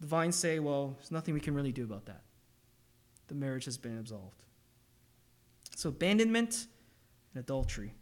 the 0.00 0.06
Divines 0.06 0.34
say, 0.34 0.58
well, 0.58 0.96
there's 0.98 1.12
nothing 1.12 1.32
we 1.32 1.38
can 1.38 1.54
really 1.54 1.70
do 1.70 1.84
about 1.84 2.06
that. 2.06 2.22
The 3.28 3.36
marriage 3.36 3.66
has 3.66 3.78
been 3.78 4.00
absolved. 4.00 4.42
So 5.76 5.90
abandonment 5.90 6.66
and 7.32 7.44
adultery. 7.44 7.94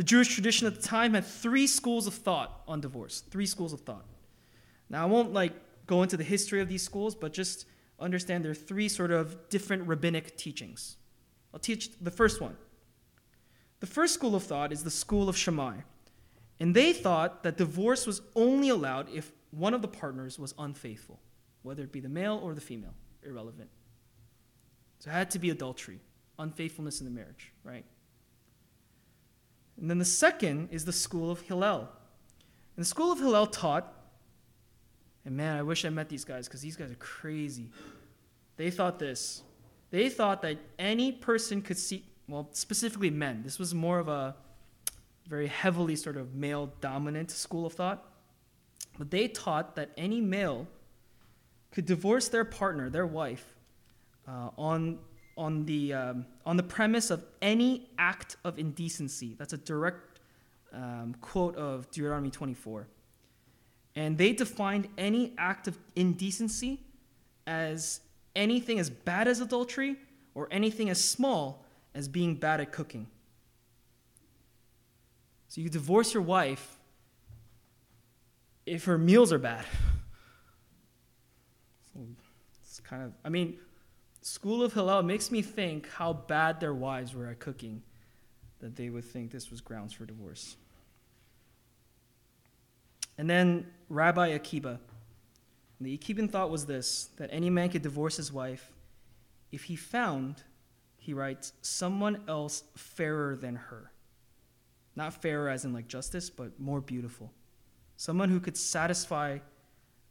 The 0.00 0.04
Jewish 0.04 0.32
tradition 0.32 0.66
at 0.66 0.74
the 0.74 0.80
time 0.80 1.12
had 1.12 1.26
three 1.26 1.66
schools 1.66 2.06
of 2.06 2.14
thought 2.14 2.62
on 2.66 2.80
divorce. 2.80 3.20
Three 3.28 3.44
schools 3.44 3.74
of 3.74 3.82
thought. 3.82 4.06
Now, 4.88 5.02
I 5.02 5.04
won't 5.04 5.34
like 5.34 5.52
go 5.86 6.02
into 6.02 6.16
the 6.16 6.24
history 6.24 6.62
of 6.62 6.70
these 6.70 6.82
schools, 6.82 7.14
but 7.14 7.34
just 7.34 7.66
understand 7.98 8.42
there 8.42 8.50
are 8.50 8.54
three 8.54 8.88
sort 8.88 9.10
of 9.10 9.50
different 9.50 9.86
rabbinic 9.86 10.38
teachings. 10.38 10.96
I'll 11.52 11.60
teach 11.60 11.90
the 12.00 12.10
first 12.10 12.40
one. 12.40 12.56
The 13.80 13.86
first 13.86 14.14
school 14.14 14.34
of 14.34 14.42
thought 14.42 14.72
is 14.72 14.84
the 14.84 14.90
school 14.90 15.28
of 15.28 15.36
Shammai. 15.36 15.80
And 16.58 16.74
they 16.74 16.94
thought 16.94 17.42
that 17.42 17.58
divorce 17.58 18.06
was 18.06 18.22
only 18.34 18.70
allowed 18.70 19.10
if 19.12 19.32
one 19.50 19.74
of 19.74 19.82
the 19.82 19.88
partners 19.88 20.38
was 20.38 20.54
unfaithful, 20.58 21.20
whether 21.60 21.82
it 21.82 21.92
be 21.92 22.00
the 22.00 22.08
male 22.08 22.40
or 22.42 22.54
the 22.54 22.62
female, 22.62 22.94
irrelevant. 23.22 23.68
So 25.00 25.10
it 25.10 25.12
had 25.12 25.30
to 25.32 25.38
be 25.38 25.50
adultery, 25.50 26.00
unfaithfulness 26.38 27.00
in 27.02 27.04
the 27.04 27.12
marriage, 27.12 27.52
right? 27.64 27.84
And 29.80 29.88
then 29.88 29.98
the 29.98 30.04
second 30.04 30.68
is 30.70 30.84
the 30.84 30.92
school 30.92 31.30
of 31.30 31.40
Hillel. 31.40 31.80
And 31.80 32.84
the 32.84 32.88
school 32.88 33.10
of 33.10 33.18
Hillel 33.18 33.46
taught, 33.46 33.92
and 35.24 35.36
man, 35.36 35.56
I 35.56 35.62
wish 35.62 35.84
I 35.84 35.88
met 35.88 36.08
these 36.08 36.24
guys 36.24 36.46
because 36.46 36.60
these 36.60 36.76
guys 36.76 36.90
are 36.90 36.96
crazy. 36.96 37.70
They 38.56 38.70
thought 38.70 38.98
this. 38.98 39.42
They 39.90 40.08
thought 40.08 40.42
that 40.42 40.58
any 40.78 41.12
person 41.12 41.62
could 41.62 41.78
see, 41.78 42.04
well, 42.28 42.48
specifically 42.52 43.10
men. 43.10 43.42
This 43.42 43.58
was 43.58 43.74
more 43.74 43.98
of 43.98 44.08
a 44.08 44.36
very 45.26 45.46
heavily 45.46 45.96
sort 45.96 46.16
of 46.16 46.34
male 46.34 46.72
dominant 46.80 47.30
school 47.30 47.66
of 47.66 47.72
thought. 47.72 48.06
But 48.98 49.10
they 49.10 49.28
taught 49.28 49.76
that 49.76 49.90
any 49.96 50.20
male 50.20 50.66
could 51.70 51.86
divorce 51.86 52.28
their 52.28 52.44
partner, 52.44 52.90
their 52.90 53.06
wife, 53.06 53.54
uh, 54.28 54.50
on 54.58 54.98
on 55.40 55.64
the, 55.64 55.94
um, 55.94 56.26
on 56.44 56.58
the 56.58 56.62
premise 56.62 57.10
of 57.10 57.24
any 57.40 57.88
act 57.98 58.36
of 58.44 58.58
indecency. 58.58 59.34
That's 59.38 59.54
a 59.54 59.56
direct 59.56 60.20
um, 60.70 61.16
quote 61.22 61.56
of 61.56 61.90
Deuteronomy 61.90 62.30
24. 62.30 62.86
And 63.96 64.18
they 64.18 64.34
defined 64.34 64.88
any 64.98 65.32
act 65.38 65.66
of 65.66 65.78
indecency 65.96 66.80
as 67.46 68.00
anything 68.36 68.78
as 68.78 68.90
bad 68.90 69.26
as 69.28 69.40
adultery 69.40 69.96
or 70.34 70.46
anything 70.50 70.90
as 70.90 71.02
small 71.02 71.64
as 71.94 72.06
being 72.06 72.34
bad 72.34 72.60
at 72.60 72.70
cooking. 72.70 73.06
So 75.48 75.62
you 75.62 75.70
divorce 75.70 76.12
your 76.12 76.22
wife 76.22 76.76
if 78.66 78.84
her 78.84 78.98
meals 78.98 79.32
are 79.32 79.38
bad. 79.38 79.64
So 81.92 82.06
it's 82.62 82.78
kind 82.78 83.02
of, 83.02 83.12
I 83.24 83.30
mean, 83.30 83.58
School 84.30 84.62
of 84.62 84.74
Hillel 84.74 85.02
makes 85.02 85.32
me 85.32 85.42
think 85.42 85.88
how 85.88 86.12
bad 86.12 86.60
their 86.60 86.72
wives 86.72 87.16
were 87.16 87.26
at 87.26 87.40
cooking 87.40 87.82
that 88.60 88.76
they 88.76 88.88
would 88.88 89.04
think 89.04 89.32
this 89.32 89.50
was 89.50 89.60
grounds 89.60 89.92
for 89.92 90.06
divorce. 90.06 90.56
And 93.18 93.28
then 93.28 93.66
Rabbi 93.88 94.28
Akiba. 94.28 94.78
The 95.80 95.98
Akiban 95.98 96.30
thought 96.30 96.48
was 96.48 96.64
this 96.66 97.08
that 97.16 97.28
any 97.32 97.50
man 97.50 97.70
could 97.70 97.82
divorce 97.82 98.18
his 98.18 98.32
wife 98.32 98.70
if 99.50 99.64
he 99.64 99.74
found, 99.74 100.44
he 100.96 101.12
writes, 101.12 101.52
someone 101.60 102.22
else 102.28 102.62
fairer 102.76 103.34
than 103.34 103.56
her. 103.56 103.90
Not 104.94 105.12
fairer 105.12 105.48
as 105.48 105.64
in 105.64 105.72
like 105.72 105.88
justice, 105.88 106.30
but 106.30 106.60
more 106.60 106.80
beautiful. 106.80 107.32
Someone 107.96 108.28
who 108.28 108.38
could 108.38 108.56
satisfy 108.56 109.38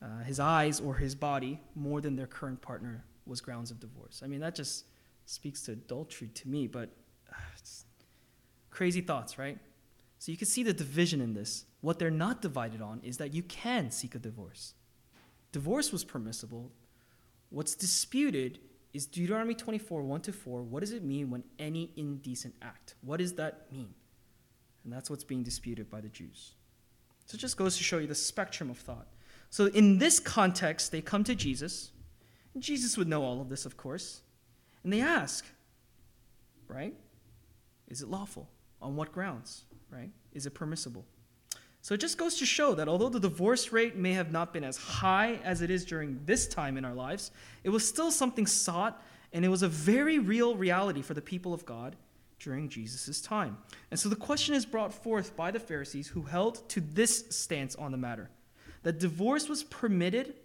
uh, 0.01 0.23
his 0.25 0.41
eyes 0.41 0.81
or 0.81 0.95
his 0.95 1.15
body 1.15 1.61
more 1.73 2.01
than 2.01 2.17
their 2.17 2.27
current 2.27 2.61
partner 2.61 3.05
was 3.29 3.41
grounds 3.41 3.71
of 3.71 3.79
divorce. 3.79 4.21
I 4.23 4.27
mean, 4.27 4.39
that 4.41 4.55
just 4.55 4.85
speaks 5.25 5.61
to 5.63 5.73
adultery 5.73 6.29
to 6.29 6.47
me, 6.47 6.67
but 6.67 6.89
uh, 7.31 7.35
crazy 8.71 9.01
thoughts, 9.01 9.37
right? 9.37 9.57
So 10.17 10.31
you 10.31 10.37
can 10.37 10.47
see 10.47 10.63
the 10.63 10.73
division 10.73 11.21
in 11.21 11.33
this. 11.33 11.65
What 11.81 11.97
they're 11.99 12.11
not 12.11 12.41
divided 12.41 12.81
on 12.81 12.99
is 13.03 13.17
that 13.17 13.33
you 13.33 13.43
can 13.43 13.91
seek 13.91 14.15
a 14.15 14.19
divorce. 14.19 14.73
Divorce 15.51 15.91
was 15.91 16.03
permissible. 16.03 16.71
What's 17.49 17.73
disputed 17.73 18.59
is 18.93 19.05
Deuteronomy 19.05 19.53
24, 19.53 20.03
1 20.03 20.21
to 20.21 20.33
4. 20.33 20.61
What 20.63 20.81
does 20.81 20.91
it 20.91 21.03
mean 21.03 21.29
when 21.29 21.43
any 21.57 21.91
indecent 21.95 22.55
act? 22.61 22.95
What 23.01 23.17
does 23.17 23.33
that 23.33 23.71
mean? 23.71 23.93
And 24.83 24.91
that's 24.91 25.09
what's 25.09 25.23
being 25.23 25.43
disputed 25.43 25.89
by 25.89 26.01
the 26.01 26.09
Jews. 26.09 26.53
So 27.25 27.35
it 27.35 27.39
just 27.39 27.57
goes 27.57 27.77
to 27.77 27.83
show 27.83 27.99
you 27.99 28.07
the 28.07 28.15
spectrum 28.15 28.69
of 28.69 28.77
thought. 28.77 29.07
So 29.49 29.67
in 29.67 29.99
this 29.99 30.19
context, 30.19 30.91
they 30.91 31.01
come 31.01 31.23
to 31.23 31.35
Jesus. 31.35 31.91
Jesus 32.61 32.97
would 32.97 33.07
know 33.07 33.23
all 33.23 33.41
of 33.41 33.49
this, 33.49 33.65
of 33.65 33.77
course. 33.77 34.21
And 34.83 34.93
they 34.93 35.01
ask, 35.01 35.45
right? 36.67 36.93
Is 37.87 38.01
it 38.01 38.09
lawful? 38.09 38.49
On 38.81 38.95
what 38.95 39.11
grounds? 39.11 39.65
Right? 39.91 40.11
Is 40.33 40.45
it 40.45 40.51
permissible? 40.51 41.05
So 41.81 41.93
it 41.95 42.01
just 42.01 42.17
goes 42.17 42.35
to 42.35 42.45
show 42.45 42.75
that 42.75 42.87
although 42.87 43.09
the 43.09 43.19
divorce 43.19 43.71
rate 43.71 43.95
may 43.95 44.13
have 44.13 44.31
not 44.31 44.53
been 44.53 44.63
as 44.63 44.77
high 44.77 45.39
as 45.43 45.61
it 45.61 45.69
is 45.69 45.85
during 45.85 46.19
this 46.25 46.47
time 46.47 46.77
in 46.77 46.85
our 46.85 46.93
lives, 46.93 47.31
it 47.63 47.69
was 47.69 47.87
still 47.87 48.11
something 48.11 48.45
sought 48.45 49.01
and 49.31 49.45
it 49.45 49.49
was 49.49 49.63
a 49.63 49.67
very 49.67 50.19
real 50.19 50.55
reality 50.55 51.01
for 51.01 51.13
the 51.13 51.21
people 51.21 51.53
of 51.53 51.65
God 51.65 51.95
during 52.39 52.69
Jesus' 52.69 53.21
time. 53.21 53.57
And 53.91 53.99
so 53.99 54.09
the 54.09 54.15
question 54.15 54.55
is 54.55 54.65
brought 54.65 54.93
forth 54.93 55.35
by 55.35 55.51
the 55.51 55.59
Pharisees 55.59 56.07
who 56.07 56.23
held 56.23 56.67
to 56.69 56.81
this 56.81 57.25
stance 57.29 57.75
on 57.75 57.91
the 57.91 57.97
matter 57.97 58.29
that 58.83 58.99
divorce 58.99 59.49
was 59.49 59.63
permitted 59.63 60.35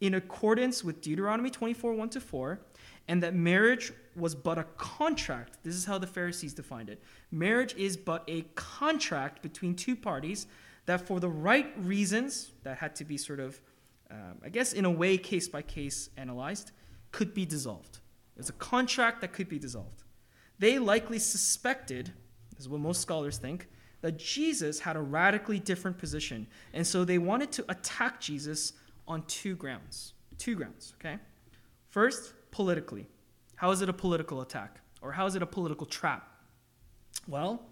in 0.00 0.14
accordance 0.14 0.84
with 0.84 1.00
Deuteronomy 1.00 1.50
24 1.50 1.94
1 1.94 2.08
to 2.10 2.20
4, 2.20 2.60
and 3.08 3.22
that 3.22 3.34
marriage 3.34 3.92
was 4.16 4.34
but 4.34 4.58
a 4.58 4.64
contract. 4.76 5.58
This 5.62 5.74
is 5.74 5.84
how 5.84 5.98
the 5.98 6.06
Pharisees 6.06 6.54
defined 6.54 6.88
it. 6.88 7.02
Marriage 7.30 7.74
is 7.76 7.96
but 7.96 8.24
a 8.28 8.42
contract 8.54 9.42
between 9.42 9.74
two 9.74 9.96
parties 9.96 10.46
that, 10.86 11.06
for 11.06 11.20
the 11.20 11.28
right 11.28 11.72
reasons, 11.78 12.52
that 12.62 12.78
had 12.78 12.94
to 12.96 13.04
be 13.04 13.16
sort 13.16 13.40
of, 13.40 13.60
um, 14.10 14.38
I 14.44 14.48
guess, 14.48 14.72
in 14.72 14.84
a 14.84 14.90
way, 14.90 15.16
case 15.16 15.48
by 15.48 15.62
case 15.62 16.10
analyzed, 16.16 16.72
could 17.12 17.34
be 17.34 17.44
dissolved. 17.44 17.98
It's 18.36 18.50
a 18.50 18.54
contract 18.54 19.20
that 19.20 19.32
could 19.32 19.48
be 19.48 19.58
dissolved. 19.58 20.02
They 20.58 20.78
likely 20.78 21.18
suspected, 21.18 22.12
this 22.50 22.60
is 22.60 22.68
what 22.68 22.80
most 22.80 23.00
scholars 23.00 23.38
think, 23.38 23.68
that 24.00 24.18
Jesus 24.18 24.80
had 24.80 24.96
a 24.96 25.00
radically 25.00 25.58
different 25.58 25.96
position. 25.96 26.46
And 26.72 26.86
so 26.86 27.04
they 27.04 27.18
wanted 27.18 27.52
to 27.52 27.64
attack 27.70 28.20
Jesus 28.20 28.74
on 29.06 29.24
two 29.26 29.56
grounds. 29.56 30.14
Two 30.38 30.54
grounds, 30.54 30.94
okay? 30.98 31.18
First, 31.90 32.34
politically. 32.50 33.06
How 33.56 33.70
is 33.70 33.82
it 33.82 33.88
a 33.88 33.92
political 33.92 34.40
attack? 34.40 34.80
Or 35.00 35.12
how 35.12 35.26
is 35.26 35.34
it 35.34 35.42
a 35.42 35.46
political 35.46 35.86
trap? 35.86 36.28
Well, 37.28 37.62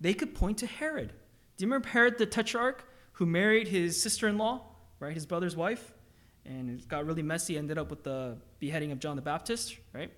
they 0.00 0.14
could 0.14 0.34
point 0.34 0.58
to 0.58 0.66
Herod. 0.66 1.08
Do 1.56 1.64
you 1.64 1.66
remember 1.66 1.88
Herod 1.88 2.18
the 2.18 2.26
Tetrarch 2.26 2.84
who 3.12 3.26
married 3.26 3.68
his 3.68 4.00
sister 4.00 4.28
in 4.28 4.38
law, 4.38 4.62
right? 5.00 5.12
His 5.12 5.26
brother's 5.26 5.56
wife? 5.56 5.92
And 6.44 6.70
it 6.70 6.88
got 6.88 7.04
really 7.04 7.22
messy, 7.22 7.58
ended 7.58 7.78
up 7.78 7.90
with 7.90 8.04
the 8.04 8.38
beheading 8.58 8.92
of 8.92 9.00
John 9.00 9.16
the 9.16 9.22
Baptist, 9.22 9.76
right? 9.92 10.10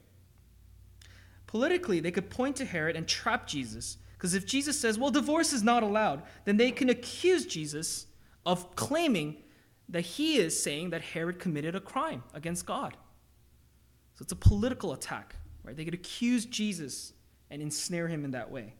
Politically, 1.47 1.99
they 1.99 2.13
could 2.13 2.31
point 2.31 2.57
to 2.57 2.65
Herod 2.65 2.95
and 2.95 3.09
trap 3.09 3.47
Jesus. 3.47 3.97
Because 4.17 4.35
if 4.35 4.47
Jesus 4.47 4.79
says, 4.79 4.99
well, 4.99 5.11
divorce 5.11 5.53
is 5.53 5.63
not 5.63 5.83
allowed, 5.83 6.23
then 6.45 6.57
they 6.57 6.71
can 6.71 6.91
accuse 6.91 7.47
Jesus 7.47 8.07
of 8.47 8.77
claiming 8.77 9.43
that 9.91 10.03
he 10.03 10.37
is 10.37 10.61
saying 10.61 10.91
that 10.91 11.03
Herod 11.03 11.39
committed 11.39 11.75
a 11.75 11.81
crime 11.81 12.23
against 12.33 12.65
God. 12.65 12.97
So 14.15 14.23
it's 14.23 14.33
a 14.33 14.37
political 14.37 14.93
attack, 14.93 15.35
right? 15.65 15.77
They 15.77 15.85
could 15.85 15.95
accuse 15.95 16.47
Jesus 16.47 17.13
and 17.51 17.61
ensnare 17.61 18.09
him 18.09 18.25
in 18.25 18.31
that 18.31 18.51
way. 18.51 18.75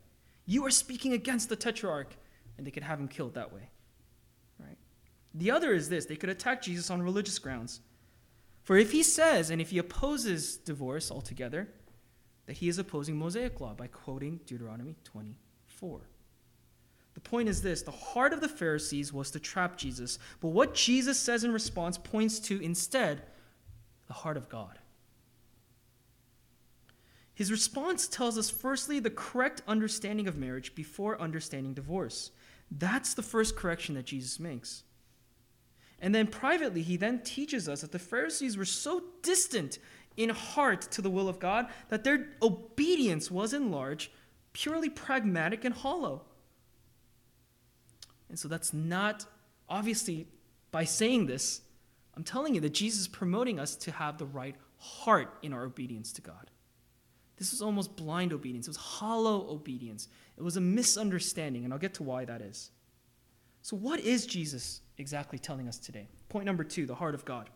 You 0.47 0.65
are 0.67 0.71
speaking 0.71 1.13
against 1.13 1.49
the 1.49 1.57
tetrarch, 1.57 2.17
and 2.57 2.67
they 2.67 2.71
could 2.71 2.83
have 2.83 3.01
him 3.01 3.09
killed 3.09 3.35
that 3.35 3.53
way, 3.53 3.71
right? 4.59 4.79
The 5.35 5.51
other 5.51 5.73
is 5.73 5.89
this 5.89 6.07
they 6.07 6.17
could 6.17 6.31
attack 6.31 6.63
Jesus 6.63 6.91
on 6.91 7.03
religious 7.03 7.39
grounds. 7.39 7.81
For 8.63 8.77
if 8.77 8.93
he 8.93 9.03
says 9.03 9.51
and 9.51 9.61
if 9.61 9.71
he 9.71 9.79
opposes 9.79 10.57
divorce 10.59 11.11
altogether, 11.11 11.69
that 12.47 12.59
he 12.59 12.69
is 12.69 12.79
opposing 12.79 13.17
Mosaic 13.17 13.61
law 13.61 13.75
by 13.75 13.87
quoting 13.89 14.41
Deuteronomy 14.47 14.97
24. 15.05 16.01
The 17.15 17.21
point 17.21 17.49
is 17.49 17.63
this 17.63 17.83
the 17.83 17.91
heart 17.91 18.33
of 18.33 18.41
the 18.41 18.49
Pharisees 18.49 19.13
was 19.13 19.31
to 19.33 19.41
trap 19.41 19.77
Jesus, 19.77 20.19
but 20.41 20.49
what 20.49 20.75
Jesus 20.75 21.19
says 21.19 21.45
in 21.45 21.53
response 21.53 21.99
points 21.99 22.39
to 22.41 22.61
instead 22.61 23.23
the 24.07 24.15
heart 24.15 24.37
of 24.37 24.49
God. 24.49 24.79
His 27.35 27.51
response 27.51 28.07
tells 28.07 28.37
us, 28.37 28.51
firstly, 28.51 29.01
the 29.01 29.09
correct 29.09 29.63
understanding 29.67 30.29
of 30.29 30.37
marriage 30.37 30.75
before 30.75 31.19
understanding 31.21 31.73
divorce. 31.73 32.33
That's 32.71 33.15
the 33.15 33.23
first 33.23 33.57
correction 33.57 33.95
that 33.95 34.05
Jesus 34.05 34.39
makes. 34.39 34.83
And 36.01 36.15
then 36.15 36.27
privately, 36.27 36.83
he 36.83 36.97
then 36.97 37.21
teaches 37.21 37.69
us 37.69 37.81
that 37.81 37.93
the 37.93 37.99
Pharisees 37.99 38.57
were 38.57 38.65
so 38.65 39.03
distant 39.23 39.79
in 40.17 40.31
heart 40.31 40.83
to 40.93 41.03
the 41.03 41.11
will 41.11 41.29
of 41.29 41.39
God 41.39 41.69
that 41.89 42.05
their 42.05 42.29
obedience 42.43 43.31
was 43.31 43.55
in 43.55 43.71
large 43.71 44.11
purely 44.53 44.91
pragmatic 44.91 45.65
and 45.65 45.75
hollow. 45.75 46.23
And 48.31 48.39
so 48.39 48.49
that's 48.49 48.73
not, 48.73 49.27
obviously, 49.69 50.27
by 50.71 50.85
saying 50.85 51.27
this, 51.27 51.61
I'm 52.15 52.25
telling 52.25 52.55
you 52.55 52.61
that 52.63 52.73
Jesus 52.73 53.01
is 53.01 53.09
promoting 53.09 53.59
us 53.59 53.77
to 53.77 53.93
have 53.93 54.19
the 54.19 54.27
right 54.27 54.55
heart 54.79 55.37
in 55.43 55.53
our 55.53 55.65
obedience 55.65 56.13
to 56.15 56.23
God. 56.23 56.51
This 57.37 57.53
was 57.53 57.63
almost 57.63 57.97
blind 57.97 58.33
obedience. 58.33 58.67
It 58.67 58.71
was 58.71 58.77
hollow 58.77 59.47
obedience. 59.51 60.09
It 60.37 60.43
was 60.43 60.57
a 60.57 60.61
misunderstanding, 60.61 61.65
and 61.65 61.73
I'll 61.73 61.79
get 61.79 61.95
to 61.95 62.03
why 62.03 62.25
that 62.25 62.43
is. 62.43 62.71
So, 63.63 63.77
what 63.77 64.01
is 64.01 64.27
Jesus 64.27 64.83
exactly 64.99 65.39
telling 65.39 65.69
us 65.69 65.79
today? 65.79 66.09
Point 66.29 66.47
number 66.47 66.65
two 66.65 66.87
the 66.87 66.95
heart 66.95 67.15
of 67.15 67.25
God. 67.25 67.49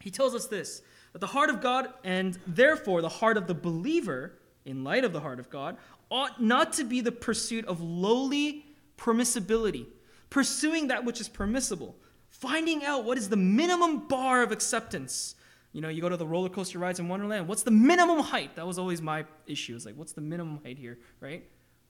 He 0.00 0.10
tells 0.10 0.34
us 0.34 0.46
this 0.46 0.82
that 1.12 1.18
the 1.18 1.26
heart 1.26 1.50
of 1.50 1.60
God, 1.60 1.88
and 2.04 2.38
therefore 2.46 3.02
the 3.02 3.08
heart 3.08 3.36
of 3.36 3.46
the 3.46 3.54
believer, 3.54 4.38
in 4.64 4.84
light 4.84 5.04
of 5.04 5.12
the 5.12 5.20
heart 5.20 5.38
of 5.38 5.50
God, 5.50 5.76
ought 6.10 6.42
not 6.42 6.72
to 6.74 6.84
be 6.84 7.00
the 7.00 7.12
pursuit 7.12 7.66
of 7.66 7.80
lowly 7.80 8.64
permissibility, 8.98 9.86
pursuing 10.28 10.88
that 10.88 11.04
which 11.04 11.20
is 11.20 11.28
permissible, 11.28 11.96
finding 12.28 12.84
out 12.84 13.04
what 13.04 13.16
is 13.16 13.30
the 13.30 13.36
minimum 13.36 14.08
bar 14.08 14.42
of 14.42 14.52
acceptance. 14.52 15.34
You 15.72 15.80
know, 15.80 15.88
you 15.88 16.02
go 16.02 16.08
to 16.08 16.16
the 16.16 16.26
roller 16.26 16.48
coaster 16.48 16.78
rides 16.78 16.98
in 16.98 17.08
Wonderland. 17.08 17.46
What's 17.48 17.62
the 17.62 17.70
minimum 17.70 18.20
height? 18.20 18.56
That 18.56 18.66
was 18.66 18.78
always 18.78 19.00
my 19.00 19.24
issue. 19.46 19.76
It's 19.76 19.86
like, 19.86 19.96
what's 19.96 20.12
the 20.12 20.20
minimum 20.20 20.60
height 20.64 20.78
here, 20.78 20.98
right? 21.20 21.44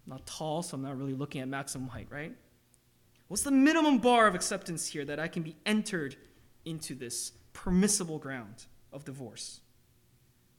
I'm 0.06 0.10
not 0.10 0.26
tall, 0.26 0.62
so 0.62 0.76
I'm 0.76 0.82
not 0.82 0.96
really 0.96 1.14
looking 1.14 1.40
at 1.40 1.48
maximum 1.48 1.88
height, 1.88 2.08
right? 2.10 2.34
What's 3.28 3.42
the 3.42 3.50
minimum 3.50 3.98
bar 3.98 4.26
of 4.26 4.34
acceptance 4.34 4.86
here 4.86 5.04
that 5.04 5.18
I 5.18 5.28
can 5.28 5.42
be 5.42 5.56
entered 5.66 6.16
into 6.64 6.94
this 6.94 7.32
permissible 7.52 8.18
ground 8.18 8.64
of 8.92 9.04
divorce? 9.04 9.60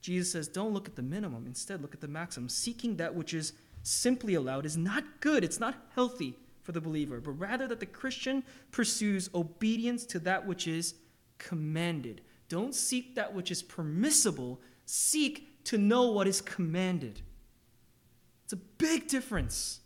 Jesus 0.02 0.32
says, 0.32 0.48
don't 0.48 0.74
look 0.74 0.88
at 0.88 0.96
the 0.96 1.02
minimum, 1.02 1.46
instead, 1.46 1.82
look 1.82 1.94
at 1.94 2.00
the 2.00 2.08
maximum. 2.08 2.48
Seeking 2.48 2.98
that 2.98 3.16
which 3.16 3.34
is 3.34 3.54
simply 3.84 4.34
allowed 4.34 4.66
is 4.66 4.78
not 4.78 5.04
good, 5.20 5.44
it's 5.44 5.60
not 5.60 5.76
healthy 5.96 6.36
for 6.62 6.72
the 6.72 6.82
believer, 6.82 7.20
but 7.20 7.32
rather 7.32 7.68
that 7.68 7.80
the 7.80 7.86
Christian 7.86 8.44
pursues 8.72 9.30
obedience 9.34 10.06
to 10.06 10.20
that 10.20 10.46
which 10.46 10.68
is 10.68 10.96
commanded. 11.38 12.22
Don't 12.48 12.76
seek 12.76 13.16
that 13.16 13.34
which 13.34 13.52
is 13.52 13.64
permissible, 13.64 14.60
seek 14.86 15.64
to 15.66 15.78
know 15.78 16.12
what 16.12 16.28
is 16.28 16.42
commanded. 16.42 17.22
It's 18.44 18.54
a 18.54 18.58
big 18.58 19.08
difference. 19.08 19.80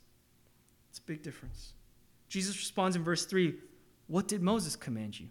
It's 0.90 1.00
a 1.00 1.04
big 1.04 1.22
difference. 1.22 1.74
Jesus 2.30 2.58
responds 2.58 2.96
in 2.96 3.04
verse 3.04 3.26
3 3.26 3.56
What 4.08 4.28
did 4.28 4.42
Moses 4.42 4.76
command 4.76 5.20
you? 5.20 5.28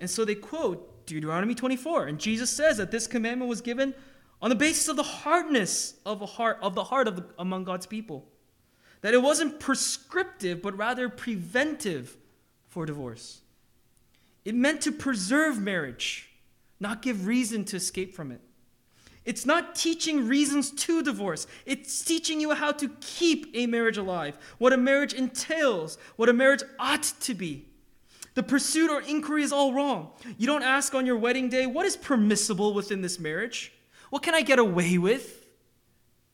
And 0.00 0.10
so 0.10 0.24
they 0.24 0.34
quote 0.34 1.06
Deuteronomy 1.06 1.54
24, 1.54 2.06
and 2.06 2.18
Jesus 2.18 2.50
says 2.50 2.78
that 2.78 2.90
this 2.90 3.06
commandment 3.06 3.48
was 3.48 3.60
given 3.60 3.94
on 4.42 4.50
the 4.50 4.56
basis 4.56 4.88
of 4.88 4.96
the 4.96 5.02
hardness 5.04 5.94
of, 6.04 6.20
a 6.20 6.26
heart, 6.26 6.58
of 6.60 6.74
the 6.74 6.84
heart 6.84 7.06
of 7.06 7.16
the, 7.16 7.24
among 7.38 7.62
God's 7.64 7.86
people. 7.86 8.28
That 9.00 9.14
it 9.14 9.22
wasn't 9.22 9.60
prescriptive, 9.60 10.60
but 10.60 10.76
rather 10.76 11.08
preventive 11.08 12.16
for 12.68 12.84
divorce. 12.84 13.40
It 14.44 14.56
meant 14.56 14.80
to 14.82 14.92
preserve 14.92 15.60
marriage, 15.60 16.28
not 16.80 17.02
give 17.02 17.26
reason 17.26 17.64
to 17.66 17.76
escape 17.76 18.14
from 18.14 18.32
it. 18.32 18.40
It's 19.24 19.46
not 19.46 19.76
teaching 19.76 20.26
reasons 20.26 20.72
to 20.72 21.00
divorce. 21.00 21.46
It's 21.64 22.04
teaching 22.04 22.40
you 22.40 22.54
how 22.54 22.72
to 22.72 22.88
keep 23.00 23.52
a 23.54 23.66
marriage 23.66 23.98
alive, 23.98 24.36
what 24.58 24.72
a 24.72 24.76
marriage 24.76 25.14
entails, 25.14 25.96
what 26.16 26.28
a 26.28 26.32
marriage 26.32 26.64
ought 26.80 27.04
to 27.20 27.34
be. 27.34 27.68
The 28.34 28.42
pursuit 28.42 28.90
or 28.90 29.02
inquiry 29.02 29.42
is 29.44 29.52
all 29.52 29.74
wrong. 29.74 30.10
You 30.38 30.46
don't 30.46 30.62
ask 30.62 30.94
on 30.94 31.06
your 31.06 31.18
wedding 31.18 31.48
day, 31.48 31.66
what 31.66 31.86
is 31.86 31.96
permissible 31.96 32.74
within 32.74 33.02
this 33.02 33.20
marriage? 33.20 33.72
What 34.12 34.22
can 34.22 34.34
I 34.34 34.42
get 34.42 34.58
away 34.58 34.98
with 34.98 35.42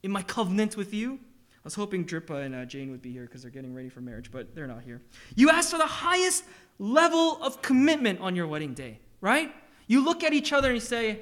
in 0.03 0.11
my 0.11 0.23
covenant 0.23 0.77
with 0.77 0.93
you? 0.93 1.21
I 1.55 1.61
was 1.63 1.77
hoping 1.77 2.05
Drippa 2.05 2.45
and 2.45 2.53
uh, 2.53 2.65
Jane 2.65 2.91
would 2.91 3.01
be 3.01 3.13
here 3.13 3.23
because 3.23 3.43
they're 3.43 3.53
getting 3.53 3.73
ready 3.73 3.89
for 3.89 4.01
marriage, 4.01 4.33
but 4.33 4.53
they're 4.53 4.67
not 4.67 4.83
here. 4.83 5.01
You 5.37 5.51
ask 5.51 5.71
for 5.71 5.79
the 5.79 5.87
highest 5.87 6.43
level 6.81 7.41
of 7.41 7.63
commitment 7.63 8.19
on 8.19 8.35
your 8.35 8.49
wedding 8.49 8.75
day, 8.75 8.99
right? 9.21 9.55
You 9.87 10.05
look 10.05 10.25
at 10.25 10.33
each 10.33 10.53
other 10.53 10.71
and 10.71 10.75
you 10.75 10.81
say, 10.81 11.21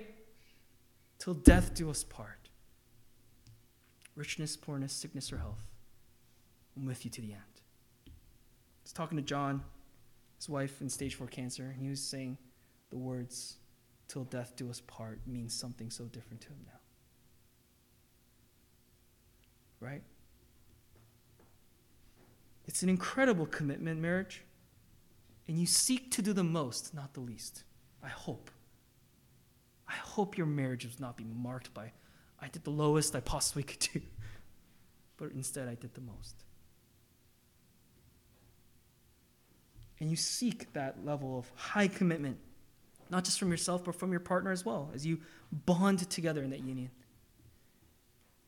till 1.18 1.34
death 1.34 1.74
do 1.74 1.90
us 1.90 2.04
part. 2.04 2.48
Richness, 4.14 4.56
poorness, 4.56 4.94
sickness, 4.94 5.30
or 5.34 5.36
health. 5.36 5.60
I'm 6.74 6.86
with 6.86 7.04
you 7.04 7.10
to 7.10 7.20
the 7.20 7.32
end. 7.32 7.42
I 8.06 8.10
was 8.82 8.94
talking 8.94 9.18
to 9.18 9.22
John, 9.22 9.62
his 10.38 10.48
wife 10.48 10.80
in 10.80 10.88
stage 10.88 11.16
four 11.16 11.26
cancer, 11.26 11.64
and 11.64 11.82
he 11.82 11.90
was 11.90 12.00
saying 12.00 12.38
the 12.88 12.96
words, 12.96 13.58
till 14.08 14.24
death 14.24 14.54
do 14.56 14.70
us 14.70 14.80
part, 14.86 15.20
means 15.26 15.54
something 15.54 15.90
so 15.90 16.04
different 16.04 16.40
to 16.42 16.48
him 16.48 16.58
now. 16.66 16.80
Right? 19.80 20.02
It's 22.66 22.82
an 22.82 22.88
incredible 22.88 23.46
commitment, 23.46 24.00
marriage. 24.00 24.42
And 25.48 25.58
you 25.58 25.66
seek 25.66 26.10
to 26.12 26.22
do 26.22 26.32
the 26.32 26.44
most, 26.44 26.92
not 26.94 27.14
the 27.14 27.20
least. 27.20 27.62
I 28.02 28.08
hope. 28.08 28.50
I 29.88 29.94
hope 29.94 30.36
your 30.36 30.46
marriage 30.46 30.84
will 30.84 30.92
not 30.98 31.16
be 31.16 31.24
marked 31.24 31.72
by, 31.72 31.92
I 32.40 32.48
did 32.48 32.64
the 32.64 32.70
lowest 32.70 33.14
I 33.14 33.20
possibly 33.20 33.62
could 33.62 33.78
do, 33.78 34.00
but 35.16 35.32
instead 35.32 35.68
I 35.68 35.74
did 35.74 35.94
the 35.94 36.00
most. 36.00 36.44
And 40.00 40.10
you 40.10 40.16
seek 40.16 40.72
that 40.74 41.04
level 41.04 41.38
of 41.38 41.50
high 41.54 41.88
commitment, 41.88 42.38
not 43.10 43.24
just 43.24 43.38
from 43.38 43.50
yourself, 43.50 43.84
but 43.84 43.94
from 43.94 44.10
your 44.10 44.20
partner 44.20 44.50
as 44.52 44.64
well, 44.64 44.90
as 44.94 45.06
you 45.06 45.20
bond 45.52 46.08
together 46.10 46.42
in 46.42 46.50
that 46.50 46.64
union. 46.64 46.90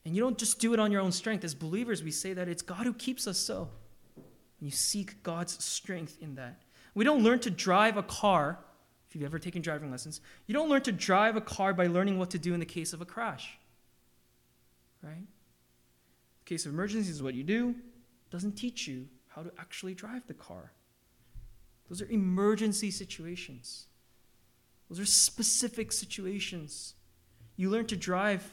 And 0.05 0.15
you 0.15 0.21
don't 0.21 0.37
just 0.37 0.59
do 0.59 0.73
it 0.73 0.79
on 0.79 0.91
your 0.91 1.01
own 1.01 1.11
strength. 1.11 1.43
As 1.43 1.53
believers, 1.53 2.03
we 2.03 2.11
say 2.11 2.33
that 2.33 2.47
it's 2.47 2.61
God 2.61 2.85
who 2.85 2.93
keeps 2.93 3.27
us 3.27 3.37
so. 3.37 3.69
And 4.15 4.67
you 4.67 4.71
seek 4.71 5.21
God's 5.23 5.63
strength 5.63 6.17
in 6.21 6.35
that. 6.35 6.61
We 6.93 7.05
don't 7.05 7.23
learn 7.23 7.39
to 7.39 7.49
drive 7.49 7.97
a 7.97 8.03
car 8.03 8.59
if 9.09 9.15
you've 9.15 9.25
ever 9.25 9.39
taken 9.39 9.63
driving 9.63 9.89
lessons, 9.89 10.21
you 10.45 10.53
don't 10.53 10.69
learn 10.69 10.83
to 10.83 10.91
drive 10.91 11.35
a 11.35 11.41
car 11.41 11.73
by 11.73 11.87
learning 11.87 12.19
what 12.19 12.29
to 12.29 12.37
do 12.37 12.53
in 12.53 12.59
the 12.59 12.65
case 12.65 12.93
of 12.93 13.01
a 13.01 13.05
crash. 13.05 13.57
Right? 15.01 15.15
In 15.15 15.25
case 16.45 16.67
of 16.67 16.73
emergencies 16.73 17.21
what 17.21 17.33
you 17.33 17.43
do. 17.43 17.73
Doesn't 18.29 18.51
teach 18.51 18.87
you 18.87 19.07
how 19.29 19.41
to 19.41 19.51
actually 19.57 19.95
drive 19.95 20.27
the 20.27 20.35
car. 20.35 20.73
Those 21.89 22.03
are 22.03 22.09
emergency 22.09 22.91
situations. 22.91 23.87
Those 24.89 24.99
are 24.99 25.05
specific 25.05 25.91
situations. 25.91 26.95
You 27.55 27.69
learn 27.69 27.85
to 27.87 27.97
drive 27.97 28.51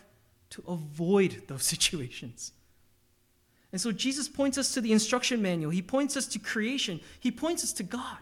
to 0.51 0.62
avoid 0.68 1.43
those 1.49 1.64
situations. 1.64 2.53
And 3.72 3.80
so 3.80 3.93
Jesus 3.93 4.28
points 4.28 4.59
us 4.59 4.72
to 4.74 4.80
the 4.80 4.93
instruction 4.93 5.43
manual. 5.43 5.70
He 5.70 5.82
points 5.82 6.16
us 6.16 6.26
to 6.28 6.39
creation. 6.39 7.01
He 7.20 7.30
points 7.30 7.64
us 7.64 7.72
to 7.74 7.82
God. 7.82 8.18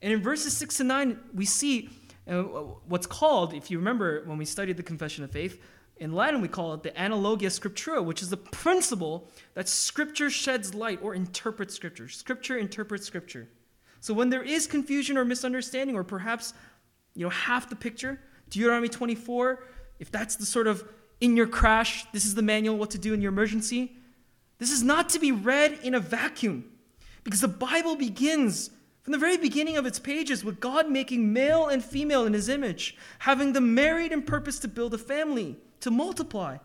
And 0.00 0.12
in 0.12 0.20
verses 0.20 0.56
6 0.56 0.78
to 0.78 0.84
9, 0.84 1.18
we 1.34 1.44
see 1.44 1.90
uh, 2.28 2.42
what's 2.88 3.06
called, 3.06 3.54
if 3.54 3.70
you 3.70 3.78
remember 3.78 4.22
when 4.24 4.38
we 4.38 4.44
studied 4.44 4.76
the 4.76 4.82
Confession 4.82 5.22
of 5.22 5.30
Faith, 5.30 5.60
in 5.98 6.12
Latin 6.12 6.40
we 6.40 6.48
call 6.48 6.74
it 6.74 6.82
the 6.82 6.90
analogia 6.90 7.46
scriptura, 7.46 8.04
which 8.04 8.22
is 8.22 8.30
the 8.30 8.36
principle 8.36 9.28
that 9.54 9.68
Scripture 9.68 10.30
sheds 10.30 10.74
light 10.74 10.98
or 11.02 11.14
interprets 11.14 11.74
Scripture. 11.74 12.08
Scripture 12.08 12.58
interprets 12.58 13.06
Scripture. 13.06 13.48
So 14.00 14.12
when 14.12 14.30
there 14.30 14.42
is 14.42 14.66
confusion 14.66 15.16
or 15.16 15.24
misunderstanding, 15.24 15.94
or 15.94 16.02
perhaps 16.02 16.54
you 17.14 17.24
know 17.24 17.30
half 17.30 17.68
the 17.68 17.76
picture, 17.76 18.20
Deuteronomy 18.50 18.88
24, 18.88 19.64
if 19.98 20.10
that's 20.10 20.36
the 20.36 20.46
sort 20.46 20.66
of 20.66 20.84
in 21.20 21.36
your 21.36 21.46
crash, 21.46 22.04
this 22.12 22.24
is 22.24 22.34
the 22.34 22.42
manual 22.42 22.76
what 22.76 22.90
to 22.90 22.98
do 22.98 23.14
in 23.14 23.20
your 23.20 23.32
emergency. 23.32 23.96
This 24.58 24.72
is 24.72 24.82
not 24.82 25.08
to 25.10 25.18
be 25.18 25.32
read 25.32 25.78
in 25.82 25.94
a 25.94 26.00
vacuum, 26.00 26.64
because 27.24 27.40
the 27.40 27.48
Bible 27.48 27.96
begins 27.96 28.70
from 29.02 29.12
the 29.12 29.18
very 29.18 29.36
beginning 29.36 29.76
of 29.76 29.84
its 29.84 29.98
pages, 29.98 30.44
with 30.44 30.60
God 30.60 30.88
making 30.88 31.32
male 31.32 31.66
and 31.66 31.84
female 31.84 32.24
in 32.24 32.32
his 32.32 32.48
image, 32.48 32.96
having 33.20 33.52
them 33.52 33.74
married 33.74 34.12
in 34.12 34.22
purpose 34.22 34.60
to 34.60 34.68
build 34.68 34.94
a 34.94 34.98
family, 34.98 35.56
to 35.80 35.90
multiply. 35.90 36.58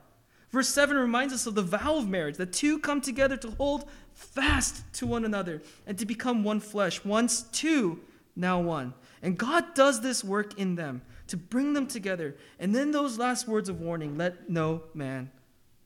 Verse 0.51 0.69
7 0.69 0.95
reminds 0.97 1.33
us 1.33 1.47
of 1.47 1.55
the 1.55 1.63
vow 1.63 1.97
of 1.97 2.07
marriage 2.07 2.37
that 2.37 2.53
two 2.53 2.79
come 2.79 3.01
together 3.01 3.37
to 3.37 3.51
hold 3.51 3.89
fast 4.13 4.81
to 4.93 5.07
one 5.07 5.25
another 5.25 5.61
and 5.85 5.97
to 5.97 6.05
become 6.05 6.43
one 6.43 6.59
flesh. 6.59 7.03
Once 7.03 7.43
two, 7.51 7.99
now 8.35 8.61
one. 8.61 8.93
And 9.21 9.37
God 9.37 9.73
does 9.73 10.01
this 10.01 10.23
work 10.23 10.57
in 10.59 10.75
them 10.75 11.01
to 11.27 11.37
bring 11.37 11.73
them 11.73 11.87
together. 11.87 12.35
And 12.59 12.73
then 12.73 12.91
those 12.91 13.17
last 13.17 13.47
words 13.47 13.69
of 13.69 13.81
warning 13.81 14.17
let 14.17 14.49
no 14.49 14.83
man 14.93 15.31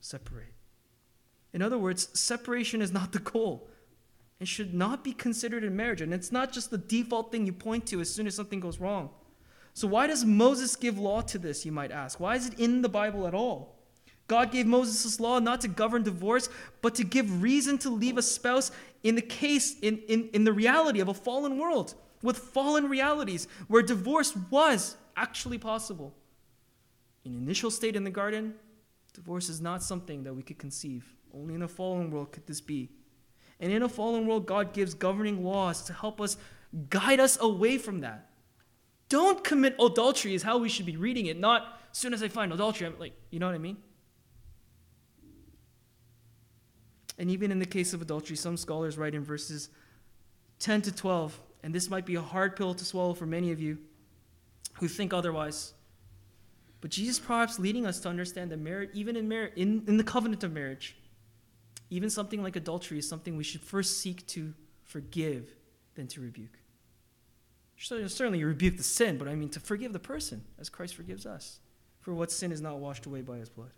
separate. 0.00 0.52
In 1.52 1.62
other 1.62 1.78
words, 1.78 2.08
separation 2.18 2.80
is 2.80 2.92
not 2.92 3.12
the 3.12 3.18
goal. 3.18 3.68
It 4.40 4.48
should 4.48 4.74
not 4.74 5.04
be 5.04 5.12
considered 5.12 5.64
in 5.64 5.76
marriage. 5.76 6.00
And 6.00 6.12
it's 6.12 6.32
not 6.32 6.52
just 6.52 6.70
the 6.70 6.78
default 6.78 7.30
thing 7.30 7.46
you 7.46 7.52
point 7.52 7.86
to 7.86 8.00
as 8.00 8.12
soon 8.12 8.26
as 8.26 8.34
something 8.34 8.60
goes 8.60 8.80
wrong. 8.80 9.10
So, 9.74 9.88
why 9.88 10.06
does 10.06 10.24
Moses 10.24 10.76
give 10.76 10.98
law 10.98 11.22
to 11.22 11.38
this, 11.38 11.64
you 11.64 11.72
might 11.72 11.92
ask? 11.92 12.20
Why 12.20 12.36
is 12.36 12.48
it 12.48 12.58
in 12.58 12.82
the 12.82 12.88
Bible 12.88 13.26
at 13.26 13.34
all? 13.34 13.78
God 14.28 14.50
gave 14.50 14.66
Moses 14.66 15.02
this 15.02 15.20
law 15.20 15.38
not 15.38 15.60
to 15.62 15.68
govern 15.68 16.02
divorce, 16.02 16.48
but 16.80 16.94
to 16.96 17.04
give 17.04 17.42
reason 17.42 17.78
to 17.78 17.90
leave 17.90 18.18
a 18.18 18.22
spouse 18.22 18.70
in 19.02 19.14
the 19.14 19.22
case, 19.22 19.78
in, 19.80 19.98
in, 20.08 20.28
in 20.32 20.44
the 20.44 20.52
reality 20.52 21.00
of 21.00 21.08
a 21.08 21.14
fallen 21.14 21.58
world, 21.58 21.94
with 22.22 22.38
fallen 22.38 22.88
realities, 22.88 23.48
where 23.68 23.82
divorce 23.82 24.36
was 24.50 24.96
actually 25.16 25.58
possible. 25.58 26.14
In 27.24 27.34
initial 27.34 27.70
state 27.70 27.96
in 27.96 28.04
the 28.04 28.10
garden, 28.10 28.54
divorce 29.12 29.48
is 29.48 29.60
not 29.60 29.82
something 29.82 30.24
that 30.24 30.34
we 30.34 30.42
could 30.42 30.58
conceive. 30.58 31.04
Only 31.34 31.54
in 31.54 31.62
a 31.62 31.68
fallen 31.68 32.10
world 32.10 32.32
could 32.32 32.46
this 32.46 32.60
be. 32.60 32.90
And 33.60 33.72
in 33.72 33.82
a 33.82 33.88
fallen 33.88 34.26
world, 34.26 34.46
God 34.46 34.72
gives 34.72 34.94
governing 34.94 35.44
laws 35.44 35.82
to 35.82 35.92
help 35.92 36.20
us 36.20 36.36
guide 36.88 37.20
us 37.20 37.38
away 37.40 37.78
from 37.78 38.00
that. 38.00 38.30
Don't 39.08 39.44
commit 39.44 39.76
adultery 39.78 40.34
is 40.34 40.42
how 40.42 40.58
we 40.58 40.68
should 40.68 40.86
be 40.86 40.96
reading 40.96 41.26
it, 41.26 41.38
not 41.38 41.80
as 41.90 41.98
soon 41.98 42.14
as 42.14 42.22
I 42.22 42.28
find 42.28 42.52
adultery, 42.52 42.86
I'm 42.86 42.98
like, 42.98 43.12
you 43.30 43.38
know 43.38 43.46
what 43.46 43.54
I 43.54 43.58
mean? 43.58 43.76
And 47.18 47.30
even 47.30 47.52
in 47.52 47.58
the 47.58 47.66
case 47.66 47.92
of 47.92 48.00
adultery, 48.00 48.36
some 48.36 48.56
scholars 48.56 48.96
write 48.96 49.14
in 49.14 49.22
verses 49.22 49.68
10 50.58 50.82
to 50.82 50.92
12, 50.92 51.38
and 51.62 51.74
this 51.74 51.88
might 51.88 52.06
be 52.06 52.16
a 52.16 52.20
hard 52.22 52.56
pill 52.56 52.74
to 52.74 52.84
swallow 52.84 53.14
for 53.14 53.26
many 53.26 53.52
of 53.52 53.60
you 53.60 53.78
who 54.74 54.88
think 54.88 55.12
otherwise. 55.12 55.74
But 56.80 56.90
Jesus 56.90 57.18
perhaps 57.18 57.58
leading 57.58 57.86
us 57.86 58.00
to 58.00 58.08
understand 58.08 58.50
that 58.50 58.58
marriage, 58.58 58.90
even 58.92 59.16
in 59.16 59.30
in, 59.30 59.84
in 59.86 59.96
the 59.96 60.04
covenant 60.04 60.42
of 60.42 60.52
marriage, 60.52 60.96
even 61.90 62.10
something 62.10 62.42
like 62.42 62.56
adultery 62.56 62.98
is 62.98 63.08
something 63.08 63.36
we 63.36 63.44
should 63.44 63.60
first 63.60 64.00
seek 64.00 64.26
to 64.28 64.54
forgive 64.82 65.54
than 65.94 66.06
to 66.08 66.20
rebuke. 66.20 66.58
Certainly, 67.76 68.38
you 68.38 68.46
rebuke 68.46 68.76
the 68.76 68.82
sin, 68.82 69.18
but 69.18 69.28
I 69.28 69.34
mean 69.34 69.48
to 69.50 69.60
forgive 69.60 69.92
the 69.92 69.98
person 69.98 70.44
as 70.58 70.68
Christ 70.68 70.94
forgives 70.94 71.26
us 71.26 71.60
for 72.00 72.14
what 72.14 72.30
sin 72.30 72.52
is 72.52 72.60
not 72.60 72.78
washed 72.78 73.06
away 73.06 73.22
by 73.22 73.36
his 73.38 73.48
blood. 73.48 73.70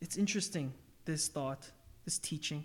It's 0.00 0.16
interesting, 0.16 0.72
this 1.04 1.28
thought, 1.28 1.70
this 2.08 2.18
teaching. 2.18 2.64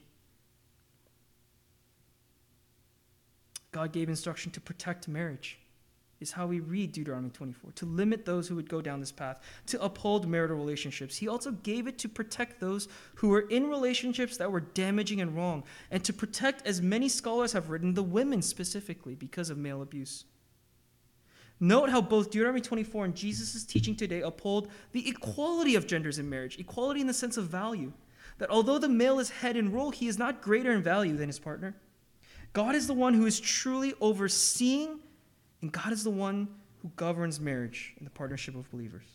God 3.73 3.91
gave 3.91 4.07
instruction 4.07 4.53
to 4.53 4.61
protect 4.61 5.09
marriage 5.09 5.59
is 6.21 6.31
how 6.31 6.47
we 6.47 6.61
read 6.61 6.93
Deuteronomy 6.93 7.29
24 7.31 7.73
to 7.73 7.85
limit 7.85 8.23
those 8.23 8.47
who 8.47 8.55
would 8.55 8.69
go 8.69 8.81
down 8.81 9.01
this 9.01 9.11
path, 9.11 9.41
to 9.65 9.83
uphold 9.83 10.29
marital 10.29 10.55
relationships. 10.55 11.17
He 11.17 11.27
also 11.27 11.51
gave 11.51 11.87
it 11.87 11.97
to 11.97 12.07
protect 12.07 12.61
those 12.61 12.87
who 13.15 13.27
were 13.27 13.41
in 13.49 13.67
relationships 13.67 14.37
that 14.37 14.49
were 14.49 14.61
damaging 14.61 15.19
and 15.19 15.35
wrong, 15.35 15.65
and 15.91 16.01
to 16.05 16.13
protect, 16.13 16.65
as 16.65 16.81
many 16.81 17.09
scholars 17.09 17.51
have 17.51 17.69
written, 17.69 17.95
the 17.95 18.01
women 18.01 18.41
specifically 18.41 19.13
because 19.13 19.49
of 19.49 19.57
male 19.57 19.81
abuse. 19.81 20.23
Note 21.59 21.89
how 21.89 21.99
both 21.99 22.31
Deuteronomy 22.31 22.61
24 22.61 23.03
and 23.03 23.15
Jesus' 23.15 23.65
teaching 23.65 23.97
today 23.97 24.21
uphold 24.21 24.69
the 24.93 25.09
equality 25.09 25.75
of 25.75 25.85
genders 25.85 26.17
in 26.17 26.29
marriage, 26.29 26.57
equality 26.57 27.01
in 27.01 27.07
the 27.07 27.13
sense 27.13 27.35
of 27.35 27.47
value. 27.47 27.91
That 28.39 28.49
although 28.49 28.79
the 28.79 28.89
male 28.89 29.19
is 29.19 29.29
head 29.29 29.55
in 29.55 29.71
role, 29.71 29.91
he 29.91 30.07
is 30.07 30.17
not 30.17 30.41
greater 30.41 30.71
in 30.71 30.81
value 30.81 31.15
than 31.15 31.29
his 31.29 31.39
partner. 31.39 31.75
God 32.53 32.75
is 32.75 32.87
the 32.87 32.93
one 32.93 33.13
who 33.13 33.25
is 33.25 33.39
truly 33.39 33.93
overseeing 34.01 34.99
and 35.63 35.71
God 35.71 35.93
is 35.93 36.03
the 36.03 36.09
one 36.09 36.49
who 36.81 36.91
governs 36.97 37.39
marriage 37.39 37.93
and 37.97 38.05
the 38.05 38.11
partnership 38.11 38.53
of 38.53 38.69
believers. 38.69 39.05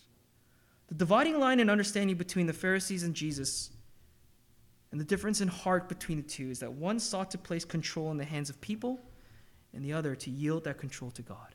The 0.88 0.94
dividing 0.94 1.38
line 1.38 1.60
in 1.60 1.68
understanding 1.68 2.16
between 2.16 2.46
the 2.46 2.54
Pharisees 2.54 3.02
and 3.02 3.14
Jesus 3.14 3.70
and 4.90 4.98
the 4.98 5.04
difference 5.04 5.42
in 5.42 5.48
heart 5.48 5.90
between 5.90 6.16
the 6.16 6.26
two 6.26 6.50
is 6.50 6.58
that 6.60 6.72
one 6.72 6.98
sought 6.98 7.30
to 7.32 7.38
place 7.38 7.66
control 7.66 8.10
in 8.10 8.16
the 8.16 8.24
hands 8.24 8.48
of 8.48 8.58
people, 8.62 8.98
and 9.74 9.84
the 9.84 9.92
other 9.92 10.16
to 10.16 10.30
yield 10.30 10.64
that 10.64 10.78
control 10.78 11.10
to 11.10 11.20
God. 11.20 11.54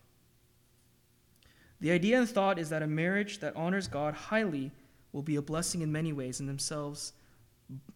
The 1.80 1.90
idea 1.90 2.20
and 2.20 2.30
thought 2.30 2.60
is 2.60 2.70
that 2.70 2.84
a 2.84 2.88
marriage 2.88 3.40
that 3.40 3.56
honors 3.56 3.88
God 3.88 4.14
highly 4.14 4.72
will 5.12 5.24
be 5.24 5.38
a 5.38 5.42
blessing 5.42 5.82
in 5.82 5.92
many 5.92 6.14
ways 6.14 6.40
in 6.40 6.46
themselves 6.46 7.14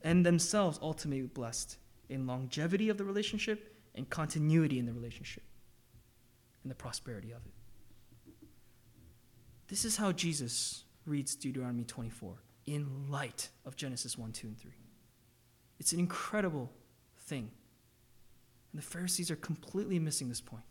and 0.02 0.26
themselves 0.26 0.80
ultimately 0.82 1.28
blessed 1.28 1.78
in 2.10 2.26
longevity 2.26 2.90
of 2.90 2.98
the 2.98 3.04
relationship 3.04 3.76
and 3.96 4.10
continuity 4.10 4.80
in 4.80 4.86
the 4.86 4.94
relationship 4.94 5.44
and 6.64 6.72
the 6.72 6.76
prosperity 6.76 7.32
of 7.32 7.46
it. 7.46 8.46
This 9.68 9.84
is 9.84 9.98
how 9.98 10.12
Jesus 10.12 10.86
reads 11.06 11.36
Deuteronomy 11.36 11.84
24 11.84 12.36
in 12.66 13.10
light 13.10 13.50
of 13.66 13.76
Genesis 13.76 14.18
1, 14.18 14.32
2, 14.32 14.48
and 14.48 14.58
3. 14.58 14.72
It's 15.80 15.92
an 15.92 16.00
incredible 16.00 16.72
thing. 17.20 17.52
And 18.72 18.82
the 18.82 18.86
Pharisees 18.86 19.32
are 19.32 19.36
completely 19.36 20.00
missing 20.00 20.30
this 20.30 20.42
point. 20.42 20.64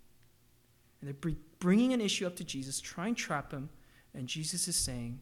And 1.01 1.09
they're 1.09 1.35
bringing 1.59 1.93
an 1.93 2.01
issue 2.01 2.27
up 2.27 2.37
to 2.37 2.45
Jesus, 2.45 2.81
trying 2.81 3.15
to 3.15 3.23
trap 3.23 3.53
him, 3.53 3.69
and 4.15 4.27
Jesus 4.27 4.67
is 4.69 4.77
saying, 4.77 5.21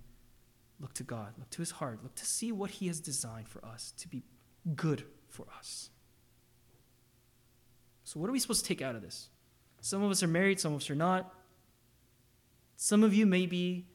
Look 0.84 0.92
to 0.92 1.02
God, 1.02 1.32
look 1.38 1.48
to 1.48 1.62
his 1.62 1.70
heart, 1.70 2.00
look 2.02 2.14
to 2.16 2.26
see 2.26 2.52
what 2.52 2.72
he 2.72 2.88
has 2.88 3.00
designed 3.00 3.48
for 3.48 3.64
us 3.64 3.94
to 3.96 4.06
be 4.06 4.22
good 4.76 5.02
for 5.30 5.46
us. 5.56 5.88
So, 8.04 8.20
what 8.20 8.28
are 8.28 8.34
we 8.34 8.38
supposed 8.38 8.66
to 8.66 8.68
take 8.68 8.82
out 8.82 8.94
of 8.94 9.00
this? 9.00 9.30
Some 9.80 10.02
of 10.02 10.10
us 10.10 10.22
are 10.22 10.28
married, 10.28 10.60
some 10.60 10.74
of 10.74 10.82
us 10.82 10.90
are 10.90 10.94
not. 10.94 11.32
Some 12.76 13.02
of 13.02 13.14
you 13.14 13.24
may 13.24 13.46
be 13.46 13.86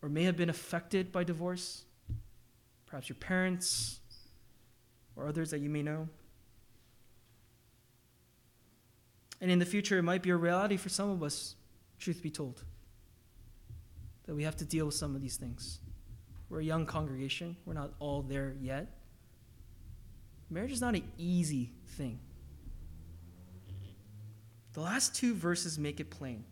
or 0.00 0.08
may 0.08 0.22
have 0.22 0.36
been 0.36 0.48
affected 0.48 1.10
by 1.10 1.24
divorce. 1.24 1.82
Perhaps 2.86 3.08
your 3.08 3.16
parents 3.16 3.98
or 5.16 5.26
others 5.26 5.50
that 5.50 5.58
you 5.58 5.68
may 5.68 5.82
know. 5.82 6.08
And 9.40 9.50
in 9.50 9.58
the 9.58 9.66
future, 9.66 9.98
it 9.98 10.04
might 10.04 10.22
be 10.22 10.30
a 10.30 10.36
reality 10.36 10.76
for 10.76 10.88
some 10.88 11.10
of 11.10 11.20
us, 11.20 11.56
truth 11.98 12.22
be 12.22 12.30
told, 12.30 12.62
that 14.26 14.36
we 14.36 14.44
have 14.44 14.54
to 14.58 14.64
deal 14.64 14.86
with 14.86 14.94
some 14.94 15.16
of 15.16 15.20
these 15.20 15.36
things. 15.36 15.80
We're 16.48 16.60
a 16.60 16.64
young 16.64 16.86
congregation, 16.86 17.56
we're 17.66 17.74
not 17.74 17.92
all 17.98 18.22
there 18.22 18.54
yet. 18.60 18.88
Marriage 20.50 20.72
is 20.72 20.80
not 20.80 20.94
an 20.94 21.04
easy 21.18 21.72
thing. 21.88 22.18
The 24.72 24.80
last 24.80 25.14
two 25.14 25.34
verses 25.34 25.78
make 25.78 26.00
it 26.00 26.10
plain. 26.10 26.44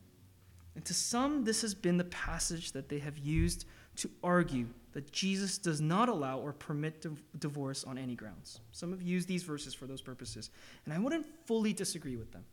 And 0.75 0.85
to 0.85 0.93
some, 0.93 1.45
this 1.45 1.63
has 1.63 1.75
been 1.75 1.97
the 1.97 2.05
passage 2.05 2.73
that 2.73 2.89
they 2.89 2.99
have 2.99 3.17
used 3.17 3.65
to 3.97 4.11
argue 4.23 4.67
that 4.93 5.11
Jesus 5.11 5.57
does 5.57 5.81
not 5.81 6.09
allow 6.09 6.39
or 6.39 6.53
permit 6.53 7.01
div- 7.01 7.23
divorce 7.39 7.85
on 7.85 7.97
any 7.97 8.15
grounds. 8.15 8.61
Some 8.73 8.91
have 8.91 9.01
used 9.01 9.27
these 9.27 9.43
verses 9.43 9.73
for 9.73 9.87
those 9.87 10.03
purposes, 10.03 10.51
and 10.85 10.93
I 10.93 10.99
wouldn't 10.99 11.27
fully 11.47 11.73
disagree 11.73 12.17
with 12.17 12.33
them. 12.33 12.45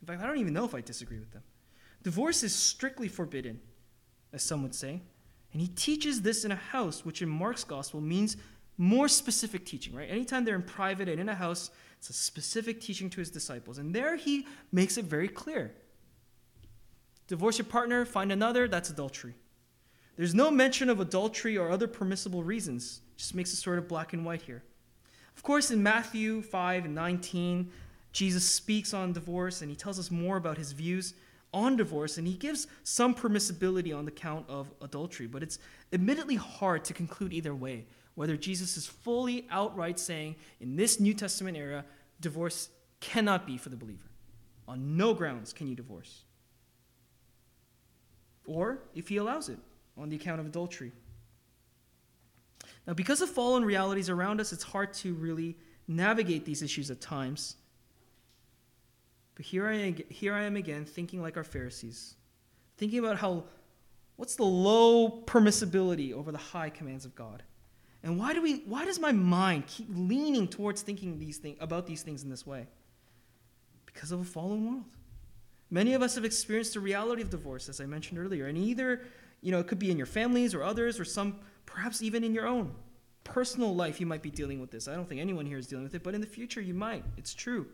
In 0.00 0.06
fact, 0.06 0.22
I 0.22 0.26
don't 0.26 0.38
even 0.38 0.52
know 0.52 0.64
if 0.64 0.74
I 0.74 0.80
disagree 0.80 1.18
with 1.18 1.32
them. 1.32 1.42
Divorce 2.04 2.44
is 2.44 2.54
strictly 2.54 3.08
forbidden, 3.08 3.60
as 4.32 4.42
some 4.42 4.62
would 4.62 4.74
say, 4.74 5.00
and 5.52 5.60
he 5.62 5.68
teaches 5.68 6.22
this 6.22 6.44
in 6.44 6.52
a 6.52 6.56
house, 6.56 7.04
which 7.04 7.22
in 7.22 7.28
Mark's 7.28 7.64
gospel 7.64 8.00
means 8.00 8.36
more 8.76 9.08
specific 9.08 9.64
teaching, 9.64 9.94
right? 9.94 10.10
Anytime 10.10 10.44
they're 10.44 10.54
in 10.54 10.62
private 10.62 11.08
and 11.08 11.20
in 11.20 11.28
a 11.28 11.34
house, 11.34 11.70
it's 11.98 12.10
a 12.10 12.12
specific 12.12 12.80
teaching 12.80 13.10
to 13.10 13.20
his 13.20 13.30
disciples. 13.30 13.78
And 13.78 13.94
there 13.94 14.16
he 14.16 14.46
makes 14.70 14.98
it 14.98 15.04
very 15.04 15.28
clear. 15.28 15.72
Divorce 17.26 17.58
your 17.58 17.64
partner, 17.66 18.04
find 18.04 18.30
another, 18.30 18.68
that's 18.68 18.90
adultery. 18.90 19.34
There's 20.16 20.34
no 20.34 20.50
mention 20.50 20.90
of 20.90 21.00
adultery 21.00 21.56
or 21.56 21.70
other 21.70 21.88
permissible 21.88 22.42
reasons. 22.42 23.00
Just 23.16 23.34
makes 23.34 23.52
it 23.52 23.56
sort 23.56 23.78
of 23.78 23.88
black 23.88 24.12
and 24.12 24.24
white 24.24 24.42
here. 24.42 24.62
Of 25.36 25.42
course, 25.42 25.70
in 25.70 25.82
Matthew 25.82 26.42
5 26.42 26.86
and 26.86 26.94
19, 26.94 27.70
Jesus 28.12 28.44
speaks 28.44 28.94
on 28.94 29.12
divorce 29.12 29.60
and 29.62 29.70
he 29.70 29.76
tells 29.76 29.98
us 29.98 30.10
more 30.10 30.36
about 30.36 30.58
his 30.58 30.72
views 30.72 31.14
on 31.58 31.76
divorce 31.76 32.18
and 32.18 32.26
he 32.26 32.34
gives 32.34 32.66
some 32.84 33.14
permissibility 33.14 33.96
on 33.96 34.04
the 34.04 34.10
count 34.10 34.46
of 34.48 34.70
adultery, 34.80 35.26
but 35.26 35.42
it's 35.42 35.58
admittedly 35.92 36.36
hard 36.36 36.84
to 36.84 36.94
conclude 36.94 37.32
either 37.32 37.54
way 37.54 37.84
whether 38.14 38.36
Jesus 38.36 38.76
is 38.76 38.86
fully 38.86 39.46
outright 39.50 39.98
saying 39.98 40.36
in 40.60 40.76
this 40.76 40.98
New 40.98 41.14
Testament 41.14 41.56
era, 41.56 41.84
divorce 42.20 42.68
cannot 43.00 43.46
be 43.46 43.56
for 43.56 43.68
the 43.68 43.76
believer. 43.76 44.10
On 44.66 44.96
no 44.96 45.14
grounds 45.14 45.52
can 45.52 45.68
you 45.68 45.74
divorce. 45.74 46.24
Or 48.44 48.80
if 48.94 49.08
he 49.08 49.18
allows 49.18 49.48
it 49.48 49.58
on 49.96 50.08
the 50.08 50.16
account 50.16 50.40
of 50.40 50.46
adultery. 50.46 50.92
Now, 52.86 52.94
because 52.94 53.20
of 53.20 53.28
fallen 53.28 53.64
realities 53.64 54.08
around 54.08 54.40
us, 54.40 54.52
it's 54.52 54.64
hard 54.64 54.94
to 54.94 55.14
really 55.14 55.56
navigate 55.86 56.44
these 56.44 56.62
issues 56.62 56.90
at 56.90 57.00
times. 57.00 57.56
But 59.38 59.46
here 59.46 59.68
I, 59.68 59.74
am, 59.74 59.96
here 60.08 60.34
I 60.34 60.42
am 60.42 60.56
again, 60.56 60.84
thinking 60.84 61.22
like 61.22 61.36
our 61.36 61.44
Pharisees, 61.44 62.16
thinking 62.76 62.98
about 62.98 63.18
how, 63.18 63.44
what's 64.16 64.34
the 64.34 64.42
low 64.42 65.22
permissibility 65.26 66.12
over 66.12 66.32
the 66.32 66.38
high 66.38 66.70
commands 66.70 67.04
of 67.04 67.14
God? 67.14 67.44
And 68.02 68.18
why, 68.18 68.34
do 68.34 68.42
we, 68.42 68.64
why 68.66 68.84
does 68.84 68.98
my 68.98 69.12
mind 69.12 69.68
keep 69.68 69.86
leaning 69.90 70.48
towards 70.48 70.82
thinking 70.82 71.20
these 71.20 71.36
thing, 71.36 71.56
about 71.60 71.86
these 71.86 72.02
things 72.02 72.24
in 72.24 72.30
this 72.30 72.44
way? 72.48 72.66
Because 73.86 74.10
of 74.10 74.20
a 74.20 74.24
fallen 74.24 74.66
world. 74.66 74.84
Many 75.70 75.94
of 75.94 76.02
us 76.02 76.16
have 76.16 76.24
experienced 76.24 76.74
the 76.74 76.80
reality 76.80 77.22
of 77.22 77.30
divorce, 77.30 77.68
as 77.68 77.80
I 77.80 77.86
mentioned 77.86 78.18
earlier, 78.18 78.46
and 78.46 78.58
either, 78.58 79.02
you 79.40 79.52
know, 79.52 79.60
it 79.60 79.68
could 79.68 79.78
be 79.78 79.92
in 79.92 79.96
your 79.96 80.06
families 80.06 80.52
or 80.52 80.64
others, 80.64 80.98
or 80.98 81.04
some, 81.04 81.36
perhaps 81.64 82.02
even 82.02 82.24
in 82.24 82.34
your 82.34 82.48
own 82.48 82.74
personal 83.22 83.72
life, 83.72 84.00
you 84.00 84.06
might 84.06 84.22
be 84.22 84.30
dealing 84.30 84.60
with 84.60 84.72
this. 84.72 84.88
I 84.88 84.96
don't 84.96 85.08
think 85.08 85.20
anyone 85.20 85.46
here 85.46 85.58
is 85.58 85.68
dealing 85.68 85.84
with 85.84 85.94
it, 85.94 86.02
but 86.02 86.16
in 86.16 86.20
the 86.20 86.26
future, 86.26 86.60
you 86.60 86.74
might. 86.74 87.04
It's 87.16 87.34
true. 87.34 87.68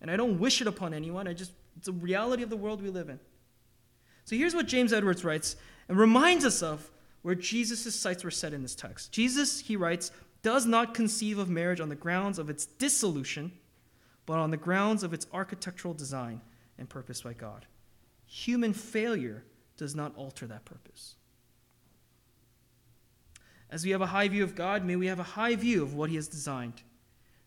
And 0.00 0.10
I 0.10 0.16
don't 0.16 0.38
wish 0.38 0.60
it 0.60 0.66
upon 0.66 0.92
anyone. 0.92 1.26
I 1.26 1.32
just, 1.32 1.52
it's 1.76 1.88
a 1.88 1.92
reality 1.92 2.42
of 2.42 2.50
the 2.50 2.56
world 2.56 2.82
we 2.82 2.90
live 2.90 3.08
in. 3.08 3.18
So 4.24 4.36
here's 4.36 4.54
what 4.54 4.66
James 4.66 4.92
Edwards 4.92 5.24
writes 5.24 5.56
and 5.88 5.98
reminds 5.98 6.44
us 6.44 6.62
of 6.62 6.90
where 7.22 7.34
Jesus' 7.34 7.94
sights 7.94 8.24
were 8.24 8.30
set 8.30 8.52
in 8.52 8.62
this 8.62 8.74
text. 8.74 9.12
Jesus, 9.12 9.60
he 9.60 9.76
writes, 9.76 10.10
does 10.42 10.66
not 10.66 10.94
conceive 10.94 11.38
of 11.38 11.48
marriage 11.48 11.80
on 11.80 11.88
the 11.88 11.94
grounds 11.94 12.38
of 12.38 12.50
its 12.50 12.66
dissolution, 12.66 13.50
but 14.26 14.38
on 14.38 14.50
the 14.50 14.56
grounds 14.56 15.02
of 15.02 15.14
its 15.14 15.26
architectural 15.32 15.94
design 15.94 16.40
and 16.78 16.88
purpose 16.88 17.22
by 17.22 17.32
God. 17.32 17.66
Human 18.26 18.72
failure 18.72 19.44
does 19.76 19.94
not 19.94 20.14
alter 20.16 20.46
that 20.46 20.64
purpose. 20.64 21.14
As 23.70 23.84
we 23.84 23.90
have 23.90 24.02
a 24.02 24.06
high 24.06 24.28
view 24.28 24.44
of 24.44 24.54
God, 24.54 24.84
may 24.84 24.96
we 24.96 25.06
have 25.06 25.18
a 25.18 25.24
high 25.24 25.56
view 25.56 25.82
of 25.82 25.94
what 25.94 26.10
He 26.10 26.16
has 26.16 26.28
designed. 26.28 26.82